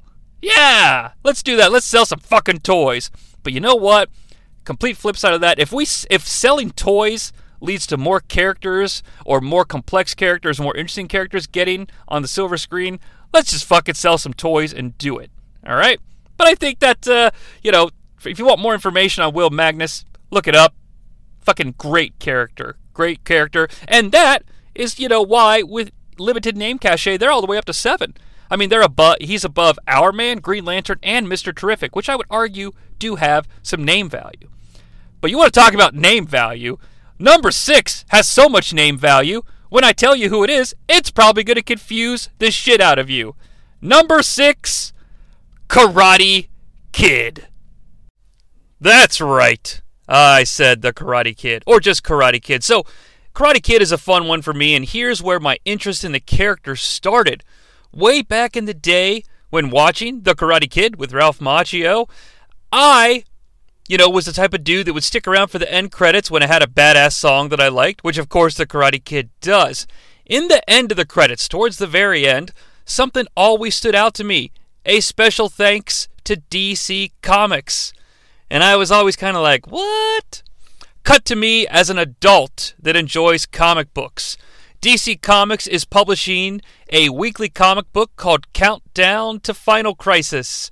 Yeah, 0.44 1.12
let's 1.24 1.42
do 1.42 1.56
that. 1.56 1.72
Let's 1.72 1.86
sell 1.86 2.04
some 2.04 2.18
fucking 2.18 2.60
toys. 2.60 3.10
But 3.42 3.54
you 3.54 3.60
know 3.60 3.74
what? 3.74 4.10
Complete 4.64 4.98
flip 4.98 5.16
side 5.16 5.32
of 5.32 5.40
that, 5.40 5.58
if 5.58 5.72
we 5.72 5.84
if 6.10 6.26
selling 6.26 6.70
toys 6.70 7.32
leads 7.60 7.86
to 7.86 7.96
more 7.96 8.20
characters 8.20 9.02
or 9.24 9.40
more 9.40 9.64
complex 9.64 10.14
characters, 10.14 10.60
more 10.60 10.76
interesting 10.76 11.08
characters 11.08 11.46
getting 11.46 11.88
on 12.08 12.20
the 12.20 12.28
silver 12.28 12.58
screen, 12.58 13.00
let's 13.32 13.52
just 13.52 13.64
fucking 13.64 13.94
sell 13.94 14.18
some 14.18 14.34
toys 14.34 14.74
and 14.74 14.98
do 14.98 15.18
it. 15.18 15.30
All 15.66 15.76
right? 15.76 15.98
But 16.36 16.46
I 16.48 16.54
think 16.54 16.80
that 16.80 17.08
uh, 17.08 17.30
you 17.62 17.72
know, 17.72 17.88
if 18.26 18.38
you 18.38 18.44
want 18.44 18.60
more 18.60 18.74
information 18.74 19.24
on 19.24 19.32
Will 19.32 19.48
Magnus, 19.48 20.04
look 20.30 20.46
it 20.46 20.54
up. 20.54 20.74
Fucking 21.40 21.76
great 21.78 22.18
character. 22.18 22.76
Great 22.92 23.24
character. 23.24 23.66
And 23.88 24.12
that 24.12 24.44
is, 24.74 24.98
you 24.98 25.08
know, 25.08 25.22
why 25.22 25.62
with 25.62 25.90
limited 26.18 26.54
name 26.54 26.78
cachet, 26.78 27.16
they're 27.16 27.30
all 27.30 27.40
the 27.40 27.46
way 27.46 27.56
up 27.56 27.64
to 27.64 27.72
seven. 27.72 28.14
I 28.54 28.56
mean, 28.56 28.68
they're 28.68 28.82
above. 28.82 29.16
He's 29.20 29.44
above 29.44 29.80
Hourman, 29.88 30.40
Green 30.40 30.64
Lantern, 30.64 31.00
and 31.02 31.28
Mister 31.28 31.52
Terrific, 31.52 31.96
which 31.96 32.08
I 32.08 32.14
would 32.14 32.28
argue 32.30 32.70
do 33.00 33.16
have 33.16 33.48
some 33.64 33.84
name 33.84 34.08
value. 34.08 34.48
But 35.20 35.32
you 35.32 35.38
want 35.38 35.52
to 35.52 35.58
talk 35.58 35.74
about 35.74 35.92
name 35.92 36.24
value? 36.24 36.78
Number 37.18 37.50
six 37.50 38.04
has 38.10 38.28
so 38.28 38.48
much 38.48 38.72
name 38.72 38.96
value. 38.96 39.42
When 39.70 39.82
I 39.82 39.90
tell 39.90 40.14
you 40.14 40.28
who 40.28 40.44
it 40.44 40.50
is, 40.50 40.72
it's 40.88 41.10
probably 41.10 41.42
going 41.42 41.56
to 41.56 41.64
confuse 41.64 42.28
the 42.38 42.52
shit 42.52 42.80
out 42.80 42.96
of 42.96 43.10
you. 43.10 43.34
Number 43.80 44.22
six, 44.22 44.92
Karate 45.68 46.46
Kid. 46.92 47.48
That's 48.80 49.20
right. 49.20 49.82
I 50.06 50.44
said 50.44 50.80
the 50.80 50.92
Karate 50.92 51.36
Kid, 51.36 51.64
or 51.66 51.80
just 51.80 52.04
Karate 52.04 52.40
Kid. 52.40 52.62
So, 52.62 52.84
Karate 53.34 53.60
Kid 53.60 53.82
is 53.82 53.90
a 53.90 53.98
fun 53.98 54.28
one 54.28 54.42
for 54.42 54.54
me, 54.54 54.76
and 54.76 54.84
here's 54.84 55.20
where 55.20 55.40
my 55.40 55.58
interest 55.64 56.04
in 56.04 56.12
the 56.12 56.20
character 56.20 56.76
started. 56.76 57.42
Way 57.94 58.22
back 58.22 58.56
in 58.56 58.64
the 58.64 58.74
day, 58.74 59.22
when 59.50 59.70
watching 59.70 60.22
The 60.22 60.34
Karate 60.34 60.68
Kid 60.68 60.96
with 60.96 61.12
Ralph 61.12 61.38
Macchio, 61.38 62.08
I, 62.72 63.22
you 63.86 63.96
know, 63.96 64.10
was 64.10 64.26
the 64.26 64.32
type 64.32 64.52
of 64.52 64.64
dude 64.64 64.86
that 64.86 64.94
would 64.94 65.04
stick 65.04 65.28
around 65.28 65.48
for 65.48 65.60
the 65.60 65.72
end 65.72 65.92
credits 65.92 66.28
when 66.28 66.42
it 66.42 66.50
had 66.50 66.62
a 66.62 66.66
badass 66.66 67.12
song 67.12 67.50
that 67.50 67.60
I 67.60 67.68
liked, 67.68 68.02
which 68.02 68.18
of 68.18 68.28
course 68.28 68.56
The 68.56 68.66
Karate 68.66 69.04
Kid 69.04 69.30
does. 69.40 69.86
In 70.26 70.48
the 70.48 70.68
end 70.68 70.90
of 70.90 70.96
the 70.96 71.04
credits, 71.04 71.46
towards 71.46 71.78
the 71.78 71.86
very 71.86 72.26
end, 72.26 72.50
something 72.84 73.26
always 73.36 73.76
stood 73.76 73.94
out 73.94 74.14
to 74.14 74.24
me. 74.24 74.50
A 74.84 74.98
special 74.98 75.48
thanks 75.48 76.08
to 76.24 76.42
DC 76.50 77.12
Comics. 77.22 77.92
And 78.50 78.64
I 78.64 78.74
was 78.74 78.90
always 78.90 79.14
kind 79.14 79.36
of 79.36 79.42
like, 79.44 79.68
what? 79.68 80.42
Cut 81.04 81.24
to 81.26 81.36
me 81.36 81.64
as 81.68 81.90
an 81.90 81.98
adult 81.98 82.74
that 82.80 82.96
enjoys 82.96 83.46
comic 83.46 83.94
books. 83.94 84.36
DC 84.84 85.22
Comics 85.22 85.66
is 85.66 85.86
publishing 85.86 86.60
a 86.92 87.08
weekly 87.08 87.48
comic 87.48 87.90
book 87.94 88.14
called 88.16 88.52
Countdown 88.52 89.40
to 89.40 89.54
Final 89.54 89.94
Crisis. 89.94 90.70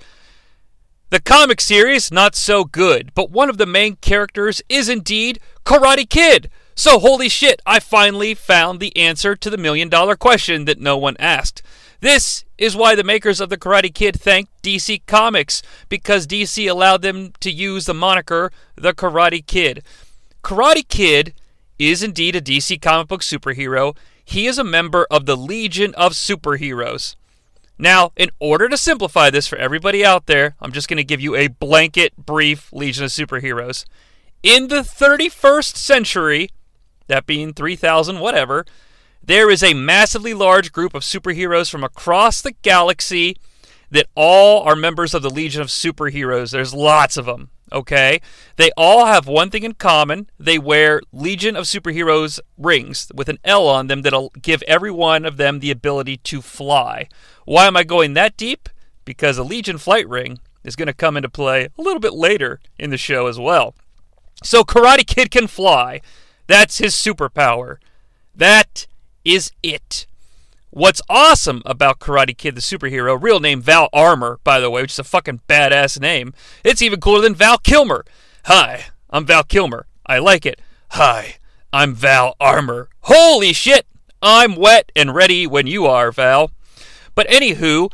The 1.09 1.19
comic 1.19 1.63
series, 1.63 2.13
not 2.13 2.35
so 2.35 2.63
good, 2.63 3.13
but 3.15 3.31
one 3.31 3.49
of 3.49 3.57
the 3.57 3.65
main 3.65 3.97
characters 3.97 4.61
is 4.69 4.91
indeed 4.91 5.41
Karate 5.65 6.07
Kid. 6.07 6.51
So, 6.75 6.99
holy 6.99 7.31
shit, 7.31 7.63
I 7.65 7.81
finally 7.81 8.35
found 8.35 8.81
the 8.81 8.95
answer 8.99 9.35
to 9.35 9.49
the 9.49 9.57
million 9.57 9.89
dollar 9.89 10.15
question 10.15 10.67
that 10.67 10.79
no 10.79 10.99
one 10.99 11.17
asked. 11.19 11.63
This 12.01 12.45
is 12.59 12.77
why 12.77 12.95
the 12.95 13.05
makers 13.05 13.41
of 13.41 13.49
the 13.49 13.57
Karate 13.57 13.95
Kid 13.95 14.21
thanked 14.21 14.63
DC 14.63 15.07
Comics, 15.07 15.63
because 15.89 16.27
DC 16.27 16.71
allowed 16.71 17.01
them 17.01 17.33
to 17.41 17.51
use 17.51 17.87
the 17.87 17.95
moniker 17.95 18.53
The 18.77 18.93
Karate 18.93 19.47
Kid. 19.47 19.83
Karate 20.45 20.87
Kid 20.87 21.33
is 21.91 22.03
indeed 22.03 22.37
a 22.37 22.41
DC 22.41 22.81
comic 22.81 23.09
book 23.09 23.23
superhero. 23.23 23.97
He 24.25 24.47
is 24.47 24.59
a 24.59 24.65
member 24.65 25.07
of 25.11 25.27
the 25.27 25.37
Legion 25.37 25.95
of 25.95 26.13
Superheroes. 26.13 27.17
Now, 27.79 28.13
in 28.17 28.31
order 28.39 28.69
to 28.69 28.77
simplify 28.77 29.31
this 29.31 29.49
for 29.49 29.57
everybody 29.57 30.05
out 30.05 30.27
there, 30.27 30.55
I'm 30.61 30.73
just 30.73 30.89
going 30.89 30.99
to 30.99 31.05
give 31.05 31.21
you 31.21 31.35
a 31.35 31.49
blanket 31.49 32.17
brief 32.17 32.73
Legion 32.73 33.05
of 33.05 33.11
Superheroes. 33.11 33.85
In 34.43 34.69
the 34.69 34.83
31st 34.83 35.77
century, 35.77 36.51
that 37.09 37.27
being 37.27 37.53
3000 37.53 38.21
whatever, 38.21 38.65
there 39.23 39.51
is 39.51 39.63
a 39.63 39.75
massively 39.75 40.35
large 40.35 40.73
group 40.73 40.95
of 40.95 41.03
superheroes 41.03 41.71
from 41.71 41.83
across 41.83 42.43
the 42.43 42.53
galaxy 42.63 43.37
that 43.91 44.07
all 44.15 44.63
are 44.63 44.77
members 44.77 45.15
of 45.15 45.23
the 45.23 45.31
Legion 45.31 45.63
of 45.63 45.69
Superheroes. 45.69 46.51
There's 46.51 46.75
lots 46.75 47.17
of 47.17 47.27
them 47.27 47.51
okay? 47.73 48.21
They 48.57 48.71
all 48.77 49.07
have 49.07 49.27
one 49.27 49.51
thing 49.51 49.63
in 49.63 49.75
common. 49.75 50.31
They 50.39 50.59
wear 50.59 51.01
Legion 51.13 51.57
of 51.57 51.65
Superheroes 51.65 52.39
rings 52.57 53.11
with 53.15 53.29
an 53.29 53.39
L 53.45 53.67
on 53.69 53.87
them 53.87 54.03
that'll 54.03 54.33
give 54.41 54.63
every 54.63 54.91
one 54.91 55.25
of 55.25 55.37
them 55.37 55.59
the 55.59 55.71
ability 55.71 56.19
to 56.19 56.43
fly. 56.43 57.09
Why 57.45 57.67
am 57.67 57.77
I 57.77 57.85
going 57.85 58.15
that 58.15 58.37
deep? 58.37 58.69
Because 59.05 59.39
a 59.39 59.45
Legion 59.45 59.79
flight 59.79 60.09
ring 60.09 60.39
is 60.65 60.77
going 60.77 60.87
to 60.87 60.93
come 60.93 61.17
into 61.17 61.29
play 61.29 61.65
a 61.65 61.83
little 61.83 62.01
bit 62.01 62.15
later 62.15 62.61
in 62.79 62.91
the 62.91 62.97
show 62.97 63.27
as 63.27 63.39
well. 63.39 63.75
So 64.43 64.63
Karate 64.63 65.07
Kid 65.07 65.31
can 65.31 65.47
fly. 65.47 66.01
That's 66.47 66.79
his 66.79 66.95
superpower. 66.95 67.77
That 68.35 68.87
is 69.25 69.53
it. 69.63 70.07
What's 70.75 71.03
awesome 71.07 71.61
about 71.67 71.99
Karate 71.99 72.35
Kid 72.35 72.55
the 72.55 72.63
superhero, 72.63 73.23
real 73.23 73.41
name 73.41 73.61
Val 73.61 73.91
Armour, 73.93 74.41
by 74.43 74.59
the 74.59 74.71
way, 74.71 74.81
which 74.81 74.93
is 74.93 74.99
a 74.99 75.05
fucking 75.05 75.43
badass 75.47 76.01
name, 76.01 76.33
it's 76.65 76.81
even 76.81 76.99
cooler 76.99 77.21
than 77.21 77.35
Val 77.35 77.59
Kilmer. 77.59 78.07
Hi, 78.47 78.87
I'm 79.11 79.27
Val 79.27 79.45
Kilmer. 79.45 79.85
I 80.07 80.19
like 80.19 80.47
it. 80.47 80.63
Hi, 80.93 81.37
I'm 81.75 81.93
Val 81.93 82.37
Armour. 82.41 82.89
Holy 83.03 83.53
shit! 83.53 83.87
I'm 84.23 84.57
wet 84.57 84.91
and 84.97 85.15
ready 85.15 85.47
when 85.47 85.67
you 85.67 85.85
are, 85.85 86.11
Val. 86.11 86.51
But 87.15 87.29
anywho, 87.29 87.93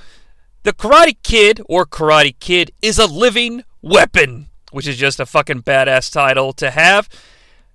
the 0.63 0.73
Karate 0.73 1.17
Kid, 1.25 1.61
or 1.69 1.85
Karate 1.85 2.39
Kid, 2.39 2.71
is 2.81 3.01
a 3.01 3.07
living 3.07 3.65
weapon, 3.83 4.51
which 4.71 4.87
is 4.87 4.97
just 4.97 5.19
a 5.19 5.27
fucking 5.27 5.63
badass 5.63 6.13
title 6.13 6.53
to 6.53 6.71
have. 6.71 7.09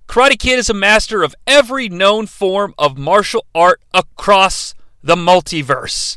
Karate 0.08 0.38
Kid 0.38 0.58
is 0.58 0.70
a 0.70 0.74
master 0.74 1.22
of 1.22 1.34
every 1.46 1.90
known 1.90 2.26
form 2.26 2.72
of 2.78 2.96
martial 2.96 3.44
art 3.54 3.82
across 3.92 4.74
the 5.04 5.14
multiverse. 5.14 6.16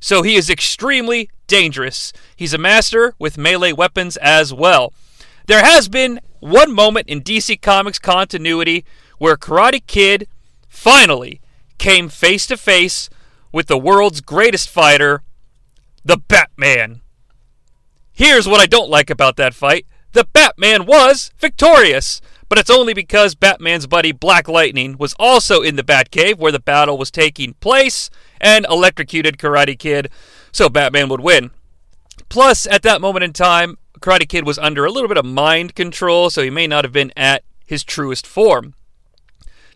So 0.00 0.22
he 0.22 0.36
is 0.36 0.48
extremely 0.48 1.28
dangerous. 1.48 2.12
He's 2.36 2.54
a 2.54 2.58
master 2.58 3.14
with 3.18 3.36
melee 3.36 3.72
weapons 3.72 4.16
as 4.18 4.54
well. 4.54 4.92
There 5.46 5.64
has 5.64 5.88
been 5.88 6.20
one 6.38 6.72
moment 6.72 7.08
in 7.08 7.20
DC 7.22 7.60
Comics 7.60 7.98
continuity 7.98 8.84
where 9.18 9.36
Karate 9.36 9.84
Kid 9.86 10.28
finally 10.68 11.40
came 11.78 12.08
face 12.08 12.46
to 12.46 12.56
face 12.56 13.10
with 13.50 13.66
the 13.66 13.78
world's 13.78 14.20
greatest 14.20 14.68
fighter, 14.68 15.22
the 16.04 16.18
Batman. 16.18 17.00
Here's 18.12 18.46
what 18.46 18.60
I 18.60 18.66
don't 18.66 18.90
like 18.90 19.10
about 19.10 19.36
that 19.36 19.54
fight 19.54 19.84
the 20.12 20.24
Batman 20.32 20.86
was 20.86 21.30
victorious, 21.38 22.20
but 22.48 22.58
it's 22.58 22.70
only 22.70 22.94
because 22.94 23.34
Batman's 23.34 23.86
buddy 23.86 24.12
Black 24.12 24.48
Lightning 24.48 24.96
was 24.98 25.14
also 25.18 25.60
in 25.60 25.76
the 25.76 25.82
Batcave 25.82 26.38
where 26.38 26.52
the 26.52 26.60
battle 26.60 26.96
was 26.96 27.10
taking 27.10 27.54
place 27.54 28.10
and 28.40 28.66
electrocuted 28.68 29.38
Karate 29.38 29.78
Kid, 29.78 30.10
so 30.52 30.68
Batman 30.68 31.08
would 31.08 31.20
win. 31.20 31.50
Plus, 32.28 32.66
at 32.66 32.82
that 32.82 33.00
moment 33.00 33.24
in 33.24 33.32
time, 33.32 33.78
Karate 34.00 34.28
Kid 34.28 34.46
was 34.46 34.58
under 34.58 34.84
a 34.84 34.90
little 34.90 35.08
bit 35.08 35.16
of 35.16 35.24
mind 35.24 35.74
control, 35.74 36.30
so 36.30 36.42
he 36.42 36.50
may 36.50 36.66
not 36.66 36.84
have 36.84 36.92
been 36.92 37.12
at 37.16 37.42
his 37.64 37.84
truest 37.84 38.26
form. 38.26 38.74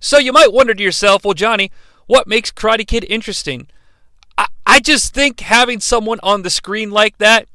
So 0.01 0.19
you 0.19 0.33
might 0.33 0.53
wonder 0.53 0.75
to 0.75 0.83
yourself, 0.83 1.25
well, 1.25 1.35
Jonnie, 1.35 1.71
what 2.07 2.27
makes 2.27 2.51
Karate 2.51 2.87
Kid 2.87 3.05
interesting? 3.09 3.69
I, 4.37 4.47
I 4.67 4.81
just 4.81 5.15
think 5.15 5.41
having 5.41 5.81
someone 5.81 6.19
on 6.23 6.43
the 6.43 6.51
screen 6.51 6.91
like 6.91 7.19
that 7.19 7.47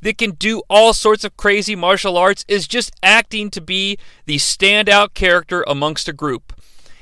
that 0.00 0.18
can 0.18 0.32
do 0.32 0.62
all 0.68 0.92
sorts 0.92 1.24
of 1.24 1.36
crazy 1.36 1.76
martial 1.76 2.18
arts 2.18 2.44
is 2.48 2.66
just 2.66 2.92
acting 3.02 3.50
to 3.50 3.60
be 3.60 3.98
the 4.26 4.36
standout 4.36 5.14
character 5.14 5.64
amongst 5.66 6.08
a 6.08 6.12
group 6.12 6.52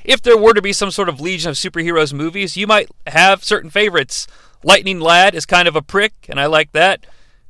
if 0.03 0.21
there 0.21 0.37
were 0.37 0.53
to 0.53 0.61
be 0.61 0.73
some 0.73 0.91
sort 0.91 1.09
of 1.09 1.21
Legion 1.21 1.49
of 1.49 1.55
Superheroes 1.55 2.13
movies, 2.13 2.57
you 2.57 2.67
might 2.67 2.89
have 3.07 3.43
certain 3.43 3.69
favorites. 3.69 4.27
Lightning 4.63 4.99
Lad 4.99 5.35
is 5.35 5.45
kind 5.45 5.67
of 5.67 5.75
a 5.75 5.81
prick, 5.81 6.13
and 6.29 6.39
I 6.39 6.45
like 6.45 6.71
that. 6.71 7.05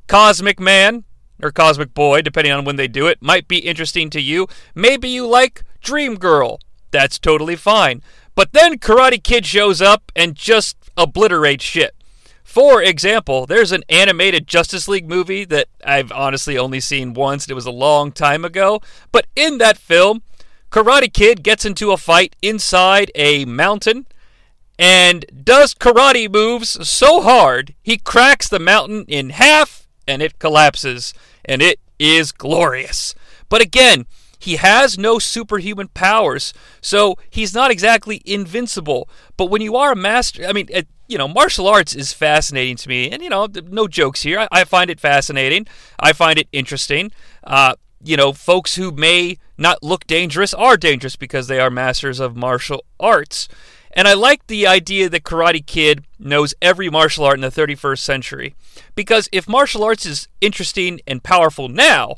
Cosmic 0.06 0.58
Man, 0.58 1.04
or 1.42 1.50
Cosmic 1.50 1.94
Boy, 1.94 2.22
depending 2.22 2.52
on 2.52 2.64
when 2.64 2.76
they 2.76 2.88
do 2.88 3.06
it, 3.06 3.20
might 3.20 3.48
be 3.48 3.58
interesting 3.58 4.10
to 4.10 4.20
you. 4.20 4.46
Maybe 4.74 5.08
you 5.08 5.26
like 5.26 5.62
Dream 5.82 6.16
Girl. 6.16 6.58
That's 6.90 7.18
totally 7.18 7.56
fine. 7.56 8.02
But 8.34 8.52
then 8.52 8.78
Karate 8.78 9.22
Kid 9.22 9.44
shows 9.44 9.82
up 9.82 10.10
and 10.16 10.34
just 10.34 10.76
obliterates 10.96 11.64
shit. 11.64 11.94
For 12.44 12.82
example, 12.82 13.46
there's 13.46 13.72
an 13.72 13.82
animated 13.88 14.46
Justice 14.46 14.86
League 14.86 15.08
movie 15.08 15.44
that 15.46 15.68
I've 15.84 16.12
honestly 16.12 16.58
only 16.58 16.80
seen 16.80 17.14
once, 17.14 17.44
and 17.44 17.50
it 17.50 17.54
was 17.54 17.66
a 17.66 17.70
long 17.70 18.12
time 18.12 18.44
ago. 18.44 18.82
But 19.10 19.26
in 19.34 19.58
that 19.58 19.78
film, 19.78 20.22
Karate 20.72 21.12
Kid 21.12 21.42
gets 21.42 21.66
into 21.66 21.92
a 21.92 21.98
fight 21.98 22.34
inside 22.40 23.10
a 23.14 23.44
mountain 23.44 24.06
and 24.78 25.26
does 25.44 25.74
karate 25.74 26.32
moves 26.32 26.88
so 26.88 27.20
hard 27.20 27.74
he 27.82 27.98
cracks 27.98 28.48
the 28.48 28.58
mountain 28.58 29.04
in 29.06 29.30
half 29.30 29.86
and 30.08 30.22
it 30.22 30.38
collapses. 30.38 31.12
And 31.44 31.60
it 31.60 31.78
is 31.98 32.32
glorious. 32.32 33.14
But 33.50 33.60
again, 33.60 34.06
he 34.38 34.56
has 34.56 34.98
no 34.98 35.18
superhuman 35.18 35.88
powers, 35.88 36.54
so 36.80 37.16
he's 37.30 37.54
not 37.54 37.70
exactly 37.70 38.22
invincible. 38.24 39.08
But 39.36 39.46
when 39.46 39.60
you 39.60 39.76
are 39.76 39.92
a 39.92 39.96
master, 39.96 40.46
I 40.46 40.52
mean, 40.52 40.68
you 41.06 41.18
know, 41.18 41.28
martial 41.28 41.68
arts 41.68 41.94
is 41.94 42.12
fascinating 42.12 42.76
to 42.76 42.88
me. 42.88 43.10
And, 43.10 43.22
you 43.22 43.28
know, 43.28 43.46
no 43.68 43.86
jokes 43.86 44.22
here. 44.22 44.40
I, 44.40 44.48
I 44.50 44.64
find 44.64 44.90
it 44.90 44.98
fascinating. 44.98 45.66
I 46.00 46.12
find 46.12 46.38
it 46.38 46.48
interesting. 46.50 47.12
Uh, 47.44 47.74
you 48.04 48.16
know, 48.16 48.32
folks 48.32 48.74
who 48.74 48.90
may 48.90 49.38
not 49.56 49.82
look 49.82 50.06
dangerous 50.06 50.52
are 50.52 50.76
dangerous 50.76 51.16
because 51.16 51.46
they 51.46 51.60
are 51.60 51.70
masters 51.70 52.20
of 52.20 52.36
martial 52.36 52.84
arts. 52.98 53.48
And 53.94 54.08
I 54.08 54.14
like 54.14 54.46
the 54.46 54.66
idea 54.66 55.08
that 55.08 55.24
Karate 55.24 55.64
Kid 55.64 56.04
knows 56.18 56.54
every 56.62 56.88
martial 56.88 57.24
art 57.24 57.36
in 57.36 57.42
the 57.42 57.48
31st 57.48 57.98
century. 57.98 58.54
Because 58.94 59.28
if 59.32 59.48
martial 59.48 59.84
arts 59.84 60.06
is 60.06 60.28
interesting 60.40 61.00
and 61.06 61.22
powerful 61.22 61.68
now, 61.68 62.16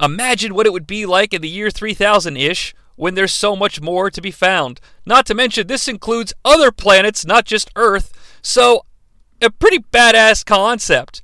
imagine 0.00 0.54
what 0.54 0.66
it 0.66 0.72
would 0.72 0.86
be 0.86 1.04
like 1.04 1.34
in 1.34 1.42
the 1.42 1.48
year 1.48 1.70
3000 1.70 2.36
ish 2.36 2.74
when 2.94 3.14
there's 3.14 3.32
so 3.32 3.56
much 3.56 3.80
more 3.80 4.10
to 4.10 4.20
be 4.20 4.30
found? 4.30 4.80
Not 5.04 5.26
to 5.26 5.34
mention, 5.34 5.66
this 5.66 5.88
includes 5.88 6.32
other 6.44 6.70
planets, 6.70 7.26
not 7.26 7.44
just 7.44 7.70
Earth. 7.76 8.38
So, 8.40 8.84
a 9.42 9.50
pretty 9.50 9.80
badass 9.80 10.44
concept. 10.44 11.22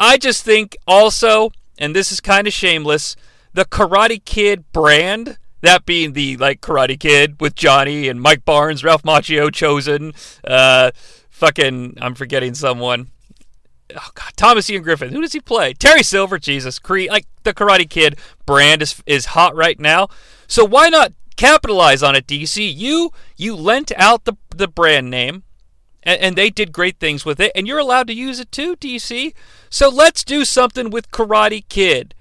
I 0.00 0.16
just 0.16 0.44
think 0.44 0.76
also, 0.86 1.52
and 1.80 1.96
this 1.96 2.12
is 2.12 2.20
kind 2.20 2.46
of 2.46 2.52
shameless, 2.52 3.16
the 3.52 3.64
Karate 3.64 4.24
Kid 4.24 4.70
brand, 4.72 5.38
that 5.62 5.84
being 5.86 6.12
the 6.12 6.36
like 6.36 6.60
Karate 6.60 7.00
Kid 7.00 7.40
with 7.40 7.54
Johnny 7.54 8.08
and 8.08 8.20
Mike 8.20 8.44
Barnes, 8.44 8.84
Ralph 8.84 9.02
Macchio, 9.02 9.48
Chozen, 9.48 10.14
uh, 10.46 10.90
fucking, 11.30 11.96
I'm 12.00 12.14
forgetting 12.14 12.54
someone. 12.54 13.08
Oh 13.96 14.10
God, 14.14 14.32
Thomas 14.36 14.70
Ian 14.70 14.82
Griffith. 14.82 15.10
Who 15.10 15.20
does 15.20 15.32
he 15.32 15.40
play? 15.40 15.74
Terry 15.74 16.04
Silver. 16.04 16.38
Jesus. 16.38 16.78
Like 16.88 17.26
the 17.42 17.52
Karate 17.52 17.88
Kid 17.88 18.18
brand 18.46 18.82
is 18.82 19.02
is 19.04 19.26
hot 19.26 19.56
right 19.56 19.80
now. 19.80 20.08
So 20.46 20.64
why 20.64 20.90
not 20.90 21.12
capitalize 21.36 22.02
on 22.02 22.14
it, 22.14 22.26
DC? 22.26 22.72
You 22.72 23.10
you 23.36 23.56
lent 23.56 23.90
out 23.96 24.26
the 24.26 24.34
the 24.54 24.68
brand 24.68 25.10
name 25.10 25.42
and, 26.02 26.20
and 26.20 26.36
they 26.36 26.50
did 26.50 26.72
great 26.72 26.98
things 26.98 27.24
with 27.24 27.40
it, 27.40 27.52
and 27.54 27.66
you're 27.66 27.78
allowed 27.78 28.06
to 28.08 28.14
use 28.14 28.40
it 28.40 28.52
too, 28.52 28.76
DC. 28.76 29.34
So 29.68 29.88
let's 29.88 30.24
do 30.24 30.44
something 30.44 30.90
with 30.90 31.10
Karate 31.10 31.64
Kid. 31.68 32.14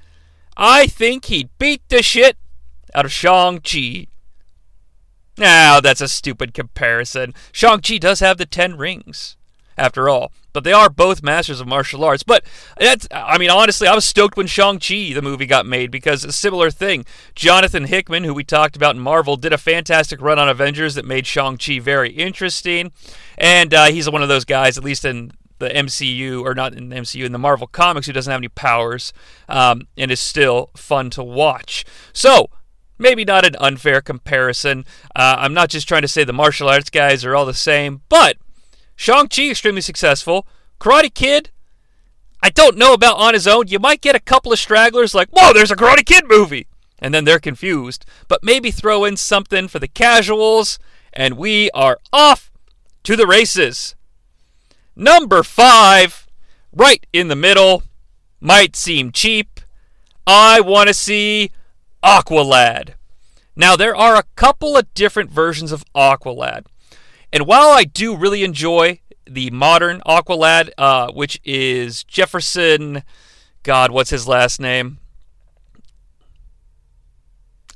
I 0.57 0.87
think 0.87 1.25
he'd 1.25 1.49
beat 1.57 1.81
the 1.89 2.03
shit 2.03 2.37
out 2.93 3.05
of 3.05 3.11
Shang-Chi. 3.11 4.07
Now, 5.37 5.79
that's 5.79 6.01
a 6.01 6.07
stupid 6.09 6.53
comparison. 6.53 7.33
Shang-Chi 7.51 7.97
does 7.97 8.19
have 8.19 8.37
the 8.37 8.45
ten 8.45 8.77
rings, 8.77 9.37
after 9.77 10.09
all 10.09 10.31
but 10.53 10.63
they 10.63 10.73
are 10.73 10.89
both 10.89 11.23
masters 11.23 11.59
of 11.59 11.67
martial 11.67 12.03
arts. 12.03 12.23
But 12.23 12.43
that's, 12.79 13.07
I 13.11 13.37
mean, 13.37 13.49
honestly, 13.49 13.87
I 13.87 13.95
was 13.95 14.05
stoked 14.05 14.37
when 14.37 14.47
Shang-Chi, 14.47 15.13
the 15.13 15.21
movie, 15.21 15.45
got 15.45 15.65
made 15.65 15.91
because 15.91 16.23
a 16.23 16.31
similar 16.31 16.71
thing. 16.71 17.05
Jonathan 17.35 17.85
Hickman, 17.85 18.23
who 18.23 18.33
we 18.33 18.43
talked 18.43 18.75
about 18.75 18.95
in 18.95 19.01
Marvel, 19.01 19.37
did 19.37 19.53
a 19.53 19.57
fantastic 19.57 20.21
run 20.21 20.39
on 20.39 20.49
Avengers 20.49 20.95
that 20.95 21.05
made 21.05 21.27
Shang-Chi 21.27 21.79
very 21.79 22.11
interesting. 22.11 22.91
And 23.37 23.73
uh, 23.73 23.85
he's 23.85 24.09
one 24.09 24.23
of 24.23 24.29
those 24.29 24.45
guys, 24.45 24.77
at 24.77 24.83
least 24.83 25.05
in 25.05 25.31
the 25.59 25.69
MCU, 25.69 26.41
or 26.43 26.55
not 26.55 26.73
in 26.73 26.89
the 26.89 26.95
MCU, 26.95 27.25
in 27.25 27.31
the 27.31 27.39
Marvel 27.39 27.67
comics, 27.67 28.07
who 28.07 28.13
doesn't 28.13 28.31
have 28.31 28.39
any 28.39 28.47
powers 28.47 29.13
um, 29.47 29.87
and 29.97 30.09
is 30.09 30.19
still 30.19 30.71
fun 30.75 31.09
to 31.11 31.23
watch. 31.23 31.85
So, 32.13 32.49
maybe 32.97 33.25
not 33.25 33.45
an 33.45 33.55
unfair 33.59 34.01
comparison. 34.01 34.85
Uh, 35.15 35.35
I'm 35.39 35.53
not 35.53 35.69
just 35.69 35.87
trying 35.87 36.01
to 36.01 36.07
say 36.07 36.23
the 36.23 36.33
martial 36.33 36.69
arts 36.69 36.89
guys 36.89 37.25
are 37.25 37.35
all 37.35 37.45
the 37.45 37.53
same, 37.53 38.01
but 38.09 38.37
Shang-Chi, 38.99 39.49
extremely 39.49 39.79
successful. 39.79 40.45
Karate 40.77 41.13
Kid, 41.13 41.51
I 42.43 42.49
don't 42.49 42.77
know 42.77 42.91
about 42.93 43.15
on 43.15 43.33
his 43.33 43.47
own. 43.47 43.69
You 43.69 43.79
might 43.79 44.01
get 44.01 44.13
a 44.13 44.19
couple 44.19 44.51
of 44.51 44.59
stragglers 44.59 45.15
like, 45.15 45.29
whoa, 45.29 45.53
there's 45.53 45.71
a 45.71 45.77
Karate 45.77 46.05
Kid 46.05 46.25
movie. 46.27 46.67
And 46.99 47.13
then 47.13 47.23
they're 47.23 47.39
confused. 47.39 48.05
But 48.27 48.43
maybe 48.43 48.71
throw 48.71 49.05
in 49.05 49.15
something 49.15 49.69
for 49.69 49.79
the 49.79 49.87
casuals, 49.87 50.79
and 51.13 51.37
we 51.37 51.71
are 51.71 51.97
off 52.11 52.51
to 53.03 53.15
the 53.15 53.25
races. 53.25 53.95
Number 54.97 55.43
five, 55.43 56.27
right 56.73 57.07
in 57.13 57.29
the 57.29 57.37
middle, 57.37 57.83
might 58.41 58.75
seem 58.75 59.13
cheap. 59.13 59.61
I 60.27 60.59
want 60.59 60.89
to 60.89 60.93
see 60.93 61.51
Aqualad. 62.03 62.95
Now, 63.55 63.77
there 63.77 63.95
are 63.95 64.17
a 64.17 64.25
couple 64.35 64.75
of 64.75 64.93
different 64.93 65.31
versions 65.31 65.71
of 65.71 65.85
Aqualad. 65.95 66.65
And 67.31 67.45
while 67.45 67.69
I 67.69 67.83
do 67.83 68.15
really 68.15 68.43
enjoy 68.43 69.01
the 69.25 69.51
modern 69.51 70.01
Aqualad, 70.05 70.71
uh, 70.77 71.11
which 71.11 71.39
is 71.43 72.03
Jefferson, 72.03 73.03
God, 73.63 73.91
what's 73.91 74.09
his 74.09 74.27
last 74.27 74.59
name? 74.59 74.99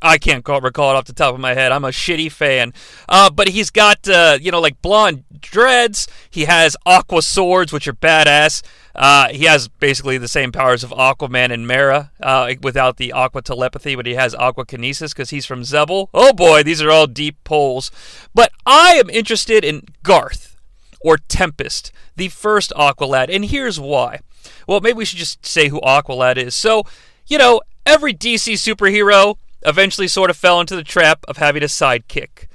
I 0.02 0.18
can't 0.18 0.44
call, 0.44 0.60
recall 0.60 0.92
it 0.92 0.96
off 0.96 1.06
the 1.06 1.14
top 1.14 1.34
of 1.34 1.40
my 1.40 1.54
head. 1.54 1.72
I'm 1.72 1.86
a 1.86 1.90
shitty 1.90 2.30
fan. 2.30 2.74
Uh, 3.08 3.30
but 3.30 3.48
he's 3.48 3.70
got, 3.70 4.08
uh, 4.10 4.38
you 4.42 4.52
know, 4.52 4.60
like 4.60 4.82
blonde 4.82 5.24
dreads. 5.40 6.08
He 6.30 6.44
has 6.44 6.76
aqua 6.86 7.22
swords, 7.22 7.72
which 7.72 7.88
are 7.88 7.94
badass. 7.94 8.64
Uh, 8.96 9.30
he 9.30 9.46
has 9.46 9.68
basically 9.68 10.18
the 10.18 10.28
same 10.28 10.52
powers 10.52 10.84
of 10.84 10.92
Aquaman 10.92 11.52
and 11.52 11.66
Mera 11.66 12.12
uh, 12.22 12.54
without 12.62 12.98
the 12.98 13.12
aqua 13.12 13.42
telepathy, 13.42 13.96
but 13.96 14.06
he 14.06 14.14
has 14.14 14.36
aqua 14.36 14.66
kinesis 14.66 15.10
because 15.10 15.32
he's 15.32 15.46
from 15.46 15.64
Xebel. 15.64 16.10
Oh 16.14 16.34
boy, 16.34 16.62
these 16.62 16.82
are 16.82 16.92
all 16.92 17.08
deep 17.08 17.38
pulls. 17.44 17.90
But 18.36 18.52
I 18.66 18.94
am 18.94 19.10
interested 19.10 19.66
in 19.66 19.84
Garth 20.04 20.56
or 21.02 21.18
Tempest, 21.18 21.92
the 22.16 22.30
first 22.30 22.72
Aqualad, 22.76 23.34
and 23.34 23.46
here's 23.46 23.80
why. 23.80 24.20
Well, 24.68 24.80
maybe 24.80 24.98
we 24.98 25.06
should 25.06 25.20
just 25.20 25.46
say 25.46 25.70
who 25.70 25.82
Aqualad 25.82 26.38
is. 26.38 26.54
So, 26.54 26.84
you 27.26 27.38
know, 27.38 27.62
every 27.86 28.14
DC 28.14 28.54
superhero 28.54 29.38
eventually 29.66 30.08
sort 30.08 30.30
of 30.30 30.38
fell 30.38 30.62
into 30.62 30.76
the 30.76 30.84
trap 30.84 31.26
of 31.28 31.38
having 31.38 31.64
a 31.64 31.68
sidekick. 31.68 32.48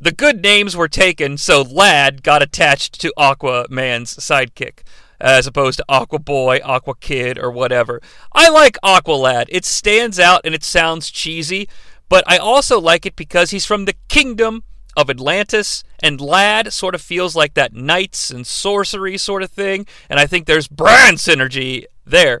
The 0.00 0.12
good 0.12 0.42
names 0.42 0.76
were 0.76 0.88
taken, 0.88 1.36
so 1.36 1.62
Lad 1.62 2.22
got 2.22 2.42
attached 2.42 3.00
to 3.00 3.12
Aquaman's 3.18 4.16
sidekick 4.16 4.78
Uh, 5.20 5.38
as 5.38 5.46
opposed 5.46 5.78
to 5.78 5.84
Aqua 5.88 6.18
Boy, 6.18 6.60
Aqua 6.64 6.94
Kid, 6.96 7.38
or 7.38 7.50
whatever. 7.50 8.00
I 8.32 8.48
like 8.50 8.76
Aqua 8.82 9.12
Lad. 9.12 9.48
It 9.50 9.64
stands 9.64 10.18
out 10.18 10.40
and 10.44 10.54
it 10.54 10.64
sounds 10.64 11.10
cheesy, 11.10 11.68
but 12.08 12.24
I 12.26 12.36
also 12.36 12.80
like 12.80 13.06
it 13.06 13.16
because 13.16 13.50
he's 13.50 13.64
from 13.64 13.84
the 13.84 13.94
kingdom 14.08 14.64
of 14.96 15.10
Atlantis, 15.10 15.82
and 16.02 16.20
Lad 16.20 16.72
sort 16.72 16.94
of 16.94 17.02
feels 17.02 17.34
like 17.34 17.54
that 17.54 17.74
knights 17.74 18.30
and 18.30 18.46
sorcery 18.46 19.18
sort 19.18 19.42
of 19.42 19.50
thing, 19.50 19.86
and 20.08 20.20
I 20.20 20.26
think 20.26 20.46
there's 20.46 20.68
brand 20.68 21.18
synergy 21.18 21.84
there. 22.06 22.40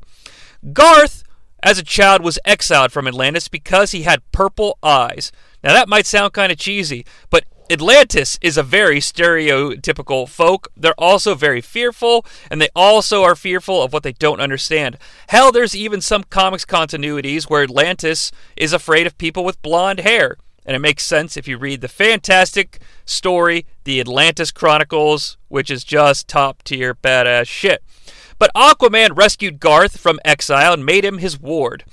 Garth, 0.72 1.24
as 1.62 1.78
a 1.78 1.82
child, 1.82 2.22
was 2.22 2.38
exiled 2.44 2.92
from 2.92 3.08
Atlantis 3.08 3.48
because 3.48 3.90
he 3.90 4.02
had 4.02 4.30
purple 4.32 4.78
eyes. 4.82 5.32
Now, 5.62 5.72
that 5.72 5.88
might 5.88 6.06
sound 6.06 6.32
kind 6.32 6.52
of 6.52 6.58
cheesy, 6.58 7.04
but 7.30 7.44
Atlantis 7.70 8.38
is 8.42 8.58
a 8.58 8.62
very 8.62 8.98
stereotypical 8.98 10.28
folk. 10.28 10.68
They're 10.76 10.92
also 10.98 11.34
very 11.34 11.62
fearful, 11.62 12.26
and 12.50 12.60
they 12.60 12.68
also 12.76 13.22
are 13.22 13.34
fearful 13.34 13.82
of 13.82 13.90
what 13.92 14.02
they 14.02 14.12
don't 14.12 14.40
understand. 14.40 14.98
Hell, 15.28 15.50
there's 15.50 15.74
even 15.74 16.02
some 16.02 16.24
comics 16.24 16.66
continuities 16.66 17.48
where 17.48 17.62
Atlantis 17.62 18.32
is 18.54 18.74
afraid 18.74 19.06
of 19.06 19.16
people 19.16 19.44
with 19.44 19.62
blonde 19.62 20.00
hair. 20.00 20.36
And 20.66 20.76
it 20.76 20.80
makes 20.80 21.04
sense 21.04 21.38
if 21.38 21.48
you 21.48 21.56
read 21.56 21.80
the 21.80 21.88
fantastic 21.88 22.80
story, 23.06 23.64
The 23.84 24.00
Atlantis 24.00 24.50
Chronicles, 24.50 25.38
which 25.48 25.70
is 25.70 25.84
just 25.84 26.28
top 26.28 26.62
tier 26.64 26.94
badass 26.94 27.46
shit. 27.46 27.82
But 28.38 28.50
Aquaman 28.54 29.16
rescued 29.16 29.60
Garth 29.60 29.98
from 29.98 30.20
exile 30.24 30.74
and 30.74 30.84
made 30.84 31.04
him 31.04 31.18
his 31.18 31.40
ward. 31.40 31.84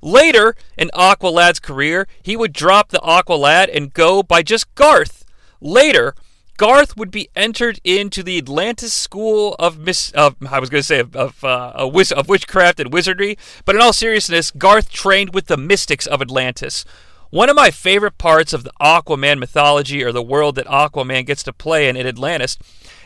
Later 0.00 0.54
in 0.76 0.90
Aqualad's 0.94 1.60
career, 1.60 2.06
he 2.22 2.36
would 2.36 2.52
drop 2.52 2.90
the 2.90 2.98
Aqualad 2.98 3.74
and 3.74 3.92
go 3.92 4.22
by 4.22 4.42
just 4.42 4.74
Garth. 4.74 5.24
Later, 5.60 6.14
Garth 6.56 6.96
would 6.96 7.12
be 7.12 7.28
entered 7.36 7.80
into 7.84 8.22
the 8.22 8.36
Atlantis 8.38 8.92
School 8.92 9.54
of 9.60 9.78
Miss. 9.78 10.10
Of, 10.12 10.36
I 10.50 10.58
was 10.58 10.70
going 10.70 10.80
to 10.80 10.86
say 10.86 10.98
of 10.98 11.14
of, 11.14 11.44
uh, 11.44 11.72
of 11.76 12.28
witchcraft 12.28 12.80
and 12.80 12.92
wizardry, 12.92 13.38
but 13.64 13.76
in 13.76 13.80
all 13.80 13.92
seriousness, 13.92 14.50
Garth 14.50 14.90
trained 14.90 15.32
with 15.32 15.46
the 15.46 15.56
mystics 15.56 16.06
of 16.06 16.20
Atlantis. 16.20 16.84
One 17.30 17.50
of 17.50 17.56
my 17.56 17.70
favorite 17.70 18.18
parts 18.18 18.52
of 18.52 18.64
the 18.64 18.72
Aquaman 18.80 19.38
mythology, 19.38 20.02
or 20.02 20.12
the 20.12 20.22
world 20.22 20.54
that 20.56 20.66
Aquaman 20.66 21.26
gets 21.26 21.42
to 21.44 21.52
play 21.52 21.88
in 21.88 21.96
in 21.96 22.06
Atlantis, 22.06 22.56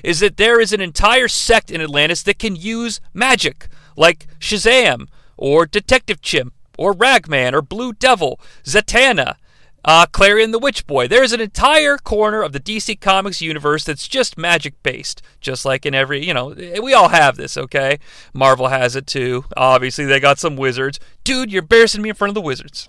is 0.02 0.20
that 0.20 0.36
there 0.36 0.60
is 0.60 0.72
an 0.72 0.80
entire 0.80 1.28
sect 1.28 1.70
in 1.70 1.80
Atlantis 1.80 2.22
that 2.22 2.38
can 2.38 2.56
use 2.56 3.00
magic, 3.12 3.68
like 3.96 4.26
Shazam 4.38 5.08
or 5.36 5.66
Detective 5.66 6.22
Chimp 6.22 6.54
or 6.78 6.92
Ragman 6.92 7.54
or 7.54 7.62
Blue 7.62 7.92
Devil, 7.92 8.40
Zatanna, 8.64 9.36
uh, 9.84 10.06
Klarion 10.06 10.52
the 10.52 10.58
Witch 10.58 10.86
Boy. 10.86 11.08
There's 11.08 11.32
an 11.32 11.40
entire 11.40 11.98
corner 11.98 12.42
of 12.42 12.52
the 12.52 12.60
DC 12.60 13.00
Comics 13.00 13.40
universe 13.40 13.84
that's 13.84 14.06
just 14.06 14.38
magic 14.38 14.80
based, 14.82 15.22
just 15.40 15.64
like 15.64 15.84
in 15.84 15.94
every, 15.94 16.24
you 16.24 16.34
know, 16.34 16.54
we 16.82 16.94
all 16.94 17.08
have 17.08 17.36
this, 17.36 17.56
okay? 17.56 17.98
Marvel 18.32 18.68
has 18.68 18.94
it 18.96 19.06
too. 19.06 19.44
Obviously, 19.56 20.04
they 20.04 20.20
got 20.20 20.38
some 20.38 20.56
wizards. 20.56 21.00
Dude, 21.24 21.52
you're 21.52 21.62
embarrassing 21.62 22.02
me 22.02 22.10
in 22.10 22.14
front 22.14 22.30
of 22.30 22.34
the 22.34 22.40
wizards. 22.40 22.88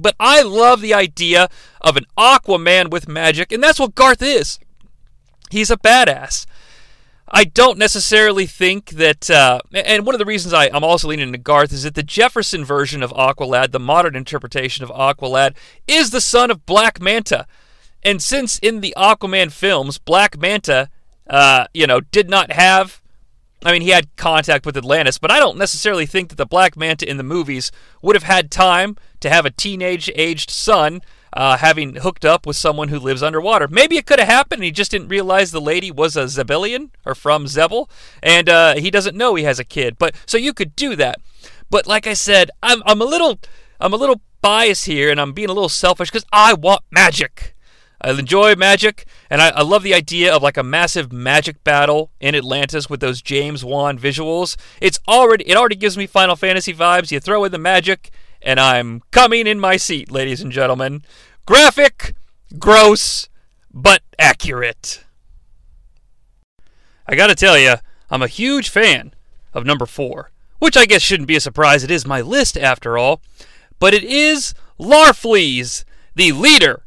But 0.00 0.14
I 0.18 0.42
love 0.42 0.80
the 0.80 0.94
idea 0.94 1.48
of 1.80 1.96
an 1.96 2.06
Aquaman 2.16 2.90
with 2.90 3.08
magic, 3.08 3.52
and 3.52 3.62
that's 3.62 3.78
what 3.80 3.94
Garth 3.94 4.22
is. 4.22 4.58
He's 5.50 5.70
a 5.70 5.76
badass. 5.76 6.46
I 7.34 7.44
don't 7.44 7.78
necessarily 7.78 8.44
think 8.44 8.90
that, 8.90 9.30
uh, 9.30 9.60
and 9.72 10.04
one 10.04 10.14
of 10.14 10.18
the 10.18 10.26
reasons 10.26 10.52
I, 10.52 10.66
am 10.66 10.84
also 10.84 11.08
leaning 11.08 11.28
into 11.28 11.38
Garth 11.38 11.72
is 11.72 11.84
that 11.84 11.94
the 11.94 12.02
Jefferson 12.02 12.62
version 12.62 13.02
of 13.02 13.10
Aqualad, 13.12 13.72
the 13.72 13.80
modern 13.80 14.14
interpretation 14.14 14.84
of 14.84 14.90
Aqualad, 14.90 15.56
is 15.88 16.10
the 16.10 16.20
son 16.20 16.50
of 16.50 16.66
Black 16.66 17.00
Manta. 17.00 17.46
And 18.02 18.22
since 18.22 18.58
in 18.58 18.82
the 18.82 18.92
Aquaman 18.98 19.50
films, 19.50 19.96
Black 19.96 20.38
Manta, 20.38 20.90
uh, 21.26 21.64
you 21.72 21.86
know, 21.86 22.00
did 22.00 22.28
not 22.28 22.52
have, 22.52 23.00
I 23.64 23.72
mean, 23.72 23.80
he 23.80 23.90
had 23.90 24.14
contact 24.16 24.66
with 24.66 24.76
Atlantis, 24.76 25.16
but 25.16 25.30
I 25.30 25.38
don't 25.38 25.56
necessarily 25.56 26.04
think 26.04 26.28
that 26.28 26.36
the 26.36 26.44
Black 26.44 26.76
Manta 26.76 27.08
in 27.08 27.16
the 27.16 27.22
movies 27.22 27.72
would 28.02 28.14
have 28.14 28.24
had 28.24 28.50
time 28.50 28.96
to 29.20 29.30
have 29.30 29.46
a 29.46 29.50
teenage 29.50 30.10
aged 30.14 30.50
son 30.50 31.00
uh, 31.32 31.56
having 31.56 31.96
hooked 31.96 32.24
up 32.24 32.46
with 32.46 32.56
someone 32.56 32.88
who 32.88 32.98
lives 32.98 33.22
underwater. 33.22 33.68
Maybe 33.68 33.96
it 33.96 34.06
could 34.06 34.18
have 34.18 34.28
happened. 34.28 34.62
he 34.62 34.70
just 34.70 34.90
didn't 34.90 35.08
realize 35.08 35.50
the 35.50 35.60
lady 35.60 35.90
was 35.90 36.16
a 36.16 36.24
Xebelian 36.24 36.90
or 37.04 37.14
from 37.14 37.46
Xebel, 37.46 37.88
and 38.22 38.48
uh, 38.48 38.74
he 38.76 38.90
doesn't 38.90 39.16
know 39.16 39.34
he 39.34 39.44
has 39.44 39.58
a 39.58 39.64
kid. 39.64 39.96
But 39.98 40.14
so 40.26 40.36
you 40.36 40.52
could 40.52 40.76
do 40.76 40.96
that. 40.96 41.20
But 41.70 41.86
like 41.86 42.06
I 42.06 42.14
said, 42.14 42.50
I'm 42.62 42.82
I'm 42.84 43.00
a 43.00 43.06
little 43.06 43.38
I'm 43.80 43.92
a 43.92 43.96
little 43.96 44.20
bias 44.42 44.84
here, 44.84 45.10
and 45.10 45.20
I'm 45.20 45.32
being 45.32 45.48
a 45.48 45.54
little 45.54 45.68
selfish 45.68 46.10
because 46.10 46.26
I 46.32 46.52
want 46.52 46.82
magic. 46.90 47.54
I 48.04 48.10
enjoy 48.10 48.56
magic, 48.56 49.06
and 49.30 49.40
I, 49.40 49.50
I, 49.50 49.62
love 49.62 49.84
the 49.84 49.94
idea 49.94 50.34
of 50.34 50.42
like 50.42 50.56
a 50.56 50.64
massive 50.64 51.12
magic 51.12 51.62
battle 51.62 52.10
in 52.20 52.34
Atlantis 52.34 52.90
with 52.90 52.98
those 52.98 53.22
James 53.22 53.64
Wan 53.64 53.96
visuals. 53.96 54.56
It's 54.80 54.98
already 55.06 55.48
it 55.48 55.56
already 55.56 55.76
gives 55.76 55.96
me 55.96 56.08
Final 56.08 56.34
Fantasy 56.34 56.74
vibes. 56.74 57.12
You 57.12 57.20
throw 57.20 57.44
in 57.44 57.52
the 57.52 57.58
magic, 57.58 58.10
and 58.44 58.60
I'm 58.60 59.02
coming 59.10 59.46
in 59.46 59.60
my 59.60 59.76
seat, 59.76 60.10
ladies 60.10 60.40
and 60.40 60.52
gentlemen. 60.52 61.02
Graphic, 61.46 62.14
gross, 62.58 63.28
but 63.72 64.02
accurate. 64.18 65.04
I 67.06 67.14
gotta 67.14 67.34
tell 67.34 67.58
you, 67.58 67.74
I'm 68.10 68.22
a 68.22 68.28
huge 68.28 68.68
fan 68.68 69.14
of 69.52 69.66
number 69.66 69.86
four, 69.86 70.30
which 70.58 70.76
I 70.76 70.86
guess 70.86 71.02
shouldn't 71.02 71.28
be 71.28 71.36
a 71.36 71.40
surprise. 71.40 71.82
It 71.82 71.90
is 71.90 72.06
my 72.06 72.20
list 72.20 72.56
after 72.56 72.96
all, 72.96 73.20
but 73.78 73.94
it 73.94 74.04
is 74.04 74.54
Larfleeze, 74.78 75.84
the 76.14 76.32
leader 76.32 76.82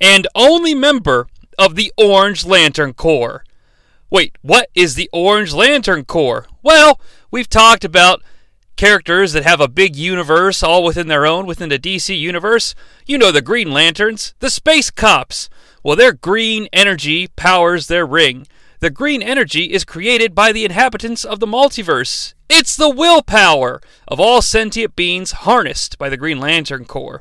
and 0.00 0.26
only 0.34 0.74
member 0.74 1.26
of 1.58 1.74
the 1.74 1.92
Orange 1.96 2.44
Lantern 2.44 2.92
Corps. 2.92 3.44
Wait, 4.10 4.36
what 4.42 4.68
is 4.74 4.94
the 4.94 5.08
Orange 5.12 5.52
Lantern 5.52 6.04
Corps? 6.04 6.46
Well, 6.62 7.00
we've 7.30 7.48
talked 7.48 7.84
about 7.84 8.22
characters 8.76 9.32
that 9.32 9.44
have 9.44 9.60
a 9.60 9.68
big 9.68 9.96
universe 9.96 10.62
all 10.62 10.84
within 10.84 11.08
their 11.08 11.26
own 11.26 11.46
within 11.46 11.68
the 11.68 11.78
DC 11.78 12.18
universe. 12.18 12.74
You 13.06 13.18
know 13.18 13.32
the 13.32 13.42
Green 13.42 13.72
Lanterns, 13.72 14.34
the 14.40 14.50
Space 14.50 14.90
Cops. 14.90 15.48
Well, 15.82 15.96
their 15.96 16.12
green 16.12 16.68
energy 16.72 17.28
powers 17.28 17.86
their 17.86 18.06
ring. 18.06 18.46
The 18.80 18.90
green 18.90 19.22
energy 19.22 19.72
is 19.72 19.84
created 19.84 20.34
by 20.34 20.52
the 20.52 20.64
inhabitants 20.64 21.24
of 21.24 21.40
the 21.40 21.46
multiverse. 21.46 22.34
It's 22.48 22.76
the 22.76 22.90
willpower 22.90 23.80
of 24.06 24.20
all 24.20 24.42
sentient 24.42 24.94
beings 24.94 25.32
harnessed 25.32 25.96
by 25.98 26.08
the 26.08 26.16
Green 26.18 26.38
Lantern 26.38 26.84
Corps. 26.84 27.20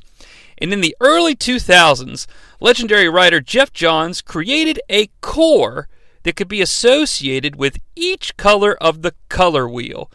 And 0.58 0.74
in 0.74 0.82
the 0.82 0.95
early 0.99 1.36
2000s, 1.36 2.28
legendary 2.60 3.10
writer 3.10 3.39
Geoff 3.39 3.72
Johns 3.72 4.22
created 4.22 4.80
a 4.89 5.08
Corps 5.22 5.88
that 6.24 6.36
could 6.36 6.47
be 6.47 6.62
associated 6.62 7.56
with 7.56 7.78
each 7.95 8.36
color 8.36 8.76
of 8.82 9.01
the 9.01 9.14
color 9.30 9.70
wheel. 9.70 10.12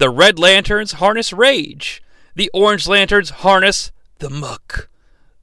The 0.00 0.08
red 0.08 0.38
lanterns 0.38 0.92
harness 0.92 1.30
rage, 1.30 2.02
the 2.34 2.50
orange 2.54 2.88
lanterns 2.88 3.28
harness 3.28 3.92
the 4.18 4.30
muck 4.30 4.88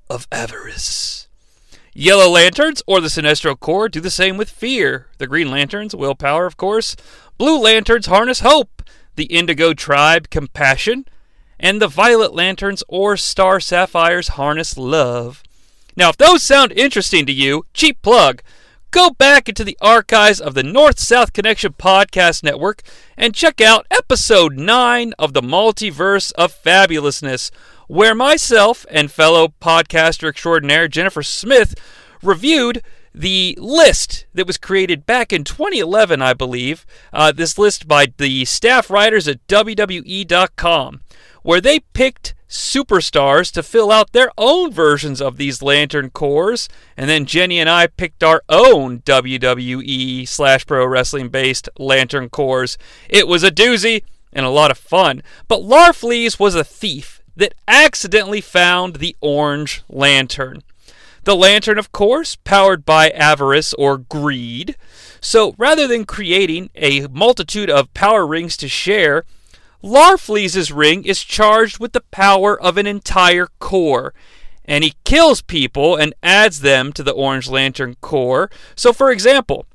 of 0.09 0.27
avarice. 0.31 1.27
Yellow 1.93 2.27
lanterns, 2.27 2.81
or 2.87 2.99
the 2.99 3.07
Sinestro 3.07 3.59
Corps, 3.59 3.87
do 3.87 3.99
the 3.99 4.09
same 4.09 4.35
with 4.35 4.49
fear. 4.49 5.09
The 5.19 5.27
green 5.27 5.51
lanterns, 5.51 5.95
willpower, 5.95 6.47
of 6.47 6.57
course. 6.57 6.95
Blue 7.37 7.59
lanterns 7.59 8.07
harness 8.07 8.39
hope. 8.39 8.81
The 9.15 9.25
indigo 9.25 9.75
tribe, 9.75 10.31
compassion 10.31 11.05
and 11.59 11.79
the 11.79 11.87
Violet 11.87 12.33
Lanterns 12.33 12.83
or 12.87 13.15
Star 13.15 13.59
Sapphires 13.59 14.29
harness 14.29 14.75
love. 14.75 15.43
Now, 15.95 16.09
if 16.09 16.17
those 16.17 16.41
sound 16.41 16.71
interesting 16.71 17.27
to 17.27 17.31
you, 17.31 17.67
cheap 17.75 18.01
plug, 18.01 18.41
go 18.97 19.11
back 19.11 19.47
into 19.47 19.63
the 19.63 19.77
archives 19.79 20.41
of 20.41 20.55
the 20.55 20.63
North 20.63 20.97
South 20.97 21.31
Connection 21.31 21.71
Podcast 21.71 22.41
Network 22.41 22.81
and 23.15 23.35
check 23.35 23.61
out 23.61 23.85
episode 23.91 24.57
9 24.57 25.13
of 25.19 25.33
the 25.33 25.41
Multiverse 25.41 26.31
of 26.31 26.51
Fabulousness, 26.51 27.51
where 27.87 28.15
myself 28.15 28.87
and 28.89 29.11
fellow 29.11 29.53
podcaster 29.61 30.29
extraordinaire 30.29 30.87
Jennifer 30.87 31.21
Smith 31.21 31.75
reviewed 32.23 32.81
the 33.13 33.55
list 33.61 34.25
that 34.33 34.47
was 34.47 34.57
created 34.57 35.05
back 35.05 35.31
in 35.31 35.43
2011, 35.43 36.19
I 36.19 36.33
believe. 36.33 36.83
Uh, 37.13 37.31
this 37.31 37.59
list 37.59 37.87
by 37.87 38.07
the 38.17 38.45
staff 38.45 38.89
writers 38.89 39.27
at 39.27 39.45
WWE.com 39.45 41.01
where 41.43 41.61
they 41.61 41.81
picked 41.81 42.33
superstars 42.49 43.51
to 43.51 43.63
fill 43.63 43.91
out 43.91 44.13
their 44.13 44.31
own 44.37 44.71
versions 44.71 45.21
of 45.21 45.37
these 45.37 45.61
Lantern 45.61 46.09
Corps, 46.09 46.67
and 46.95 47.09
then 47.09 47.25
Jenny 47.25 47.59
and 47.59 47.69
I 47.69 47.87
picked 47.87 48.23
our 48.23 48.41
own 48.49 48.99
WWE 48.99 50.27
slash 50.27 50.65
pro 50.65 50.85
wrestling 50.85 51.29
based 51.29 51.69
Lantern 51.77 52.29
Corps. 52.29 52.77
It 53.09 53.27
was 53.27 53.43
a 53.43 53.51
doozy 53.51 54.03
and 54.31 54.45
a 54.45 54.49
lot 54.49 54.71
of 54.71 54.77
fun, 54.77 55.23
but 55.47 55.61
Larfleeze 55.61 56.39
was 56.39 56.55
a 56.55 56.63
thief 56.63 57.21
that 57.35 57.53
accidentally 57.67 58.41
found 58.41 58.95
the 58.95 59.15
Orange 59.21 59.83
Lantern. 59.89 60.63
The 61.23 61.35
lantern, 61.35 61.77
of 61.77 61.91
course, 61.91 62.37
powered 62.37 62.85
by 62.85 63.09
avarice 63.09 63.73
or 63.73 63.97
greed. 63.97 64.77
So 65.19 65.55
rather 65.57 65.85
than 65.85 66.05
creating 66.05 66.69
a 66.73 67.05
multitude 67.07 67.69
of 67.69 67.93
power 67.93 68.25
rings 68.25 68.55
to 68.57 68.69
share, 68.69 69.25
Larfleeze's 69.83 70.71
ring 70.71 71.03
is 71.05 71.23
charged 71.23 71.79
with 71.79 71.93
the 71.93 72.03
power 72.11 72.59
of 72.59 72.77
an 72.77 72.87
entire 72.87 73.47
Corps, 73.59 74.13
and 74.65 74.83
he 74.83 74.95
kills 75.05 75.41
people 75.41 75.95
and 75.95 76.13
adds 76.21 76.61
them 76.61 76.91
to 76.93 77.03
the 77.03 77.11
Orange 77.11 77.47
Lantern 77.47 77.95
Corps. 78.01 78.49
So, 78.75 78.91
for 78.91 79.11
example, 79.11 79.65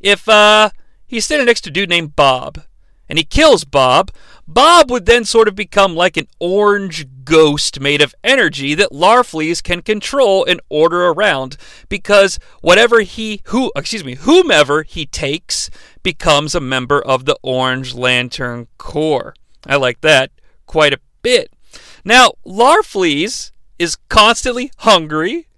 if 0.00 0.28
uh, 0.28 0.70
he's 1.06 1.24
standing 1.24 1.46
next 1.46 1.62
to 1.62 1.70
a 1.70 1.72
dude 1.72 1.88
named 1.88 2.14
Bob, 2.14 2.62
and 3.08 3.18
he 3.18 3.24
kills 3.24 3.64
Bob, 3.64 4.10
Bob 4.46 4.90
would 4.90 5.06
then 5.06 5.24
sort 5.24 5.48
of 5.48 5.54
become 5.54 5.94
like 5.94 6.16
an 6.16 6.28
orange 6.38 7.06
ghost 7.24 7.80
made 7.80 8.00
of 8.00 8.14
energy 8.22 8.74
that 8.74 8.92
Larfleeze 8.92 9.62
can 9.62 9.82
control 9.82 10.44
and 10.44 10.60
order 10.68 11.06
around 11.06 11.56
because 11.88 12.38
whatever 12.60 13.00
he 13.00 13.42
who 13.46 13.72
excuse 13.76 14.04
me, 14.04 14.14
whomever 14.14 14.82
he 14.82 15.06
takes 15.06 15.70
becomes 16.06 16.54
a 16.54 16.60
member 16.60 17.02
of 17.02 17.24
the 17.24 17.36
Orange 17.42 17.92
Lantern 17.92 18.68
Corps. 18.78 19.34
I 19.66 19.74
like 19.74 20.02
that 20.02 20.30
quite 20.64 20.92
a 20.92 21.00
bit. 21.20 21.50
Now, 22.04 22.34
Larfleeze 22.46 23.50
is 23.76 23.96
constantly 24.08 24.70
hungry 24.76 25.48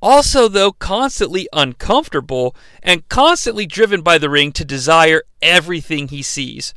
also, 0.00 0.48
though, 0.48 0.72
constantly 0.72 1.48
uncomfortable 1.52 2.56
and 2.82 3.06
constantly 3.10 3.66
driven 3.66 4.00
by 4.00 4.16
the 4.16 4.30
ring 4.30 4.52
to 4.52 4.64
desire 4.64 5.24
everything 5.42 6.08
he 6.08 6.22
sees. 6.22 6.72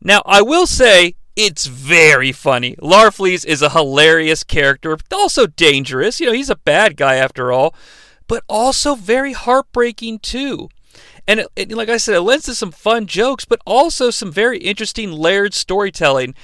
Now, 0.00 0.20
I 0.26 0.42
will 0.42 0.66
say 0.66 1.14
it's 1.36 1.66
very 1.66 2.32
funny. 2.32 2.74
Larfleeze 2.82 3.46
is 3.46 3.62
a 3.62 3.70
hilarious 3.70 4.42
character, 4.42 4.98
also 5.12 5.46
dangerous. 5.46 6.18
You 6.18 6.26
know, 6.26 6.32
he's 6.32 6.50
a 6.50 6.56
bad 6.56 6.96
guy 6.96 7.14
after 7.14 7.52
all, 7.52 7.76
but 8.26 8.42
also 8.48 8.96
very 8.96 9.34
heartbreaking 9.34 10.18
too. 10.18 10.68
And 11.26 11.40
it, 11.40 11.48
it, 11.56 11.72
like 11.72 11.88
I 11.88 11.96
said, 11.96 12.16
it 12.16 12.20
lends 12.20 12.44
to 12.46 12.54
some 12.54 12.70
fun 12.70 13.06
jokes, 13.06 13.44
but 13.44 13.60
also 13.64 14.10
some 14.10 14.30
very 14.30 14.58
interesting 14.58 15.10
layered 15.10 15.54
storytelling 15.54 16.34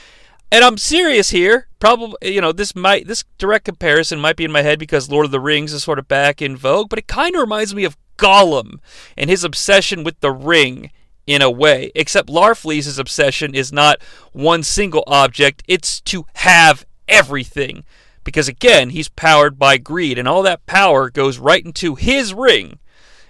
and 0.52 0.64
I'm 0.64 0.78
serious 0.78 1.30
here. 1.30 1.68
Probably, 1.78 2.34
you 2.34 2.40
know, 2.40 2.52
this 2.52 2.74
might 2.74 3.06
this 3.06 3.24
direct 3.38 3.64
comparison 3.64 4.20
might 4.20 4.36
be 4.36 4.44
in 4.44 4.52
my 4.52 4.62
head 4.62 4.78
because 4.78 5.10
Lord 5.10 5.26
of 5.26 5.32
the 5.32 5.40
Rings 5.40 5.72
is 5.72 5.84
sort 5.84 5.98
of 5.98 6.08
back 6.08 6.42
in 6.42 6.56
vogue, 6.56 6.88
but 6.88 6.98
it 6.98 7.06
kind 7.06 7.34
of 7.34 7.40
reminds 7.40 7.74
me 7.74 7.84
of 7.84 7.96
Gollum 8.16 8.80
and 9.16 9.30
his 9.30 9.44
obsession 9.44 10.04
with 10.04 10.18
the 10.20 10.32
ring 10.32 10.90
in 11.26 11.40
a 11.40 11.50
way. 11.50 11.92
Except 11.94 12.28
Larfleeze's 12.28 12.98
obsession 12.98 13.54
is 13.54 13.72
not 13.72 14.02
one 14.32 14.62
single 14.62 15.04
object; 15.06 15.62
it's 15.68 16.00
to 16.02 16.26
have 16.34 16.84
everything. 17.08 17.84
Because 18.24 18.48
again, 18.48 18.90
he's 18.90 19.08
powered 19.08 19.58
by 19.58 19.78
greed, 19.78 20.18
and 20.18 20.28
all 20.28 20.42
that 20.42 20.66
power 20.66 21.10
goes 21.10 21.38
right 21.38 21.64
into 21.64 21.94
his 21.94 22.34
ring, 22.34 22.78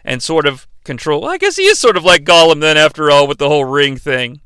and 0.05 0.23
sort 0.23 0.47
of 0.47 0.67
control. 0.91 1.29
I 1.29 1.39
guess 1.39 1.57
he 1.57 1.65
is 1.65 1.79
sort 1.79 1.97
of 1.97 2.05
like 2.05 2.25
Gollum 2.25 2.61
then, 2.61 2.77
after 2.77 3.11
all, 3.11 3.27
with 3.27 3.39
the 3.39 3.49
whole 3.49 3.65
ring 3.65 3.97
thing. 3.97 4.41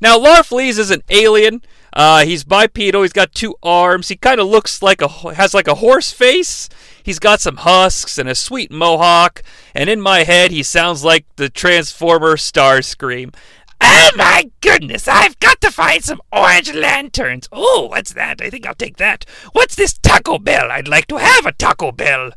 Now, 0.00 0.18
Larfleeze 0.18 0.78
is 0.78 0.90
an 0.90 1.02
alien 1.08 1.62
uh, 1.94 2.24
he's 2.24 2.42
bipedal. 2.42 3.02
He's 3.02 3.12
got 3.12 3.32
two 3.32 3.54
arms. 3.62 4.08
He 4.08 4.16
kind 4.16 4.40
of 4.40 4.48
looks 4.48 4.82
like 4.82 5.00
a 5.00 5.08
has 5.08 5.54
like 5.54 5.68
a 5.68 5.76
horse 5.76 6.12
face. 6.12 6.68
He's 7.02 7.20
got 7.20 7.40
some 7.40 7.58
husks 7.58 8.18
and 8.18 8.28
a 8.28 8.34
sweet 8.34 8.72
mohawk. 8.72 9.42
And 9.74 9.88
in 9.88 10.00
my 10.00 10.24
head, 10.24 10.50
he 10.50 10.62
sounds 10.64 11.04
like 11.04 11.24
the 11.36 11.48
Transformer 11.48 12.36
Starscream. 12.36 13.32
Oh 13.80 14.10
my 14.16 14.50
goodness, 14.60 15.06
I've 15.06 15.38
got 15.38 15.60
to 15.60 15.70
find 15.70 16.02
some 16.02 16.20
orange 16.32 16.72
lanterns. 16.72 17.48
Oh, 17.52 17.86
what's 17.90 18.14
that? 18.14 18.40
I 18.40 18.50
think 18.50 18.66
I'll 18.66 18.74
take 18.74 18.96
that. 18.96 19.24
What's 19.52 19.76
this 19.76 19.92
Taco 19.92 20.38
Bell? 20.38 20.70
I'd 20.70 20.88
like 20.88 21.06
to 21.08 21.18
have 21.18 21.46
a 21.46 21.52
Taco 21.52 21.92
Bell. 21.92 22.30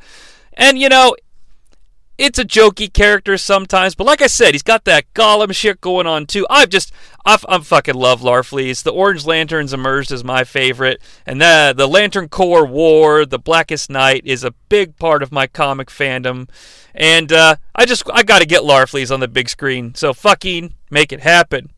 And 0.53 0.77
you 0.77 0.89
know, 0.89 1.15
it's 2.17 2.39
a 2.39 2.45
jokey 2.45 2.91
character 2.91 3.37
sometimes, 3.37 3.93
but 3.93 4.07
like 4.07 4.21
I 4.21 4.27
said, 4.27 4.53
he's 4.53 4.63
got 4.63 4.85
that 4.85 5.13
Gollum 5.13 5.53
shit 5.53 5.81
going 5.81 6.07
on 6.07 6.25
too. 6.25 6.47
I've 6.49 6.69
just, 6.69 6.91
I've, 7.25 7.45
I'm 7.47 7.61
fucking 7.61 7.95
love 7.95 8.21
Larfleeze. 8.21 8.83
The 8.83 8.91
Orange 8.91 9.25
Lanterns 9.25 9.73
emerged 9.73 10.11
as 10.11 10.23
my 10.23 10.43
favorite, 10.43 11.01
and 11.25 11.41
the 11.41 11.73
the 11.77 11.87
Lantern 11.87 12.29
Corps 12.29 12.65
War, 12.65 13.25
the 13.25 13.39
Blackest 13.39 13.89
Night, 13.89 14.23
is 14.25 14.43
a 14.43 14.55
big 14.69 14.97
part 14.97 15.21
of 15.21 15.31
my 15.31 15.45
comic 15.45 15.89
fandom. 15.89 16.49
And 16.95 17.31
uh, 17.31 17.57
I 17.75 17.85
just, 17.85 18.03
I 18.11 18.23
got 18.23 18.39
to 18.39 18.47
get 18.47 18.63
Larfleeze 18.63 19.13
on 19.13 19.19
the 19.19 19.27
big 19.27 19.49
screen. 19.49 19.93
So 19.93 20.13
fucking 20.13 20.73
make 20.89 21.13
it 21.13 21.19
happen. 21.19 21.71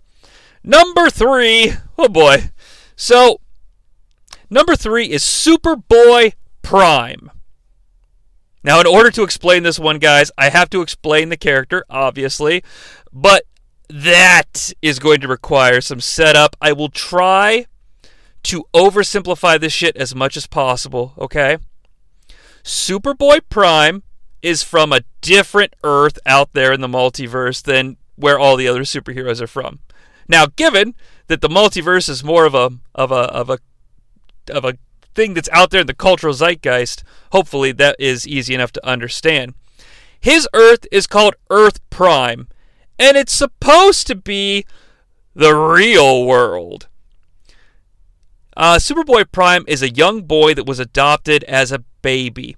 Number 0.63 1.09
three, 1.09 1.73
oh 1.97 2.07
boy. 2.07 2.51
So 2.95 3.41
number 4.49 4.75
three 4.75 5.09
is 5.09 5.23
Superboy 5.23 6.33
Prime. 6.61 7.31
Now, 8.63 8.79
in 8.79 8.87
order 8.87 9.09
to 9.11 9.23
explain 9.23 9.63
this 9.63 9.79
one, 9.79 9.99
guys, 9.99 10.31
I 10.37 10.49
have 10.49 10.69
to 10.71 10.81
explain 10.81 11.29
the 11.29 11.37
character, 11.37 11.85
obviously, 11.89 12.63
but 13.13 13.45
that 13.89 14.73
is 14.81 14.99
going 14.99 15.21
to 15.21 15.27
require 15.27 15.81
some 15.81 16.01
setup. 16.01 16.55
I 16.61 16.73
will 16.73 16.89
try 16.89 17.65
to 18.43 18.65
oversimplify 18.73 19.59
this 19.59 19.73
shit 19.73 19.95
as 19.97 20.13
much 20.13 20.37
as 20.37 20.47
possible, 20.47 21.13
okay? 21.17 21.57
Superboy 22.63 23.41
Prime 23.49 24.03
is 24.41 24.63
from 24.63 24.93
a 24.93 25.01
different 25.21 25.73
Earth 25.83 26.19
out 26.25 26.53
there 26.53 26.71
in 26.71 26.81
the 26.81 26.87
multiverse 26.87 27.63
than 27.63 27.97
where 28.15 28.39
all 28.39 28.55
the 28.55 28.67
other 28.67 28.81
superheroes 28.81 29.41
are 29.41 29.47
from. 29.47 29.79
Now, 30.27 30.45
given 30.45 30.95
that 31.27 31.41
the 31.41 31.49
multiverse 31.49 32.09
is 32.09 32.23
more 32.23 32.45
of 32.45 32.53
a 32.53 32.71
of 32.93 33.11
a 33.11 33.15
of 33.15 33.49
a 33.49 33.59
of 34.49 34.65
a 34.65 34.77
thing 35.15 35.33
that's 35.33 35.49
out 35.49 35.71
there 35.71 35.81
in 35.81 35.87
the 35.87 35.93
cultural 35.93 36.33
zeitgeist, 36.33 37.03
hopefully 37.31 37.71
that 37.73 37.95
is 37.99 38.27
easy 38.27 38.53
enough 38.53 38.71
to 38.73 38.87
understand. 38.87 39.53
His 40.19 40.47
Earth 40.53 40.85
is 40.91 41.07
called 41.07 41.35
Earth 41.49 41.79
Prime, 41.89 42.47
and 42.97 43.15
it's 43.15 43.33
supposed 43.33 44.07
to 44.07 44.15
be 44.15 44.65
the 45.33 45.55
real 45.55 46.25
world. 46.25 46.87
Uh, 48.57 48.75
Superboy 48.75 49.31
Prime 49.31 49.63
is 49.67 49.81
a 49.81 49.89
young 49.89 50.23
boy 50.23 50.53
that 50.53 50.65
was 50.65 50.79
adopted 50.79 51.43
as 51.45 51.71
a 51.71 51.83
baby. 52.01 52.57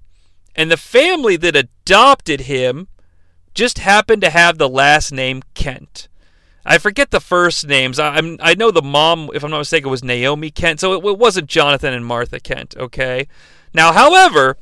And 0.55 0.71
the 0.71 0.77
family 0.77 1.37
that 1.37 1.55
adopted 1.55 2.41
him 2.41 2.87
just 3.53 3.79
happened 3.79 4.21
to 4.23 4.31
have 4.31 4.57
the 4.57 4.69
last 4.69 5.11
name 5.11 5.43
Kent. 5.53 6.07
I 6.66 6.78
forget 6.78 7.12
the 7.12 7.20
first 7.20 7.68
names. 7.68 7.99
I, 7.99 8.18
am 8.18 8.38
I 8.39 8.53
know 8.53 8.72
the 8.72 8.82
mom, 8.82 9.30
if 9.34 9.43
I'm 9.43 9.51
not 9.51 9.59
mistaken, 9.59 9.89
was 9.89 10.03
Naomi 10.03 10.51
Kent, 10.51 10.80
so 10.80 10.93
it, 10.93 11.05
it 11.05 11.18
wasn't 11.18 11.49
Jonathan 11.49 11.93
and 11.93 12.05
Martha 12.05 12.39
Kent. 12.39 12.76
Okay. 12.78 13.28
Now, 13.74 13.93
however, 13.93 14.57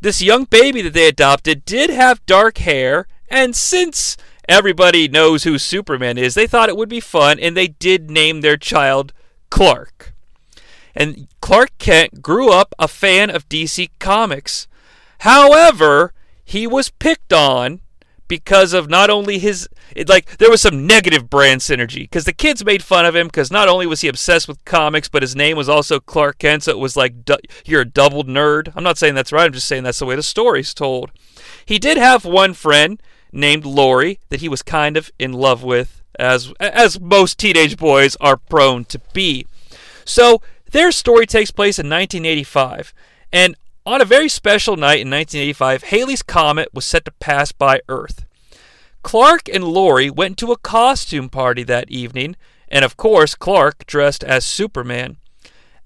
this 0.00 0.22
young 0.22 0.44
baby 0.44 0.82
that 0.82 0.92
they 0.92 1.08
adopted 1.08 1.64
did 1.64 1.90
have 1.90 2.24
dark 2.26 2.58
hair, 2.58 3.06
and 3.28 3.54
since 3.54 4.16
everybody 4.48 5.08
knows 5.08 5.44
who 5.44 5.58
Superman 5.58 6.18
is, 6.18 6.34
they 6.34 6.46
thought 6.46 6.68
it 6.68 6.76
would 6.76 6.88
be 6.88 7.00
fun, 7.00 7.38
and 7.38 7.56
they 7.56 7.68
did 7.68 8.10
name 8.10 8.40
their 8.40 8.56
child 8.56 9.12
Clark. 9.50 10.14
And 10.94 11.28
Clark 11.40 11.70
Kent 11.78 12.22
grew 12.22 12.50
up 12.50 12.74
a 12.78 12.88
fan 12.88 13.28
of 13.28 13.48
DC 13.48 13.90
Comics. 13.98 14.68
However, 15.20 16.12
he 16.44 16.66
was 16.66 16.90
picked 16.90 17.32
on 17.32 17.80
because 18.28 18.72
of 18.72 18.88
not 18.88 19.10
only 19.10 19.38
his 19.38 19.68
it, 19.94 20.08
like 20.08 20.38
there 20.38 20.50
was 20.50 20.62
some 20.62 20.86
negative 20.86 21.28
brand 21.28 21.60
synergy 21.60 22.02
because 22.02 22.24
the 22.24 22.32
kids 22.32 22.64
made 22.64 22.82
fun 22.82 23.06
of 23.06 23.14
him 23.14 23.26
because 23.26 23.50
not 23.50 23.68
only 23.68 23.86
was 23.86 24.00
he 24.00 24.08
obsessed 24.08 24.48
with 24.48 24.64
comics 24.64 25.08
but 25.08 25.22
his 25.22 25.36
name 25.36 25.56
was 25.56 25.68
also 25.68 26.00
clark 26.00 26.38
kent 26.38 26.62
so 26.62 26.72
it 26.72 26.78
was 26.78 26.96
like 26.96 27.14
you're 27.64 27.82
a 27.82 27.84
double 27.84 28.24
nerd. 28.24 28.72
I'm 28.74 28.84
not 28.84 28.98
saying 28.98 29.14
that's 29.14 29.32
right 29.32 29.46
i'm 29.46 29.52
just 29.52 29.68
saying 29.68 29.82
that's 29.82 29.98
the 29.98 30.06
way 30.06 30.16
the 30.16 30.22
story's 30.22 30.74
told. 30.74 31.10
He 31.66 31.78
did 31.78 31.96
have 31.96 32.24
one 32.24 32.54
friend 32.54 33.00
named 33.32 33.66
Laurie 33.66 34.20
that 34.28 34.40
he 34.40 34.48
was 34.48 34.62
kind 34.62 34.96
of 34.96 35.10
in 35.18 35.32
love 35.32 35.62
with 35.62 36.02
as 36.18 36.52
as 36.60 37.00
most 37.00 37.38
teenage 37.38 37.76
boys 37.76 38.16
are 38.20 38.36
prone 38.36 38.84
to 38.86 39.00
be. 39.12 39.46
So 40.04 40.40
their 40.70 40.92
story 40.92 41.26
takes 41.26 41.50
place 41.50 41.78
in 41.78 41.86
1985 41.86 42.94
and 43.32 43.56
on 43.86 44.00
a 44.00 44.06
very 44.06 44.28
special 44.28 44.76
night 44.76 45.00
in 45.00 45.10
1985, 45.10 45.84
Halley's 45.84 46.22
Comet 46.22 46.68
was 46.72 46.84
set 46.84 47.04
to 47.04 47.10
pass 47.12 47.52
by 47.52 47.80
Earth. 47.88 48.24
Clark 49.02 49.48
and 49.48 49.64
Laurie 49.64 50.10
went 50.10 50.38
to 50.38 50.52
a 50.52 50.58
costume 50.58 51.28
party 51.28 51.62
that 51.64 51.90
evening, 51.90 52.36
and 52.68 52.84
of 52.84 52.96
course, 52.96 53.34
Clark 53.34 53.86
dressed 53.86 54.24
as 54.24 54.44
Superman. 54.44 55.18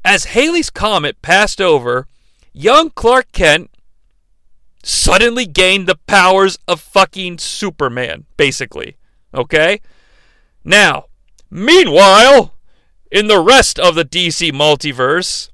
As 0.04 0.26
Halley's 0.26 0.70
Comet 0.70 1.20
passed 1.22 1.60
over, 1.60 2.06
young 2.52 2.90
Clark 2.90 3.32
Kent 3.32 3.70
suddenly 4.84 5.44
gained 5.44 5.88
the 5.88 5.98
powers 6.06 6.58
of 6.68 6.80
fucking 6.80 7.38
Superman, 7.38 8.26
basically. 8.36 8.96
Okay? 9.34 9.80
Now, 10.64 11.06
meanwhile, 11.50 12.54
in 13.10 13.26
the 13.26 13.40
rest 13.40 13.78
of 13.78 13.96
the 13.96 14.04
DC 14.04 14.52
multiverse, 14.52 15.50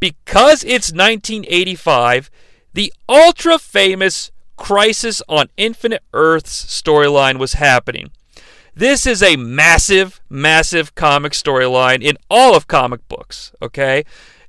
because 0.00 0.62
it's 0.64 0.92
1985, 0.92 2.30
the 2.72 2.92
ultra 3.08 3.58
famous 3.58 4.30
Crisis 4.56 5.22
on 5.28 5.48
Infinite 5.56 6.02
Earths 6.12 6.64
storyline 6.82 7.38
was 7.38 7.54
happening. 7.54 8.10
This 8.74 9.06
is 9.06 9.22
a 9.22 9.36
massive, 9.36 10.20
massive 10.28 10.94
comic 10.94 11.32
storyline 11.32 12.02
in 12.02 12.16
all 12.28 12.54
of 12.54 12.66
comic 12.66 13.06
books, 13.08 13.52
okay? 13.62 14.04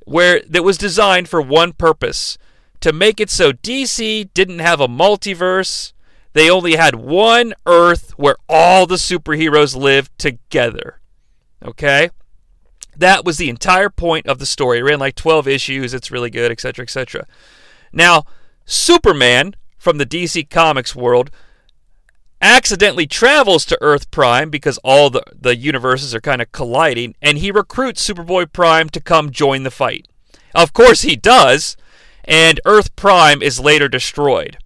Where 0.06 0.42
that 0.48 0.64
was 0.64 0.78
designed 0.78 1.30
for 1.30 1.42
one 1.42 1.74
purpose 1.74 2.38
to 2.82 2.94
make 2.94 3.20
it 3.20 3.30
so 3.30 3.52
DC 3.52 4.30
didn't 4.34 4.60
have 4.60 4.80
a 4.82 4.88
multiverse. 4.88 5.94
They 6.34 6.50
only 6.50 6.76
had 6.76 6.96
one 6.96 7.54
Earth 7.66 8.12
where 8.18 8.36
all 8.48 8.86
the 8.86 8.96
superheroes 8.96 9.76
lived 9.76 10.18
together. 10.18 11.00
Okay? 11.64 12.10
That 12.98 13.24
was 13.24 13.38
the 13.38 13.50
entire 13.50 13.90
point 13.90 14.26
of 14.26 14.40
the 14.40 14.46
story. 14.46 14.80
It 14.80 14.84
ran 14.84 15.00
like 15.00 15.16
12 15.16 15.48
issues. 15.48 15.94
It's 15.94 16.12
really 16.12 16.32
good, 16.32 16.52
etc., 16.52 16.84
etc. 16.84 17.28
Now, 17.94 18.26
Superman 18.66 19.56
from 19.78 20.00
the 20.00 20.06
DC 20.06 20.50
Comics 20.50 20.96
world 20.96 21.30
accidentally 22.42 23.08
travels 23.08 23.66
to 23.66 23.78
Earth 23.82 24.10
Prime 24.12 24.50
because 24.50 24.80
all 24.80 25.10
the, 25.10 25.24
the 25.34 25.56
universes 25.56 26.14
are 26.14 26.22
kind 26.22 26.42
of 26.42 26.52
colliding, 26.52 27.16
and 27.22 27.38
he 27.38 27.52
recruits 27.52 28.08
Superboy 28.08 28.52
Prime 28.52 28.90
to 28.90 29.00
come 29.00 29.32
join 29.32 29.64
the 29.64 29.72
fight. 29.72 30.08
Of 30.54 30.74
course, 30.74 31.02
he 31.04 31.16
does, 31.16 31.78
and 32.26 32.60
Earth 32.66 32.96
Prime 32.96 33.42
is 33.42 33.60
later 33.60 33.88
destroyed. 33.88 34.58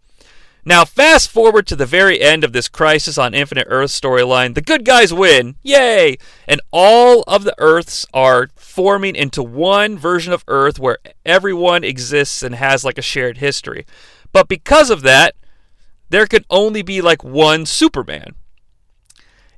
Now, 0.63 0.85
fast 0.85 1.29
forward 1.31 1.65
to 1.67 1.75
the 1.75 1.87
very 1.87 2.21
end 2.21 2.43
of 2.43 2.53
this 2.53 2.67
Crisis 2.67 3.17
on 3.17 3.33
Infinite 3.33 3.67
Earth 3.69 3.89
storyline. 3.89 4.53
The 4.53 4.61
good 4.61 4.85
guys 4.85 5.11
win. 5.11 5.55
Yay! 5.63 6.17
And 6.47 6.61
all 6.71 7.23
of 7.27 7.43
the 7.43 7.55
Earths 7.57 8.05
are 8.13 8.49
forming 8.55 9.15
into 9.15 9.41
one 9.41 9.97
version 9.97 10.33
of 10.33 10.43
Earth 10.47 10.77
where 10.77 10.99
everyone 11.25 11.83
exists 11.83 12.43
and 12.43 12.53
has 12.55 12.85
like 12.85 12.99
a 12.99 13.03
shared 13.03 13.37
history. 13.37 13.85
But 14.31 14.47
because 14.47 14.91
of 14.91 15.01
that, 15.01 15.35
there 16.09 16.27
can 16.27 16.45
only 16.49 16.83
be 16.83 17.01
like 17.01 17.23
one 17.23 17.65
Superman. 17.65 18.35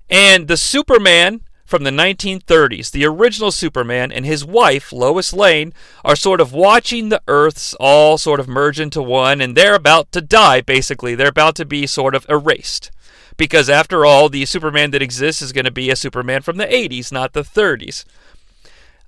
And 0.10 0.48
the 0.48 0.58
Superman 0.58 1.42
from 1.66 1.84
the 1.84 1.92
1930s. 1.92 2.92
The 2.92 3.06
original 3.06 3.52
Superman 3.52 4.12
and 4.12 4.26
his 4.26 4.46
wife, 4.46 4.92
Lois 4.92 5.34
Lane, 5.34 5.74
are 6.04 6.16
sort 6.16 6.42
of 6.42 6.54
watching 6.54 7.10
the 7.10 7.22
Earths 7.28 7.74
all 7.80 8.18
sort 8.18 8.40
of 8.40 8.48
merge 8.48 8.80
into 8.80 9.02
one, 9.02 9.42
and 9.42 9.56
they're 9.56 9.76
about 9.76 10.12
to 10.12 10.22
die, 10.22 10.62
basically. 10.62 11.16
They're 11.16 11.28
about 11.30 11.56
to 11.56 11.66
be 11.66 11.88
sort 11.88 12.16
of 12.16 12.26
erased. 12.30 12.92
Because 13.38 13.70
after 13.70 14.06
all, 14.06 14.30
the 14.30 14.46
Superman 14.46 14.92
that 14.92 15.02
exists 15.02 15.42
is 15.42 15.54
going 15.54 15.66
to 15.66 15.72
be 15.72 15.90
a 15.90 15.96
Superman 15.96 16.42
from 16.42 16.58
the 16.58 16.68
80s, 16.68 17.12
not 17.12 17.34
the 17.34 17.42
30s. 17.42 18.06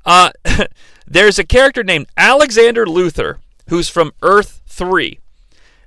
Uh, 0.06 0.32
there's 1.08 1.38
a 1.38 1.45
character 1.45 1.84
named 1.84 2.08
Alexander 2.18 2.86
Luthor 2.86 3.38
who's 3.70 3.89
from 3.89 4.14
Earth 4.22 4.62
3. 4.68 5.20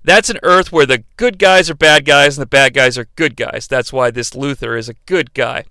That's 0.04 0.30
an 0.30 0.38
Earth 0.42 0.70
where 0.70 0.86
the 0.86 1.02
good 1.16 1.38
guys 1.38 1.68
are 1.68 1.74
bad 1.74 2.04
guys 2.04 2.38
and 2.38 2.42
the 2.42 2.48
bad 2.48 2.74
guys 2.74 2.96
are 2.96 3.08
good 3.16 3.36
guys. 3.36 3.66
That's 3.66 3.92
why 3.92 4.10
this 4.10 4.30
Luthor 4.30 4.78
is 4.78 4.88
a 4.88 4.94
good 5.06 5.34
guy 5.34 5.64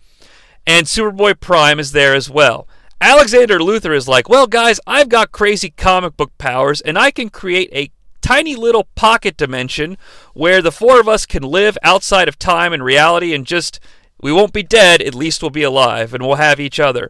and 0.67 0.85
Superboy 0.85 1.39
Prime 1.39 1.79
is 1.79 1.93
there 1.93 2.13
as 2.13 2.29
well. 2.29 2.67
Alexander 2.99 3.57
Luthor 3.59 3.95
is 3.95 4.07
like, 4.07 4.27
well, 4.27 4.47
guys, 4.47 4.79
I've 4.85 5.07
got 5.07 5.31
crazy 5.31 5.69
comic 5.69 6.17
book 6.17 6.37
powers, 6.37 6.81
and 6.81 6.97
I 6.97 7.09
can 7.09 7.29
create 7.29 7.69
a 7.71 7.91
tiny 8.21 8.55
little 8.55 8.83
pocket 8.95 9.37
dimension 9.37 9.97
where 10.33 10.61
the 10.61 10.71
four 10.71 10.99
of 10.99 11.07
us 11.07 11.25
can 11.25 11.43
live 11.43 11.77
outside 11.83 12.27
of 12.27 12.37
time 12.37 12.73
and 12.73 12.83
reality 12.83 13.33
and 13.33 13.45
just 13.45 13.79
we 14.27 14.33
won't 14.33 14.51
be 14.51 14.61
dead, 14.61 15.01
at 15.01 15.15
least 15.15 15.41
we'll 15.41 15.51
be 15.51 15.63
alive, 15.63 16.13
and 16.13 16.21
we'll 16.21 16.35
have 16.35 16.59
each 16.59 16.81
other. 16.81 17.09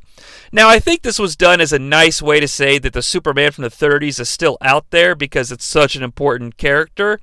Now, 0.51 0.69
I 0.69 0.77
think 0.77 1.01
this 1.01 1.17
was 1.17 1.35
done 1.35 1.59
as 1.59 1.73
a 1.73 1.79
nice 1.79 2.21
way 2.21 2.39
to 2.39 2.47
say 2.47 2.77
that 2.77 2.93
the 2.93 3.01
Superman 3.01 3.51
from 3.51 3.63
the 3.63 3.71
30s 3.71 4.19
is 4.19 4.29
still 4.29 4.55
out 4.61 4.91
there 4.91 5.15
because 5.15 5.51
it's 5.51 5.65
such 5.65 5.95
an 5.95 6.03
important 6.03 6.57
character. 6.57 7.19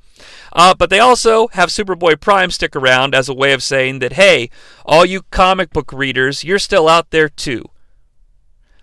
Uh, 0.53 0.75
but 0.75 0.91
they 0.91 0.99
also 0.99 1.47
have 1.53 1.69
Superboy 1.69 2.21
Prime 2.21 2.51
stick 2.51 2.75
around 2.75 3.15
as 3.15 3.29
a 3.29 3.35
way 3.35 3.53
of 3.53 3.63
saying 3.63 4.01
that, 4.01 4.15
hey, 4.15 4.51
all 4.85 5.05
you 5.05 5.23
comic 5.31 5.71
book 5.71 5.93
readers, 5.93 6.43
you're 6.43 6.59
still 6.59 6.89
out 6.89 7.11
there 7.11 7.29
too. 7.29 7.65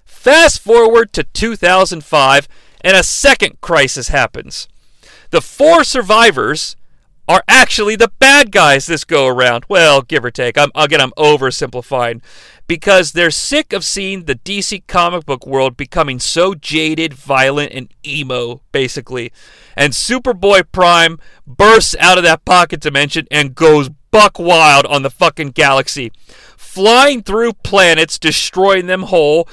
Fast 0.06 0.62
forward 0.62 1.12
to 1.12 1.26
2005, 1.26 2.48
and 2.86 2.96
a 2.96 3.04
second 3.04 3.60
crisis 3.60 4.08
happens. 4.08 4.70
The 5.32 5.42
four 5.42 5.84
survivors 5.84 6.78
are 7.32 7.44
actually 7.48 7.96
the 7.96 8.12
bad 8.20 8.52
guys 8.52 8.88
this 8.88 9.06
go 9.06 9.26
around. 9.26 9.64
Well, 9.70 10.02
give 10.02 10.26
or 10.26 10.32
take. 10.32 10.58
I'm, 10.58 10.70
again, 10.76 11.00
I'm 11.00 11.12
oversimplifying. 11.12 12.22
Because 12.68 13.14
they're 13.14 13.32
sick 13.32 13.72
of 13.72 13.86
seeing 13.86 14.26
the 14.26 14.36
DC 14.36 14.86
comic 14.88 15.26
book 15.26 15.48
world 15.48 15.78
becoming 15.78 16.20
so 16.20 16.54
jaded, 16.54 17.14
violent, 17.14 17.72
and 17.72 17.88
emo, 18.06 18.62
basically. 18.74 19.32
And 19.78 19.94
Superboy 19.94 20.64
Prime 20.74 21.20
bursts 21.48 21.96
out 22.02 22.18
of 22.18 22.26
that 22.26 22.44
pocket 22.44 22.82
dimension 22.82 23.28
and 23.32 23.56
goes 23.56 23.90
buck 24.12 24.38
wild 24.38 24.86
on 24.86 25.04
the 25.04 25.10
fucking 25.10 25.52
galaxy. 25.52 26.12
Flying 26.58 27.24
through 27.24 27.54
planets, 27.64 28.20
destroying 28.20 28.88
them 28.88 29.04
whole, 29.04 29.48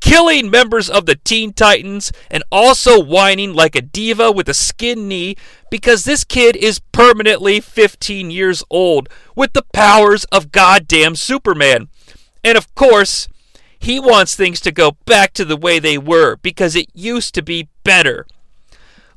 killing 0.00 0.50
members 0.50 0.90
of 0.90 1.06
the 1.06 1.16
Teen 1.16 1.52
Titans, 1.52 2.12
and 2.30 2.42
also 2.50 3.02
whining 3.02 3.52
like 3.54 3.74
a 3.74 3.82
diva 3.82 4.30
with 4.30 4.48
a 4.48 4.54
skin 4.54 5.08
knee 5.08 5.36
because 5.70 6.04
this 6.04 6.24
kid 6.24 6.56
is 6.56 6.78
permanently 6.92 7.60
15 7.60 8.30
years 8.30 8.62
old 8.70 9.08
with 9.34 9.52
the 9.52 9.64
powers 9.72 10.24
of 10.26 10.52
goddamn 10.52 11.16
Superman. 11.16 11.88
And 12.42 12.56
of 12.58 12.74
course, 12.74 13.28
He 13.78 13.98
wants 14.00 14.34
things 14.34 14.60
to 14.62 14.72
go 14.72 14.92
back 15.04 15.32
to 15.34 15.44
the 15.44 15.56
way 15.56 15.78
they 15.78 15.98
were 15.98 16.36
because 16.36 16.74
it 16.76 16.88
used 16.94 17.34
to 17.34 17.42
be 17.42 17.68
better. 17.82 18.26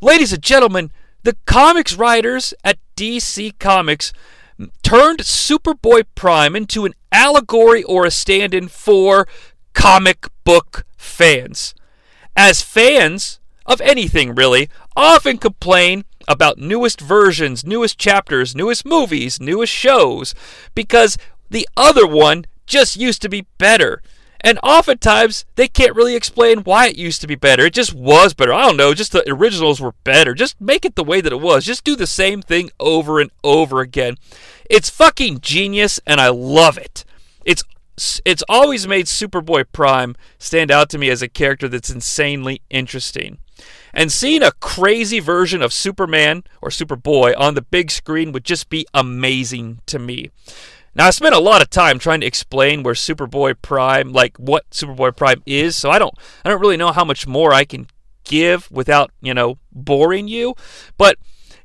Ladies 0.01 0.33
and 0.33 0.43
gentlemen, 0.43 0.91
the 1.23 1.37
comics 1.45 1.95
writers 1.95 2.53
at 2.63 2.77
DC 2.95 3.57
Comics 3.59 4.13
turned 4.81 5.19
Superboy 5.19 6.05
Prime 6.15 6.55
into 6.55 6.85
an 6.85 6.93
allegory 7.11 7.83
or 7.83 8.05
a 8.05 8.11
stand 8.11 8.53
in 8.53 8.67
for 8.67 9.27
comic 9.77 10.25
book 10.43 10.85
fans. 10.97 11.75
As 12.35 12.63
fans 12.63 13.39
of 13.67 13.79
anything, 13.81 14.33
really, 14.33 14.69
often 14.95 15.37
complain 15.37 16.03
about 16.27 16.57
newest 16.57 16.99
versions, 16.99 17.63
newest 17.63 17.99
chapters, 17.99 18.55
newest 18.55 18.87
movies, 18.87 19.39
newest 19.39 19.71
shows, 19.71 20.33
because 20.73 21.15
the 21.51 21.69
other 21.77 22.07
one 22.07 22.45
just 22.65 22.97
used 22.97 23.21
to 23.21 23.29
be 23.29 23.45
better. 23.59 24.01
And 24.41 24.57
oftentimes, 24.63 25.45
they 25.55 25.67
can't 25.67 25.95
really 25.95 26.15
explain 26.15 26.59
why 26.59 26.87
it 26.87 26.97
used 26.97 27.21
to 27.21 27.27
be 27.27 27.35
better. 27.35 27.67
It 27.67 27.73
just 27.75 27.93
was 27.93 28.33
better. 28.33 28.53
I 28.53 28.63
don't 28.63 28.77
know, 28.77 28.95
just 28.95 29.11
the 29.11 29.31
originals 29.31 29.79
were 29.79 29.93
better. 30.03 30.33
Just 30.33 30.59
make 30.59 30.85
it 30.85 30.95
the 30.95 31.03
way 31.03 31.21
that 31.21 31.31
it 31.31 31.41
was. 31.41 31.65
Just 31.65 31.83
do 31.83 31.95
the 31.95 32.07
same 32.07 32.41
thing 32.41 32.71
over 32.79 33.19
and 33.19 33.29
over 33.43 33.81
again. 33.81 34.15
It's 34.71 34.89
fucking 34.89 35.41
genius, 35.41 35.99
and 36.07 36.19
I 36.19 36.29
love 36.29 36.79
it. 36.79 37.05
It's 38.25 38.43
always 38.47 38.87
made 38.87 39.07
Superboy 39.07 39.65
Prime 39.71 40.15
stand 40.37 40.69
out 40.69 40.89
to 40.91 40.97
me 40.97 41.09
as 41.09 41.21
a 41.21 41.27
character 41.27 41.67
that's 41.67 41.89
insanely 41.89 42.61
interesting. 42.69 43.39
And 43.93 44.11
seeing 44.11 44.43
a 44.43 44.51
crazy 44.51 45.19
version 45.19 45.63
of 45.63 45.73
Superman 45.73 46.43
or 46.61 46.69
Superboy 46.69 47.33
on 47.37 47.55
the 47.55 47.63
big 47.63 47.89
screen 47.89 48.31
would 48.31 48.43
just 48.43 48.69
be 48.69 48.85
amazing 48.93 49.81
to 49.87 49.97
me. 49.97 50.29
Now, 50.93 51.07
I 51.07 51.09
spent 51.09 51.35
a 51.35 51.39
lot 51.39 51.61
of 51.61 51.69
time 51.69 51.97
trying 51.97 52.21
to 52.21 52.27
explain 52.27 52.83
where 52.83 52.93
Superboy 52.93 53.55
Prime, 53.61 54.13
like 54.13 54.37
what 54.37 54.69
Superboy 54.69 55.15
Prime 55.15 55.41
is, 55.45 55.75
so 55.75 55.89
I 55.89 55.99
don't, 55.99 56.13
I 56.45 56.49
don't 56.49 56.61
really 56.61 56.77
know 56.77 56.91
how 56.91 57.03
much 57.03 57.25
more 57.25 57.53
I 57.53 57.65
can 57.65 57.87
give 58.23 58.69
without, 58.71 59.11
you 59.21 59.33
know, 59.33 59.57
boring 59.71 60.27
you. 60.27 60.55
But 60.97 61.17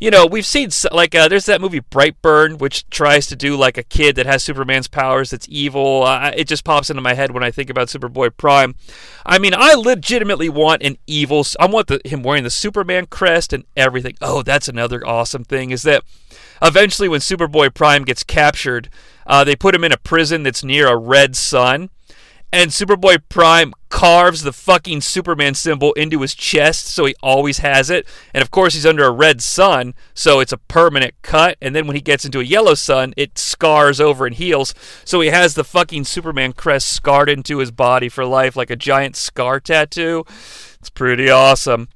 you 0.03 0.11
know, 0.11 0.27
we've 0.27 0.45
seen 0.45 0.69
like 0.91 1.15
uh, 1.15 1.29
there's 1.29 1.47
that 1.47 1.61
movie 1.61 1.81
Brightburn, 1.81 2.59
which 2.59 2.91
tries 2.91 3.29
to 3.29 3.37
do 3.37 3.55
like 3.57 3.79
a 3.79 3.85
kid 3.85 4.17
that 4.17 4.27
has 4.27 4.43
Superman's 4.43 4.89
powers 4.89 5.31
that's 5.31 5.47
evil. 5.49 6.03
Uh, 6.03 6.33
it 6.35 6.49
just 6.49 6.65
pops 6.65 6.91
into 6.91 7.01
my 7.01 7.15
head 7.15 7.31
when 7.31 7.45
I 7.45 7.53
think 7.53 7.71
about 7.71 7.87
Superboy 7.87 8.37
Prime. 8.37 8.75
I 9.25 9.39
mean, 9.39 9.55
I 9.57 9.75
legitimately 9.75 10.49
want 10.49 10.83
an 10.83 10.99
evil. 11.07 11.47
I 11.61 11.67
want 11.67 11.87
the, 11.87 12.01
him 12.05 12.25
wearing 12.25 12.43
the 12.43 12.51
Superman 12.51 13.07
crest 13.07 13.53
and 13.53 13.63
everything. 13.77 14.17
Oh, 14.21 14.43
that's 14.43 14.67
another 14.67 15.07
awesome 15.07 15.45
thing 15.45 15.71
is 15.71 15.85
that 15.85 16.03
eventually 16.61 17.09
when 17.09 17.21
Superboy 17.21 17.73
Prime 17.73 18.03
gets 18.03 18.25
captured, 18.25 18.89
uh, 19.25 19.45
they 19.45 19.55
put 19.55 19.73
him 19.73 19.85
in 19.85 19.93
a 19.93 19.97
prison 19.97 20.43
that's 20.43 20.65
near 20.65 20.89
a 20.89 20.97
red 20.97 21.37
sun 21.37 21.91
and 22.53 22.71
Superboy 22.71 23.23
Prime 23.31 23.73
carves 23.89 24.43
the 24.43 24.53
fucking 24.53 25.01
Superman 25.01 25.55
symbol 25.55 25.93
into 25.95 26.21
his 26.21 26.35
chest 26.35 26.87
so 26.87 27.07
he 27.07 27.15
always 27.23 27.59
has 27.59 27.89
it. 27.89 28.07
And 28.35 28.43
of 28.43 28.51
course, 28.51 28.75
he's 28.75 28.87
under 28.87 29.05
a 29.05 29.11
red 29.11 29.43
sun, 29.43 29.95
so 30.13 30.41
it's 30.41 30.53
a 30.53 30.59
permanent 30.59 31.15
cut. 31.23 31.57
And 31.63 31.75
then 31.75 31.87
when 31.87 31.97
he 31.97 32.03
gets 32.03 32.25
into 32.25 32.41
a 32.41 32.45
yellow 32.45 32.75
sun, 32.75 33.15
it 33.17 33.39
scars 33.39 34.01
over 34.01 34.27
and 34.27 34.35
heals. 34.35 34.75
So 35.05 35.21
he 35.21 35.29
has 35.29 35.55
the 35.55 35.65
fucking 35.65 36.05
Superman 36.05 36.53
crest 36.53 36.89
scarred 36.91 37.31
into 37.31 37.59
his 37.59 37.71
body 37.71 38.09
for 38.09 38.25
life 38.25 38.55
like 38.55 38.71
a 38.71 38.77
giant 38.77 39.17
scar 39.17 39.59
tattoo. 39.59 40.25
It's 40.79 40.91
pretty 40.91 41.31
awesome. 41.31 41.89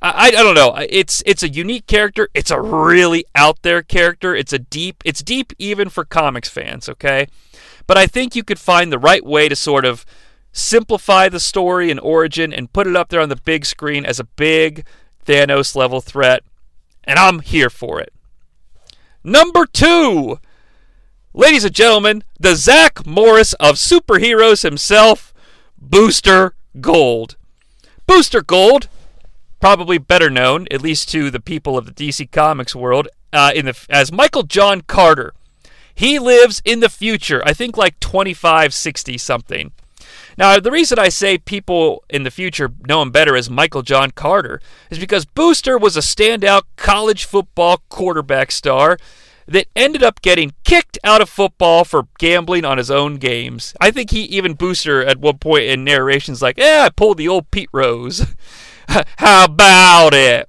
I, 0.00 0.28
I, 0.28 0.30
don't 0.32 0.56
know. 0.56 0.74
It's 0.88 1.22
it's 1.26 1.44
a 1.44 1.48
unique 1.48 1.86
character. 1.86 2.28
It's 2.34 2.50
a 2.50 2.60
really 2.60 3.24
out 3.36 3.62
there 3.62 3.82
character. 3.82 4.34
It's 4.34 4.52
a 4.52 4.58
deep. 4.58 5.00
It's 5.04 5.22
deep 5.22 5.52
even 5.58 5.88
for 5.88 6.04
comics 6.04 6.48
fans. 6.48 6.88
Okay. 6.88 7.28
But 7.86 7.98
I 7.98 8.06
think 8.06 8.34
you 8.34 8.44
could 8.44 8.58
find 8.58 8.92
the 8.92 8.98
right 8.98 9.24
way 9.24 9.48
to 9.48 9.56
sort 9.56 9.84
of 9.84 10.04
simplify 10.52 11.28
the 11.28 11.40
story 11.40 11.90
and 11.90 11.98
origin 12.00 12.52
and 12.52 12.72
put 12.72 12.86
it 12.86 12.96
up 12.96 13.08
there 13.08 13.20
on 13.20 13.28
the 13.28 13.36
big 13.36 13.64
screen 13.64 14.04
as 14.04 14.20
a 14.20 14.24
big 14.24 14.84
Thanos 15.26 15.74
level 15.74 16.00
threat. 16.00 16.42
And 17.04 17.18
I'm 17.18 17.40
here 17.40 17.70
for 17.70 18.00
it. 18.00 18.12
Number 19.24 19.66
two, 19.66 20.38
ladies 21.32 21.64
and 21.64 21.74
gentlemen, 21.74 22.24
the 22.38 22.54
Zach 22.56 23.06
Morris 23.06 23.52
of 23.54 23.76
superheroes 23.76 24.62
himself, 24.62 25.32
Booster 25.78 26.54
Gold. 26.80 27.36
Booster 28.06 28.42
Gold, 28.42 28.88
probably 29.60 29.98
better 29.98 30.28
known, 30.28 30.66
at 30.70 30.82
least 30.82 31.08
to 31.10 31.30
the 31.30 31.40
people 31.40 31.78
of 31.78 31.86
the 31.86 31.92
DC 31.92 32.30
Comics 32.30 32.74
world, 32.74 33.08
uh, 33.32 33.52
in 33.54 33.66
the, 33.66 33.86
as 33.88 34.12
Michael 34.12 34.42
John 34.42 34.82
Carter. 34.82 35.32
He 35.94 36.18
lives 36.18 36.62
in 36.64 36.80
the 36.80 36.88
future, 36.88 37.42
I 37.44 37.52
think 37.52 37.76
like 37.76 37.98
2560 38.00 39.18
something. 39.18 39.72
Now, 40.38 40.58
the 40.58 40.70
reason 40.70 40.98
I 40.98 41.08
say 41.08 41.38
people 41.38 42.04
in 42.08 42.22
the 42.22 42.30
future 42.30 42.72
know 42.86 43.02
him 43.02 43.10
better 43.10 43.36
as 43.36 43.50
Michael 43.50 43.82
John 43.82 44.10
Carter 44.10 44.60
is 44.90 44.98
because 44.98 45.24
Booster 45.24 45.76
was 45.78 45.96
a 45.96 46.00
standout 46.00 46.62
college 46.76 47.24
football 47.24 47.82
quarterback 47.88 48.50
star 48.50 48.96
that 49.46 49.66
ended 49.76 50.02
up 50.02 50.22
getting 50.22 50.54
kicked 50.64 50.98
out 51.04 51.20
of 51.20 51.28
football 51.28 51.84
for 51.84 52.06
gambling 52.18 52.64
on 52.64 52.78
his 52.78 52.90
own 52.90 53.16
games. 53.16 53.74
I 53.80 53.90
think 53.90 54.10
he 54.10 54.22
even 54.22 54.54
Booster 54.54 55.04
at 55.04 55.18
one 55.18 55.38
point 55.38 55.64
in 55.64 55.84
narrations 55.84 56.40
like, 56.40 56.58
"Yeah, 56.58 56.84
I 56.86 56.90
pulled 56.90 57.18
the 57.18 57.28
old 57.28 57.50
Pete 57.50 57.68
Rose." 57.72 58.26
How 58.88 59.44
about 59.44 60.14
it? 60.14 60.48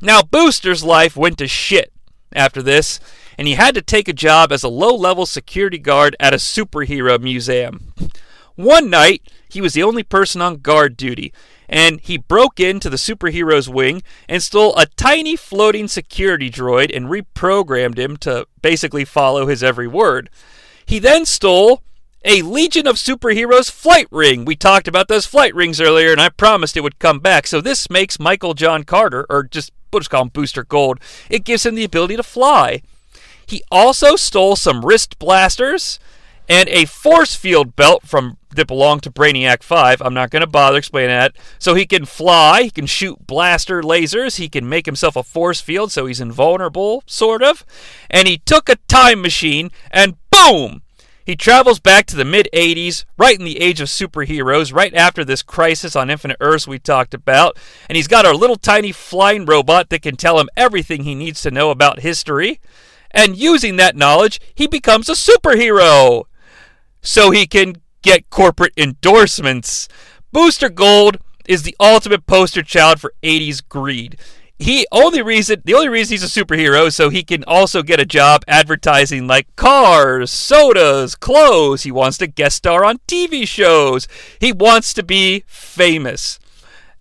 Now 0.00 0.22
Booster's 0.22 0.84
life 0.84 1.16
went 1.16 1.38
to 1.38 1.48
shit 1.48 1.92
after 2.34 2.62
this 2.62 3.00
and 3.38 3.48
he 3.48 3.54
had 3.54 3.74
to 3.74 3.82
take 3.82 4.08
a 4.08 4.12
job 4.12 4.52
as 4.52 4.62
a 4.62 4.68
low 4.68 4.94
level 4.94 5.26
security 5.26 5.78
guard 5.78 6.16
at 6.20 6.34
a 6.34 6.38
superhero 6.38 7.20
museum. 7.20 7.92
One 8.54 8.90
night, 8.90 9.22
he 9.48 9.60
was 9.60 9.72
the 9.72 9.82
only 9.82 10.02
person 10.02 10.42
on 10.42 10.58
guard 10.58 10.96
duty, 10.96 11.32
and 11.68 12.00
he 12.00 12.18
broke 12.18 12.60
into 12.60 12.90
the 12.90 12.96
superhero's 12.96 13.68
wing 13.68 14.02
and 14.28 14.42
stole 14.42 14.76
a 14.76 14.86
tiny 14.86 15.36
floating 15.36 15.88
security 15.88 16.50
droid 16.50 16.94
and 16.94 17.06
reprogrammed 17.06 17.98
him 17.98 18.16
to 18.18 18.46
basically 18.60 19.04
follow 19.04 19.46
his 19.46 19.62
every 19.62 19.88
word. 19.88 20.28
He 20.84 20.98
then 20.98 21.24
stole 21.24 21.82
a 22.24 22.42
Legion 22.42 22.86
of 22.86 22.96
Superheroes 22.96 23.70
flight 23.70 24.06
ring. 24.10 24.44
We 24.44 24.54
talked 24.54 24.86
about 24.86 25.08
those 25.08 25.26
flight 25.26 25.54
rings 25.54 25.80
earlier, 25.80 26.12
and 26.12 26.20
I 26.20 26.28
promised 26.28 26.76
it 26.76 26.82
would 26.82 26.98
come 26.98 27.18
back. 27.18 27.46
So 27.46 27.60
this 27.60 27.90
makes 27.90 28.20
Michael 28.20 28.54
John 28.54 28.84
Carter, 28.84 29.26
or 29.28 29.42
just 29.42 29.72
we'll 29.92 30.00
just 30.00 30.10
call 30.10 30.22
him 30.22 30.28
Booster 30.28 30.64
Gold, 30.64 31.00
it 31.28 31.44
gives 31.44 31.66
him 31.66 31.74
the 31.74 31.84
ability 31.84 32.16
to 32.16 32.22
fly. 32.22 32.82
He 33.52 33.62
also 33.70 34.16
stole 34.16 34.56
some 34.56 34.82
wrist 34.82 35.18
blasters 35.18 36.00
and 36.48 36.70
a 36.70 36.86
force 36.86 37.34
field 37.34 37.76
belt 37.76 38.02
from 38.02 38.38
that 38.48 38.66
belonged 38.66 39.02
to 39.02 39.10
Brainiac 39.10 39.62
5. 39.62 40.00
I'm 40.00 40.14
not 40.14 40.30
going 40.30 40.40
to 40.40 40.46
bother 40.46 40.78
explaining 40.78 41.10
that. 41.10 41.36
So 41.58 41.74
he 41.74 41.84
can 41.84 42.06
fly, 42.06 42.62
he 42.62 42.70
can 42.70 42.86
shoot 42.86 43.26
blaster 43.26 43.82
lasers, 43.82 44.38
he 44.38 44.48
can 44.48 44.66
make 44.66 44.86
himself 44.86 45.16
a 45.16 45.22
force 45.22 45.60
field 45.60 45.92
so 45.92 46.06
he's 46.06 46.18
invulnerable, 46.18 47.02
sort 47.04 47.42
of. 47.42 47.62
And 48.08 48.26
he 48.26 48.38
took 48.38 48.70
a 48.70 48.76
time 48.88 49.20
machine 49.20 49.70
and 49.90 50.16
boom! 50.30 50.80
He 51.22 51.36
travels 51.36 51.78
back 51.78 52.06
to 52.06 52.16
the 52.16 52.24
mid 52.24 52.48
80s, 52.54 53.04
right 53.18 53.38
in 53.38 53.44
the 53.44 53.60
age 53.60 53.82
of 53.82 53.88
superheroes, 53.88 54.72
right 54.72 54.94
after 54.94 55.26
this 55.26 55.42
crisis 55.42 55.94
on 55.94 56.08
Infinite 56.08 56.38
Earths 56.40 56.66
we 56.66 56.78
talked 56.78 57.12
about. 57.12 57.58
And 57.86 57.96
he's 57.96 58.08
got 58.08 58.24
a 58.24 58.32
little 58.32 58.56
tiny 58.56 58.92
flying 58.92 59.44
robot 59.44 59.90
that 59.90 60.00
can 60.00 60.16
tell 60.16 60.40
him 60.40 60.48
everything 60.56 61.02
he 61.02 61.14
needs 61.14 61.42
to 61.42 61.50
know 61.50 61.70
about 61.70 62.00
history 62.00 62.58
and 63.12 63.36
using 63.36 63.76
that 63.76 63.96
knowledge, 63.96 64.40
he 64.54 64.66
becomes 64.66 65.08
a 65.08 65.12
superhero. 65.12 66.24
So 67.00 67.30
he 67.30 67.46
can 67.46 67.76
get 68.02 68.30
corporate 68.30 68.72
endorsements. 68.76 69.88
Booster 70.32 70.68
Gold 70.68 71.18
is 71.46 71.62
the 71.62 71.76
ultimate 71.80 72.26
poster 72.26 72.62
child 72.62 73.00
for 73.00 73.14
80s 73.22 73.66
greed. 73.68 74.18
He 74.58 74.86
only 74.92 75.22
reason 75.22 75.60
the 75.64 75.74
only 75.74 75.88
reason 75.88 76.14
he's 76.14 76.22
a 76.22 76.44
superhero 76.44 76.86
is 76.86 76.94
so 76.94 77.10
he 77.10 77.24
can 77.24 77.42
also 77.44 77.82
get 77.82 77.98
a 77.98 78.04
job 78.04 78.44
advertising 78.46 79.26
like 79.26 79.54
cars, 79.56 80.30
sodas, 80.30 81.16
clothes. 81.16 81.82
He 81.82 81.90
wants 81.90 82.16
to 82.18 82.28
guest 82.28 82.58
star 82.58 82.84
on 82.84 82.98
TV 83.08 83.46
shows. 83.46 84.06
He 84.38 84.52
wants 84.52 84.94
to 84.94 85.02
be 85.02 85.42
famous. 85.48 86.38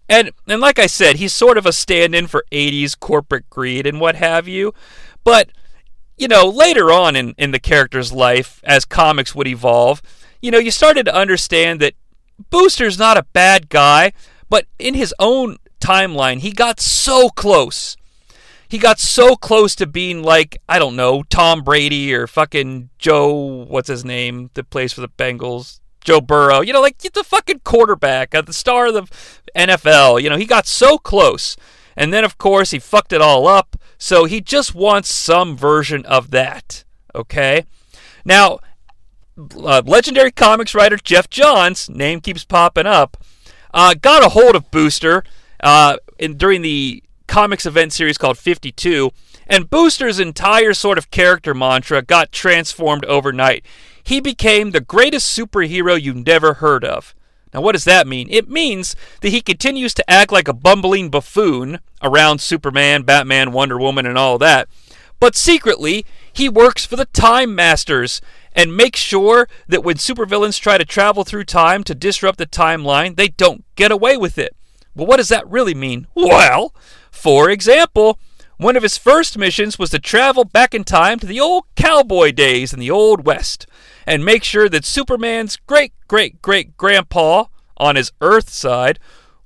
And 0.10 0.32
and 0.48 0.60
like 0.60 0.80
I 0.80 0.88
said, 0.88 1.18
he's 1.18 1.34
sort 1.34 1.58
of 1.58 1.68
a 1.68 1.72
stand-in 1.72 2.26
for 2.26 2.46
80s 2.52 3.00
corporate 3.00 3.48
greed 3.52 3.86
and 3.86 4.00
what 4.00 4.16
have 4.16 4.48
you. 4.48 4.74
But 5.24 5.52
you 6.22 6.28
know, 6.28 6.46
later 6.48 6.92
on 6.92 7.16
in, 7.16 7.34
in 7.40 7.50
the 7.50 7.60
character's 7.60 8.14
life, 8.14 8.62
as 8.64 8.86
comics 8.86 9.34
would 9.34 9.48
evolve, 9.48 10.04
you 10.40 10.52
know, 10.52 10.60
you 10.60 10.70
started 10.70 11.04
to 11.08 11.16
understand 11.16 11.80
that 11.80 11.96
Booster's 12.52 13.00
not 13.00 13.18
a 13.18 13.26
bad 13.34 13.70
guy, 13.70 14.14
but 14.48 14.68
in 14.78 14.94
his 14.94 15.16
own 15.18 15.58
timeline, 15.80 16.38
he 16.42 16.52
got 16.52 16.80
so 16.80 17.30
close. 17.30 17.98
He 18.70 18.78
got 18.78 19.00
so 19.00 19.36
close 19.36 19.74
to 19.78 19.88
being 19.88 20.22
like, 20.22 20.62
I 20.70 20.78
don't 20.78 20.96
know, 20.96 21.24
Tom 21.24 21.64
Brady 21.64 22.14
or 22.14 22.28
fucking 22.28 22.92
Joe, 23.00 23.66
what's 23.68 23.90
his 23.90 24.06
name, 24.06 24.52
that 24.54 24.70
plays 24.70 24.94
for 24.94 25.02
the 25.02 25.10
Bengals, 25.10 25.80
Joe 26.02 26.22
Burrow, 26.22 26.62
you 26.62 26.72
know, 26.72 26.82
like 26.82 27.00
the 27.00 27.24
fucking 27.24 27.62
quarterback, 27.64 28.36
uh, 28.36 28.44
the 28.44 28.54
star 28.54 28.86
of 28.86 28.94
the 28.94 29.08
NFL. 29.56 30.22
You 30.22 30.30
know, 30.30 30.38
he 30.38 30.46
got 30.46 30.68
so 30.68 31.00
close. 31.00 31.58
And 31.98 32.14
then, 32.14 32.24
of 32.24 32.38
course, 32.38 32.70
he 32.70 32.78
fucked 32.78 33.12
it 33.12 33.22
all 33.22 33.48
up. 33.48 33.76
So 34.02 34.26
he 34.26 34.42
just 34.42 34.74
wants 34.74 35.14
some 35.14 35.56
version 35.56 36.08
of 36.08 36.32
that. 36.32 36.86
Okay? 37.14 37.66
Now, 38.26 38.58
uh, 39.56 39.84
legendary 39.86 40.32
comics 40.32 40.74
writer 40.74 40.98
Geoff 40.98 41.30
Johns, 41.30 41.88
name 41.88 42.20
keeps 42.20 42.44
popping 42.44 42.88
up, 42.88 43.24
uh, 43.76 43.94
got 43.94 44.26
a 44.26 44.30
hold 44.30 44.56
of 44.56 44.72
Booster 44.72 45.24
uh, 45.64 45.98
in, 46.18 46.36
during 46.36 46.64
the 46.64 47.04
comics 47.28 47.68
event 47.68 47.94
series 47.94 48.18
called 48.18 48.40
52, 48.40 49.12
and 49.46 49.70
Booster's 49.70 50.20
entire 50.20 50.74
sort 50.74 50.98
of 50.98 51.12
character 51.12 51.54
mantra 51.54 52.02
got 52.02 52.32
transformed 52.32 53.06
overnight. 53.06 53.64
He 54.04 54.20
became 54.20 54.72
the 54.72 54.82
greatest 54.82 55.38
superhero 55.38 56.02
you 56.02 56.16
never 56.16 56.56
heard 56.56 56.84
of. 56.84 57.14
Now, 57.54 57.62
what 57.62 57.74
does 57.74 57.84
that 57.86 58.08
mean? 58.08 58.28
It 58.30 58.50
means 58.50 58.96
that 59.22 59.30
he 59.30 59.42
continues 59.42 59.94
to 59.96 60.10
act 60.10 60.32
like 60.32 60.48
a 60.48 60.54
bumbling 60.54 61.10
buffoon 61.10 61.80
around 62.02 62.40
Superman, 62.40 63.04
Batman, 63.04 63.52
Wonder 63.52 63.78
Woman, 63.78 64.06
and 64.06 64.18
all 64.18 64.38
that, 64.38 64.70
but 65.22 65.36
secretly, 65.36 66.04
he 66.34 66.50
works 66.50 66.84
for 66.84 66.96
the 66.96 67.06
Time 67.06 67.54
Masters 67.54 68.22
and 68.54 68.76
makes 68.76 69.00
sure 69.00 69.48
that 69.68 69.84
when 69.84 69.98
supervillains 69.98 70.60
try 70.60 70.78
to 70.78 70.84
travel 70.84 71.24
through 71.24 71.44
time 71.44 71.84
to 71.84 71.96
disrupt 71.96 72.40
the 72.40 72.48
timeline, 72.48 73.16
they 73.16 73.28
don't 73.28 73.64
get 73.76 73.92
away 73.92 74.18
with 74.18 74.38
it. 74.38 74.56
Well, 74.96 75.06
what 75.06 75.18
does 75.18 75.30
that 75.30 75.48
really 75.48 75.76
mean? 75.76 76.08
Well, 76.16 76.74
for 77.12 77.50
example, 77.50 78.18
one 78.62 78.78
of 78.78 78.84
his 78.84 78.96
first 78.96 79.40
missions 79.40 79.80
was 79.80 79.90
to 79.90 79.98
travel 79.98 80.46
back 80.46 80.76
in 80.76 80.84
time 80.84 81.18
to 81.18 81.26
the 81.26 81.40
old 81.40 81.64
cowboy 81.76 82.32
days 82.32 82.72
in 82.72 82.80
the 82.80 82.92
Old 82.92 83.26
West 83.26 83.66
and 84.06 84.24
make 84.24 84.44
sure 84.44 84.70
that 84.70 84.86
Superman's 84.86 85.58
great 85.58 85.94
great 86.08 86.44
great 86.44 86.78
grandpa 86.78 87.46
on 87.78 87.96
his 87.96 88.12
Earth 88.22 88.50
side 88.50 89.00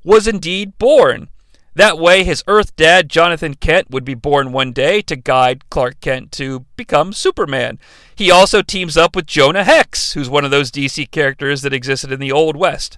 was 0.03 0.28
indeed 0.28 0.78
born. 0.78 1.30
That 1.76 1.97
way, 1.97 2.24
his 2.26 2.43
Earth 2.47 2.76
dad, 2.76 3.09
Jonathan 3.09 3.53
Kent, 3.53 3.89
would 3.89 4.03
be 4.03 4.16
born 4.16 4.51
one 4.51 4.74
day 4.74 5.01
to 5.03 5.16
guide 5.16 5.70
Clark 5.70 6.01
Kent 6.01 6.34
to 6.34 6.66
become 6.76 7.13
Superman. 7.13 7.80
He 8.16 8.30
also 8.30 8.61
teams 8.61 8.97
up 8.97 9.16
with 9.16 9.26
Jonah 9.26 9.63
Hex, 9.63 10.13
who's 10.13 10.30
one 10.30 10.43
of 10.45 10.51
those 10.51 10.72
DC 10.72 11.09
characters 11.11 11.61
that 11.61 11.74
existed 11.74 12.11
in 12.11 12.20
the 12.20 12.32
Old 12.32 12.57
West. 12.57 12.97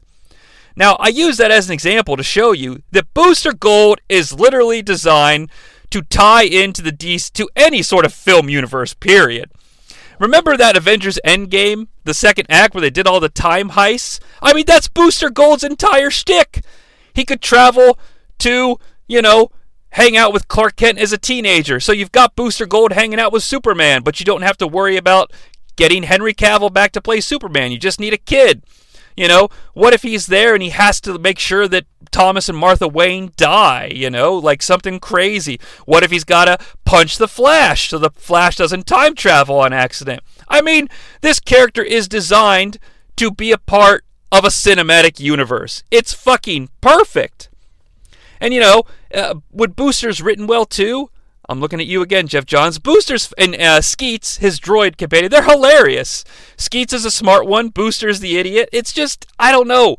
Now, 0.76 0.96
I 1.00 1.08
use 1.08 1.38
that 1.38 1.50
as 1.50 1.68
an 1.68 1.74
example 1.74 2.18
to 2.18 2.24
show 2.24 2.52
you 2.52 2.84
that 2.92 3.12
Booster 3.16 3.52
Gold 3.52 4.00
is 4.10 4.32
literally 4.32 4.84
designed 4.84 5.50
to 5.90 6.02
tie 6.02 6.44
into 6.44 6.82
the 6.82 6.92
DC 6.92 7.32
to 7.34 7.50
any 7.56 7.82
sort 7.82 8.06
of 8.06 8.14
film 8.14 8.50
universe, 8.50 8.94
period. 8.94 9.52
Remember 10.20 10.58
that 10.58 10.76
Avengers 10.76 11.20
Endgame, 11.26 11.88
the 12.04 12.14
second 12.14 12.48
act 12.50 12.74
where 12.74 12.82
they 12.82 12.90
did 12.90 13.06
all 13.06 13.20
the 13.20 13.30
time 13.30 13.72
heists? 13.72 14.20
I 14.42 14.54
mean, 14.54 14.66
that's 14.66 14.88
Booster 14.88 15.30
Gold's 15.30 15.64
entire 15.64 16.10
shtick. 16.10 16.64
He 17.14 17.24
could 17.24 17.42
travel 17.42 18.00
to, 18.40 18.80
you 19.08 19.22
know, 19.22 19.52
hang 19.92 20.18
out 20.18 20.34
with 20.34 20.48
Clark 20.48 20.76
Kent 20.76 21.00
as 21.00 21.14
a 21.14 21.18
teenager. 21.18 21.80
So 21.80 21.92
you've 21.92 22.12
got 22.12 22.36
Booster 22.36 22.66
Gold 22.66 22.94
hanging 22.94 23.20
out 23.20 23.32
with 23.32 23.44
Superman, 23.44 24.02
but 24.04 24.20
you 24.20 24.26
don't 24.26 24.42
have 24.42 24.58
to 24.58 24.68
worry 24.68 24.98
about 24.98 25.32
getting 25.76 26.04
Henry 26.04 26.34
Cavill 26.34 26.74
back 26.74 26.92
to 26.94 27.02
play 27.02 27.22
Superman. 27.22 27.72
You 27.72 27.78
just 27.78 28.00
need 28.00 28.14
a 28.14 28.18
kid. 28.18 28.64
You 29.18 29.28
know, 29.28 29.50
what 29.74 29.96
if 29.96 30.04
he's 30.04 30.28
there 30.28 30.54
and 30.54 30.62
he 30.62 30.70
has 30.70 31.02
to 31.02 31.18
make 31.18 31.40
sure 31.40 31.68
that 31.68 31.86
Thomas 32.12 32.48
and 32.48 32.58
Martha 32.58 32.88
Wayne 32.88 33.32
die, 33.36 33.92
you 33.94 34.12
know, 34.12 34.36
like 34.36 34.62
something 34.62 35.00
crazy? 35.00 35.60
What 35.86 36.04
if 36.04 36.12
he's 36.12 36.24
got 36.24 36.46
to 36.46 36.64
punch 36.86 37.18
the 37.18 37.28
Flash 37.28 37.90
so 37.90 37.98
the 37.98 38.12
Flash 38.12 38.56
doesn't 38.58 38.86
time 38.86 39.16
travel 39.16 39.60
on 39.60 39.74
accident? 39.74 40.22
I 40.48 40.62
mean, 40.62 40.88
this 41.22 41.40
character 41.40 41.82
is 41.82 42.08
designed 42.08 42.78
to 43.16 43.32
be 43.32 43.52
a 43.52 43.58
part 43.58 44.06
of 44.32 44.46
a 44.46 44.50
cinematic 44.50 45.20
universe. 45.20 45.84
It's 45.90 46.14
fucking 46.14 46.70
perfect. 46.80 47.50
And 48.40 48.54
you 48.54 48.60
know, 48.60 48.84
uh, 49.14 49.36
would 49.52 49.76
Boosters 49.76 50.22
written 50.22 50.46
well 50.46 50.66
too? 50.66 51.10
I'm 51.50 51.62
looking 51.62 51.80
at 51.80 51.88
you 51.88 52.02
again, 52.02 52.28
Geoff 52.28 52.46
Johns. 52.46 52.78
Boosters 52.78 53.34
and 53.38 53.56
uh, 53.56 53.82
Skeets, 53.82 54.38
his 54.38 54.60
droid 54.60 54.98
companion, 54.98 55.32
they're 55.32 55.44
hilarious. 55.44 56.26
Skeets 56.58 56.92
is 56.92 57.06
a 57.06 57.12
smart 57.12 57.48
one. 57.48 57.70
Booster's 57.70 58.20
the 58.20 58.38
idiot. 58.38 58.68
It's 58.74 58.92
just, 58.92 59.26
I 59.40 59.52
don't 59.52 59.68
know. 59.68 59.98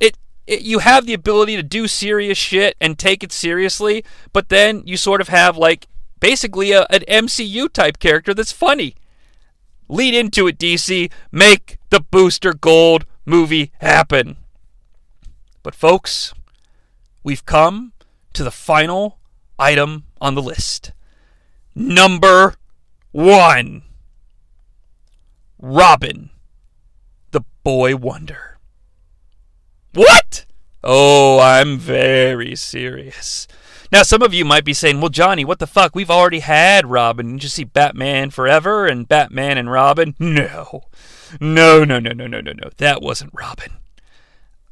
It, 0.00 0.18
it, 0.46 0.60
you 0.60 0.80
have 0.80 1.06
the 1.06 1.14
ability 1.14 1.56
to 1.56 1.62
do 1.62 1.88
serious 1.88 2.36
shit 2.36 2.76
and 2.78 2.98
take 2.98 3.24
it 3.24 3.32
seriously, 3.32 4.04
but 4.34 4.50
then 4.50 4.82
you 4.84 4.98
sort 4.98 5.22
of 5.22 5.28
have 5.28 5.56
like 5.56 5.86
basically 6.20 6.72
a, 6.72 6.82
an 6.90 7.02
MCU 7.08 7.72
type 7.72 7.98
character 7.98 8.34
that's 8.34 8.52
funny. 8.52 8.96
Lead 9.88 10.14
into 10.14 10.46
it, 10.46 10.58
DC. 10.58 11.10
Make 11.32 11.78
the 11.88 12.00
Booster 12.00 12.52
Gold 12.52 13.06
movie 13.24 13.72
happen. 13.80 14.36
But 15.62 15.74
folks, 15.74 16.34
we've 17.22 17.46
come 17.46 17.92
to 18.34 18.44
the 18.44 18.50
final 18.50 19.18
item 19.58 20.04
on 20.20 20.34
the 20.34 20.42
list. 20.42 20.92
Number 21.74 22.54
one 23.12 23.82
Robin, 25.58 26.30
the 27.30 27.42
boy 27.64 27.96
wonder. 27.96 28.58
What? 29.94 30.44
Oh, 30.84 31.40
I'm 31.40 31.78
very 31.78 32.54
serious. 32.54 33.48
Now, 33.90 34.02
some 34.02 34.22
of 34.22 34.34
you 34.34 34.44
might 34.44 34.64
be 34.64 34.74
saying, 34.74 35.00
well, 35.00 35.10
Jonnie, 35.10 35.44
what 35.44 35.58
the 35.58 35.66
fuck? 35.66 35.94
We've 35.94 36.10
already 36.10 36.40
had 36.40 36.86
Robin. 36.86 37.26
Didn't 37.26 37.42
you 37.44 37.48
see 37.48 37.64
Batman 37.64 38.30
Forever 38.30 38.86
and 38.86 39.08
Batman 39.08 39.58
and 39.58 39.70
Robin? 39.70 40.14
No. 40.18 40.84
No, 41.40 41.84
no, 41.84 41.98
no, 41.98 42.12
no, 42.12 42.26
no, 42.26 42.40
no, 42.40 42.52
no. 42.52 42.70
That 42.76 43.02
wasn't 43.02 43.32
Robin. 43.32 43.72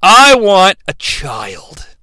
I 0.03 0.35
want 0.35 0.79
a 0.87 0.95
child. 0.95 1.94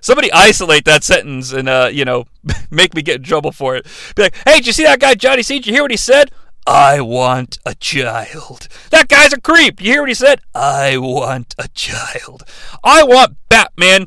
Somebody 0.00 0.32
isolate 0.32 0.84
that 0.84 1.04
sentence 1.04 1.52
and 1.52 1.68
uh, 1.68 1.90
you 1.92 2.04
know, 2.04 2.24
make 2.70 2.94
me 2.94 3.02
get 3.02 3.16
in 3.16 3.22
trouble 3.22 3.52
for 3.52 3.76
it. 3.76 3.86
Be 4.16 4.22
like, 4.22 4.34
hey, 4.46 4.56
did 4.56 4.66
you 4.66 4.72
see 4.72 4.84
that 4.84 5.00
guy 5.00 5.14
Jonnie 5.14 5.44
Sea? 5.44 5.58
Did 5.58 5.66
you 5.66 5.72
hear 5.72 5.82
what 5.82 5.90
he 5.90 5.96
said? 5.96 6.30
I 6.66 7.00
want 7.00 7.58
a 7.64 7.74
child. 7.74 8.68
That 8.90 9.08
guy's 9.08 9.32
a 9.32 9.40
creep. 9.40 9.80
You 9.80 9.92
hear 9.92 10.02
what 10.02 10.10
he 10.10 10.14
said? 10.14 10.40
I 10.54 10.98
want 10.98 11.54
a 11.58 11.68
child. 11.68 12.44
I 12.84 13.02
want 13.02 13.36
Batman 13.48 14.06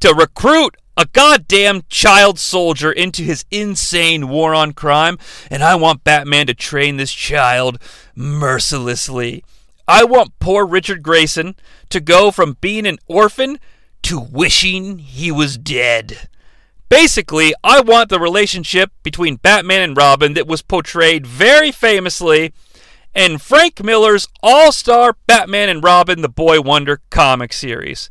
to 0.00 0.14
recruit 0.14 0.76
a 0.96 1.06
goddamn 1.06 1.82
child 1.88 2.38
soldier 2.38 2.92
into 2.92 3.22
his 3.22 3.44
insane 3.50 4.28
war 4.28 4.54
on 4.54 4.72
crime, 4.72 5.18
and 5.50 5.62
I 5.62 5.74
want 5.74 6.04
Batman 6.04 6.46
to 6.48 6.54
train 6.54 6.96
this 6.96 7.12
child 7.12 7.78
mercilessly. 8.14 9.44
I 9.88 10.04
want 10.04 10.38
poor 10.38 10.66
Richard 10.66 11.02
Grayson 11.02 11.56
to 11.90 12.00
go 12.00 12.30
from 12.30 12.56
being 12.60 12.86
an 12.86 12.98
orphan 13.06 13.58
to 14.02 14.20
wishing 14.20 14.98
he 14.98 15.30
was 15.32 15.56
dead. 15.56 16.28
Basically, 16.88 17.54
I 17.64 17.80
want 17.80 18.10
the 18.10 18.20
relationship 18.20 18.92
between 19.02 19.36
Batman 19.36 19.80
and 19.80 19.96
Robin 19.96 20.34
that 20.34 20.46
was 20.46 20.60
portrayed 20.60 21.26
very 21.26 21.72
famously 21.72 22.52
in 23.14 23.38
Frank 23.38 23.82
Miller's 23.82 24.28
All 24.42 24.72
Star 24.72 25.16
Batman 25.26 25.68
and 25.68 25.82
Robin 25.82 26.20
the 26.20 26.28
Boy 26.28 26.60
Wonder 26.60 27.00
comic 27.08 27.52
series. 27.52 28.10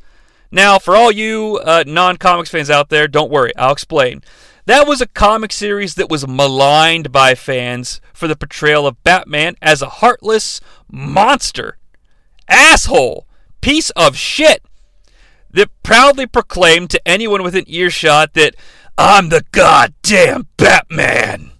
Now, 0.52 0.80
for 0.80 0.96
all 0.96 1.12
you 1.12 1.62
uh, 1.64 1.84
non 1.86 2.18
comics 2.18 2.50
fans 2.50 2.70
out 2.70 2.90
there, 2.90 3.08
don't 3.08 3.32
worry, 3.32 3.56
I'll 3.56 3.72
explain. 3.72 4.24
That 4.66 4.88
was 4.88 5.02
a 5.02 5.08
comic 5.08 5.52
series 5.52 5.96
that 5.96 6.10
was 6.10 6.28
maligned 6.28 7.12
by 7.12 7.36
fans 7.36 8.02
for 8.14 8.28
the 8.28 8.36
portrayal 8.36 8.86
of 8.86 9.04
Batman 9.04 9.56
as 9.62 9.82
a 9.82 9.90
heartless 9.90 10.62
monster, 10.92 11.78
asshole, 12.48 13.28
piece 13.62 13.90
of 13.92 14.16
shit 14.16 14.64
that 15.54 15.70
proudly 15.84 16.26
proclaimed 16.26 16.90
to 16.92 17.08
anyone 17.08 17.44
within 17.44 17.66
earshot 17.68 18.34
that 18.34 18.56
I'm 18.98 19.30
the 19.30 19.46
goddamn 19.52 20.48
Batman. 20.58 21.52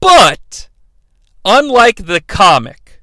But, 0.00 0.68
unlike 1.44 2.06
the 2.06 2.20
comic, 2.20 3.00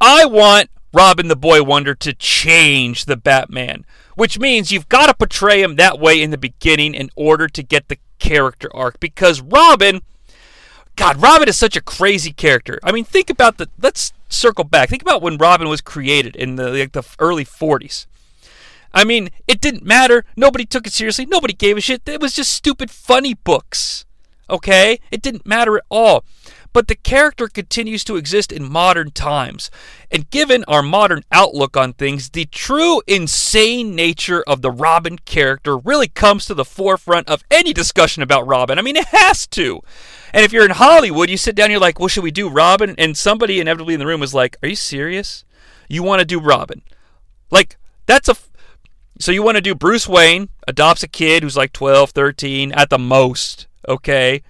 I 0.00 0.24
want 0.24 0.70
Robin 0.92 1.28
the 1.28 1.36
Boy 1.36 1.62
Wonder 1.62 1.94
to 1.94 2.14
change 2.14 3.04
the 3.04 3.16
Batman, 3.16 3.84
which 4.14 4.38
means 4.38 4.72
you've 4.72 4.88
got 4.88 5.06
to 5.06 5.14
portray 5.14 5.62
him 5.62 5.76
that 5.76 5.98
way 5.98 6.20
in 6.20 6.30
the 6.30 6.38
beginning 6.38 6.94
in 6.94 7.10
order 7.16 7.48
to 7.48 7.62
get 7.62 7.88
the 7.88 7.98
character 8.18 8.74
arc. 8.74 8.98
Because 9.00 9.40
Robin, 9.40 10.02
God, 10.96 11.20
Robin 11.20 11.48
is 11.48 11.56
such 11.58 11.76
a 11.76 11.82
crazy 11.82 12.32
character. 12.32 12.78
I 12.82 12.92
mean, 12.92 13.04
think 13.04 13.30
about 13.30 13.58
the. 13.58 13.68
Let's 13.80 14.12
circle 14.28 14.64
back. 14.64 14.88
Think 14.88 15.02
about 15.02 15.22
when 15.22 15.36
Robin 15.36 15.68
was 15.68 15.80
created 15.80 16.34
in 16.36 16.56
the 16.56 16.70
like 16.70 16.92
the 16.92 17.04
early 17.18 17.44
40s. 17.44 18.06
I 18.96 19.04
mean, 19.04 19.28
it 19.46 19.60
didn't 19.60 19.84
matter. 19.84 20.24
Nobody 20.38 20.64
took 20.64 20.86
it 20.86 20.92
seriously. 20.94 21.26
Nobody 21.26 21.52
gave 21.52 21.76
a 21.76 21.82
shit. 21.82 22.08
It 22.08 22.18
was 22.18 22.32
just 22.32 22.50
stupid, 22.50 22.90
funny 22.90 23.34
books. 23.34 24.06
Okay? 24.48 24.98
It 25.10 25.20
didn't 25.20 25.44
matter 25.44 25.76
at 25.76 25.84
all. 25.90 26.24
But 26.72 26.88
the 26.88 26.94
character 26.94 27.46
continues 27.46 28.04
to 28.04 28.16
exist 28.16 28.50
in 28.50 28.70
modern 28.70 29.10
times. 29.10 29.70
And 30.10 30.30
given 30.30 30.64
our 30.64 30.82
modern 30.82 31.24
outlook 31.30 31.76
on 31.76 31.92
things, 31.92 32.30
the 32.30 32.46
true 32.46 33.02
insane 33.06 33.94
nature 33.94 34.42
of 34.46 34.62
the 34.62 34.70
Robin 34.70 35.18
character 35.18 35.76
really 35.76 36.08
comes 36.08 36.46
to 36.46 36.54
the 36.54 36.64
forefront 36.64 37.28
of 37.28 37.44
any 37.50 37.74
discussion 37.74 38.22
about 38.22 38.46
Robin. 38.46 38.78
I 38.78 38.82
mean, 38.82 38.96
it 38.96 39.08
has 39.08 39.46
to. 39.48 39.82
And 40.32 40.42
if 40.42 40.54
you're 40.54 40.64
in 40.64 40.70
Hollywood, 40.70 41.28
you 41.28 41.36
sit 41.36 41.54
down, 41.54 41.64
and 41.64 41.72
you're 41.72 41.80
like, 41.80 41.98
well, 41.98 42.08
should 42.08 42.24
we 42.24 42.30
do 42.30 42.48
Robin? 42.48 42.94
And 42.96 43.14
somebody 43.14 43.60
inevitably 43.60 43.92
in 43.92 44.00
the 44.00 44.06
room 44.06 44.20
was 44.20 44.32
like, 44.32 44.56
are 44.62 44.68
you 44.68 44.76
serious? 44.76 45.44
You 45.86 46.02
want 46.02 46.20
to 46.20 46.26
do 46.26 46.40
Robin? 46.40 46.82
Like, 47.50 47.76
that's 48.06 48.28
a 48.28 48.36
so 49.26 49.32
you 49.32 49.42
want 49.42 49.56
to 49.56 49.60
do 49.60 49.74
Bruce 49.74 50.06
Wayne 50.06 50.50
adopts 50.68 51.02
a 51.02 51.08
kid 51.08 51.42
who's 51.42 51.56
like 51.56 51.72
12, 51.72 52.10
13 52.10 52.70
at 52.70 52.90
the 52.90 52.98
most, 52.98 53.66
okay? 53.88 54.44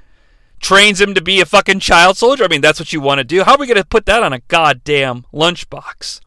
trains 0.60 1.00
him 1.00 1.14
to 1.14 1.22
be 1.22 1.40
a 1.40 1.46
fucking 1.46 1.80
child 1.80 2.18
soldier. 2.18 2.44
I 2.44 2.48
mean, 2.48 2.60
that's 2.60 2.78
what 2.78 2.92
you 2.92 3.00
want 3.00 3.18
to 3.18 3.24
do. 3.24 3.42
How 3.42 3.54
are 3.54 3.58
we 3.58 3.66
going 3.66 3.76
to 3.78 3.86
put 3.86 4.04
that 4.04 4.22
on 4.22 4.34
a 4.34 4.40
goddamn 4.48 5.24
lunchbox? 5.32 6.20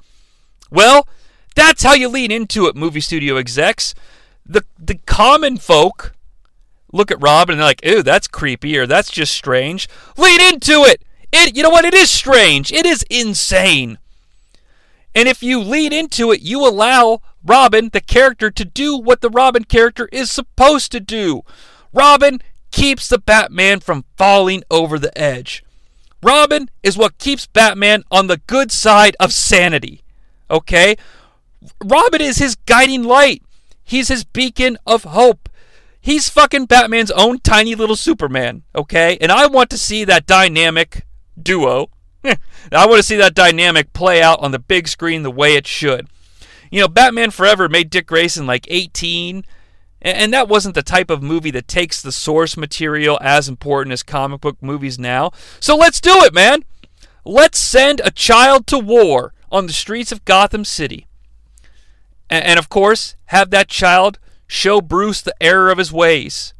Well, 0.72 1.08
that's 1.56 1.84
how 1.84 1.94
you 1.94 2.10
lean 2.10 2.32
into 2.32 2.66
it, 2.66 2.76
movie 2.76 3.02
studio 3.02 3.38
execs. 3.38 3.94
The 4.44 4.64
the 4.80 4.96
common 5.06 5.58
folk 5.58 6.16
look 6.92 7.12
at 7.12 7.22
Robin 7.22 7.54
and 7.54 7.60
they're 7.60 7.68
like, 7.68 7.86
"Ooh, 7.86 8.02
that's 8.02 8.28
creepy," 8.28 8.78
or 8.80 8.88
"That's 8.88 9.12
just 9.12 9.34
strange." 9.34 9.88
Lean 10.18 10.42
into 10.42 10.86
it. 10.86 11.04
It, 11.32 11.56
you 11.56 11.62
know 11.62 11.70
what? 11.70 11.86
It 11.86 11.94
is 11.94 12.10
strange. 12.10 12.72
It 12.72 12.88
is 12.88 13.04
insane. 13.12 14.00
And 15.20 15.28
if 15.28 15.44
you 15.44 15.60
lean 15.60 15.92
into 15.92 16.32
it, 16.32 16.40
you 16.40 16.66
allow 16.66 17.20
Robin, 17.44 17.90
the 17.92 18.00
character, 18.00 18.50
to 18.52 18.64
do 18.64 18.96
what 18.96 19.20
the 19.20 19.30
Robin 19.30 19.66
character 19.66 20.08
is 20.14 20.32
supposed 20.32 20.94
to 20.94 21.02
do. 21.02 21.42
Robin 21.92 22.40
keeps 22.72 23.10
the 23.10 23.18
Batman 23.18 23.82
from 23.82 24.06
falling 24.16 24.64
over 24.72 24.98
the 24.98 25.16
edge. 25.18 25.62
Robin 26.24 26.70
is 26.84 26.98
what 26.98 27.18
keeps 27.18 27.48
Batman 27.48 28.06
on 28.10 28.28
the 28.28 28.40
good 28.48 28.72
side 28.72 29.18
of 29.20 29.34
sanity. 29.34 30.04
Okay? 30.50 30.96
Robin 31.84 32.22
is 32.22 32.38
his 32.38 32.56
guiding 32.56 33.04
light. 33.04 33.44
He's 33.84 34.08
his 34.08 34.24
beacon 34.24 34.78
of 34.88 35.04
hope. 35.04 35.50
He's 36.00 36.30
fucking 36.30 36.68
Batman's 36.68 37.12
own 37.12 37.40
tiny 37.40 37.76
little 37.76 37.98
Superman, 37.98 38.64
okay? 38.74 39.18
And 39.20 39.34
I 39.34 39.48
want 39.48 39.70
to 39.72 39.78
see 39.78 40.06
that 40.06 40.26
dynamic 40.26 41.06
duo. 41.38 41.90
I 42.72 42.86
want 42.86 42.98
to 42.98 43.04
see 43.04 43.16
that 43.18 43.36
dynamic 43.36 43.94
play 43.94 44.22
out 44.22 44.40
on 44.40 44.52
the 44.52 44.60
big 44.60 44.88
screen 44.88 45.24
the 45.24 45.32
way 45.32 45.56
it 45.56 45.68
should. 45.68 46.08
You 46.72 46.82
know, 46.82 46.88
Batman 46.88 47.32
Forever 47.32 47.68
made 47.68 47.90
Dick 47.90 48.08
Grayson 48.08 48.46
like 48.46 48.68
18, 48.70 49.44
and 50.02 50.34
that 50.34 50.48
wasn't 50.48 50.76
the 50.76 50.84
type 50.84 51.10
of 51.10 51.24
movie 51.24 51.52
that 51.52 51.68
takes 51.68 52.02
the 52.02 52.12
source 52.12 52.56
material 52.56 53.18
as 53.22 53.50
important 53.50 53.94
as 53.94 54.04
comic 54.04 54.42
book 54.42 54.58
movies 54.62 55.00
now. 55.00 55.32
So 55.60 55.76
let's 55.76 56.00
do 56.00 56.24
it, 56.24 56.34
man. 56.34 56.64
Let's 57.26 57.60
send 57.60 58.02
a 58.04 58.12
child 58.12 58.68
to 58.68 58.80
war 58.80 59.34
on 59.52 59.68
the 59.68 59.74
streets 59.74 60.12
of 60.12 60.26
Gotham 60.26 60.64
City. 60.64 61.08
And, 62.30 62.60
of 62.60 62.70
course, 62.70 63.16
have 63.26 63.50
that 63.50 63.68
child 63.68 64.20
show 64.48 64.82
Bruce 64.82 65.22
the 65.22 65.36
error 65.42 65.72
of 65.72 65.80
his 65.80 65.92
ways. 65.92 66.54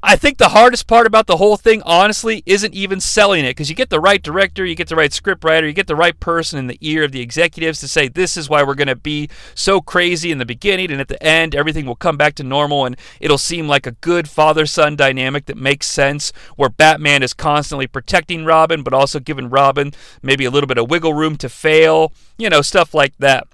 I 0.00 0.14
think 0.14 0.38
the 0.38 0.50
hardest 0.50 0.86
part 0.86 1.08
about 1.08 1.26
the 1.26 1.38
whole 1.38 1.56
thing, 1.56 1.82
honestly, 1.82 2.44
isn't 2.46 2.72
even 2.72 3.00
selling 3.00 3.44
it 3.44 3.50
because 3.50 3.68
you 3.68 3.74
get 3.74 3.90
the 3.90 3.98
right 3.98 4.22
director, 4.22 4.64
you 4.64 4.76
get 4.76 4.88
the 4.88 4.94
right 4.94 5.10
scriptwriter, 5.10 5.66
you 5.66 5.72
get 5.72 5.88
the 5.88 5.96
right 5.96 6.18
person 6.20 6.56
in 6.56 6.68
the 6.68 6.78
ear 6.80 7.02
of 7.02 7.10
the 7.10 7.20
executives 7.20 7.80
to 7.80 7.88
say, 7.88 8.06
this 8.06 8.36
is 8.36 8.48
why 8.48 8.62
we're 8.62 8.76
going 8.76 8.86
to 8.86 8.94
be 8.94 9.28
so 9.56 9.80
crazy 9.80 10.30
in 10.30 10.38
the 10.38 10.46
beginning, 10.46 10.92
and 10.92 11.00
at 11.00 11.08
the 11.08 11.20
end, 11.20 11.52
everything 11.52 11.84
will 11.84 11.96
come 11.96 12.16
back 12.16 12.36
to 12.36 12.44
normal, 12.44 12.86
and 12.86 12.96
it'll 13.20 13.38
seem 13.38 13.66
like 13.66 13.88
a 13.88 13.92
good 13.92 14.28
father 14.28 14.66
son 14.66 14.94
dynamic 14.94 15.46
that 15.46 15.56
makes 15.56 15.88
sense 15.88 16.32
where 16.54 16.68
Batman 16.68 17.24
is 17.24 17.34
constantly 17.34 17.88
protecting 17.88 18.44
Robin, 18.44 18.84
but 18.84 18.94
also 18.94 19.18
giving 19.18 19.50
Robin 19.50 19.92
maybe 20.22 20.44
a 20.44 20.50
little 20.50 20.68
bit 20.68 20.78
of 20.78 20.88
wiggle 20.88 21.14
room 21.14 21.36
to 21.38 21.48
fail, 21.48 22.12
you 22.38 22.48
know, 22.48 22.62
stuff 22.62 22.94
like 22.94 23.16
that. 23.18 23.48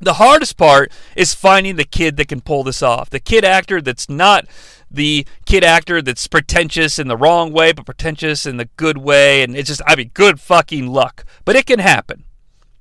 The 0.00 0.14
hardest 0.14 0.56
part 0.56 0.92
is 1.16 1.34
finding 1.34 1.76
the 1.76 1.84
kid 1.84 2.16
that 2.16 2.28
can 2.28 2.40
pull 2.40 2.64
this 2.64 2.82
off. 2.82 3.10
The 3.10 3.20
kid 3.20 3.44
actor 3.44 3.80
that's 3.80 4.08
not 4.08 4.46
the 4.92 5.26
kid 5.46 5.64
actor 5.64 6.02
that's 6.02 6.26
pretentious 6.26 6.98
in 6.98 7.08
the 7.08 7.16
wrong 7.16 7.52
way, 7.52 7.72
but 7.72 7.86
pretentious 7.86 8.46
in 8.46 8.56
the 8.56 8.68
good 8.76 8.98
way. 8.98 9.42
And 9.42 9.56
it's 9.56 9.68
just, 9.68 9.82
I 9.86 9.96
mean, 9.96 10.10
good 10.14 10.40
fucking 10.40 10.86
luck. 10.86 11.24
But 11.44 11.56
it 11.56 11.66
can 11.66 11.78
happen. 11.78 12.24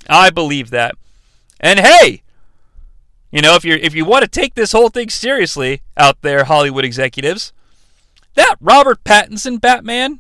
I 0.10 0.30
believe 0.30 0.70
that. 0.72 0.96
And 1.60 1.80
hey, 1.80 2.24
you 3.32 3.42
know, 3.42 3.56
if 3.56 3.64
you 3.64 3.76
if 3.76 3.96
you 3.96 4.04
want 4.04 4.24
to 4.24 4.28
take 4.28 4.56
this 4.56 4.72
whole 4.72 4.90
thing 4.90 5.10
seriously 5.10 5.82
out 5.96 6.22
there, 6.22 6.44
Hollywood 6.44 6.84
executives, 6.84 7.54
that 8.36 8.56
Robert 8.60 9.04
Pattinson 9.04 9.62
Batman, 9.62 10.20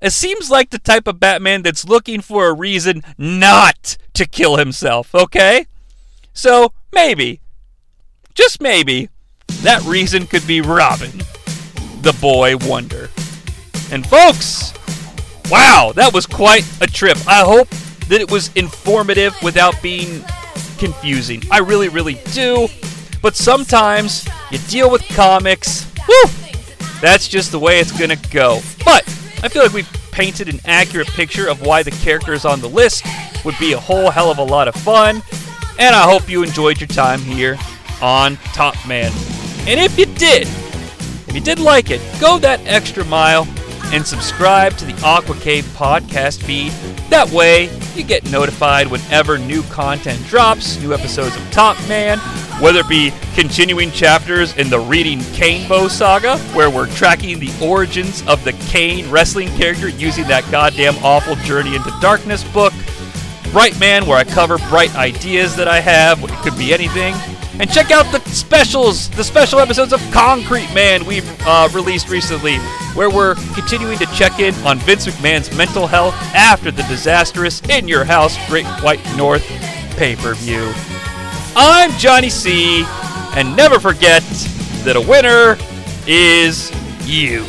it 0.00 0.12
seems 0.12 0.50
like 0.50 0.70
the 0.70 0.78
type 0.78 1.06
of 1.06 1.20
Batman 1.20 1.62
that's 1.62 1.84
looking 1.84 2.20
for 2.20 2.48
a 2.48 2.54
reason 2.54 3.02
not 3.16 3.96
to 4.14 4.26
kill 4.26 4.56
himself, 4.56 5.14
okay? 5.14 5.66
So 6.32 6.72
maybe, 6.92 7.40
just 8.34 8.60
maybe, 8.60 9.08
that 9.60 9.82
reason 9.84 10.26
could 10.26 10.46
be 10.46 10.60
Robin, 10.60 11.10
the 12.00 12.16
boy 12.20 12.56
wonder. 12.56 13.10
And 13.90 14.06
folks, 14.06 14.72
wow, 15.50 15.92
that 15.94 16.12
was 16.12 16.26
quite 16.26 16.64
a 16.80 16.86
trip. 16.86 17.18
I 17.28 17.44
hope 17.44 17.68
that 18.08 18.20
it 18.20 18.30
was 18.30 18.50
informative 18.54 19.34
without 19.42 19.80
being 19.82 20.24
confusing. 20.78 21.42
I 21.50 21.58
really, 21.58 21.88
really 21.88 22.20
do. 22.32 22.68
But 23.20 23.36
sometimes 23.36 24.26
you 24.50 24.58
deal 24.68 24.90
with 24.90 25.02
comics, 25.08 25.84
whew, 26.06 26.28
that's 27.00 27.28
just 27.28 27.52
the 27.52 27.58
way 27.58 27.78
it's 27.78 27.92
gonna 27.92 28.16
go. 28.30 28.60
But 28.84 29.06
I 29.42 29.48
feel 29.48 29.62
like 29.62 29.72
we've 29.72 29.88
painted 30.10 30.48
an 30.48 30.60
accurate 30.64 31.08
picture 31.08 31.48
of 31.48 31.64
why 31.64 31.82
the 31.82 31.90
characters 31.90 32.44
on 32.44 32.60
the 32.60 32.68
list 32.68 33.04
would 33.44 33.58
be 33.58 33.72
a 33.72 33.78
whole 33.78 34.10
hell 34.10 34.30
of 34.30 34.38
a 34.38 34.42
lot 34.42 34.68
of 34.68 34.74
fun 34.74 35.22
and 35.78 35.96
I 35.96 36.02
hope 36.02 36.28
you 36.28 36.42
enjoyed 36.42 36.80
your 36.80 36.88
time 36.88 37.20
here 37.20 37.58
on 38.00 38.36
Top 38.52 38.76
Man. 38.86 39.10
And 39.66 39.78
if 39.78 39.96
you 39.98 40.06
did, 40.06 40.48
if 41.28 41.34
you 41.34 41.40
did 41.40 41.60
like 41.60 41.90
it, 41.90 42.00
go 42.20 42.38
that 42.40 42.60
extra 42.66 43.04
mile 43.04 43.46
and 43.92 44.06
subscribe 44.06 44.76
to 44.78 44.84
the 44.84 44.92
AquaCave 44.94 45.62
podcast 45.74 46.42
feed. 46.42 46.72
That 47.10 47.30
way, 47.30 47.70
you 47.94 48.02
get 48.02 48.28
notified 48.30 48.88
whenever 48.88 49.38
new 49.38 49.62
content 49.64 50.24
drops, 50.26 50.80
new 50.80 50.92
episodes 50.94 51.36
of 51.36 51.50
Top 51.50 51.76
Man, 51.86 52.18
whether 52.60 52.80
it 52.80 52.88
be 52.88 53.12
continuing 53.34 53.90
chapters 53.90 54.56
in 54.56 54.70
the 54.70 54.80
Reading 54.80 55.20
Kanebo 55.20 55.88
saga, 55.88 56.38
where 56.54 56.70
we're 56.70 56.92
tracking 56.94 57.38
the 57.38 57.52
origins 57.62 58.26
of 58.26 58.42
the 58.44 58.52
Kane 58.68 59.08
wrestling 59.10 59.48
character 59.56 59.88
using 59.88 60.26
that 60.28 60.50
goddamn 60.50 60.96
awful 61.04 61.36
Journey 61.36 61.76
into 61.76 61.90
Darkness 62.00 62.42
book 62.52 62.72
Bright 63.52 63.78
Man, 63.78 64.06
where 64.06 64.16
I 64.16 64.24
cover 64.24 64.56
bright 64.70 64.94
ideas 64.96 65.54
that 65.56 65.68
I 65.68 65.80
have. 65.80 66.24
It 66.24 66.30
could 66.42 66.56
be 66.56 66.72
anything. 66.72 67.14
And 67.60 67.70
check 67.70 67.90
out 67.90 68.10
the 68.10 68.18
specials, 68.30 69.10
the 69.10 69.22
special 69.22 69.60
episodes 69.60 69.92
of 69.92 70.00
Concrete 70.10 70.72
Man 70.74 71.04
we've 71.04 71.28
uh, 71.46 71.68
released 71.72 72.08
recently, 72.08 72.56
where 72.94 73.10
we're 73.10 73.34
continuing 73.54 73.98
to 73.98 74.06
check 74.06 74.38
in 74.40 74.54
on 74.66 74.78
Vince 74.78 75.06
McMahon's 75.06 75.54
mental 75.54 75.86
health 75.86 76.14
after 76.34 76.70
the 76.70 76.82
disastrous 76.84 77.60
In 77.68 77.86
Your 77.86 78.04
House 78.04 78.38
Great 78.48 78.66
White 78.80 79.04
North 79.16 79.46
pay 79.96 80.16
per 80.16 80.34
view. 80.34 80.72
I'm 81.54 81.90
Jonnie 81.92 82.30
Sea, 82.30 82.84
and 83.36 83.54
never 83.54 83.78
forget 83.78 84.22
that 84.84 84.96
a 84.96 85.00
winner 85.00 85.58
is 86.06 86.72
you. 87.06 87.44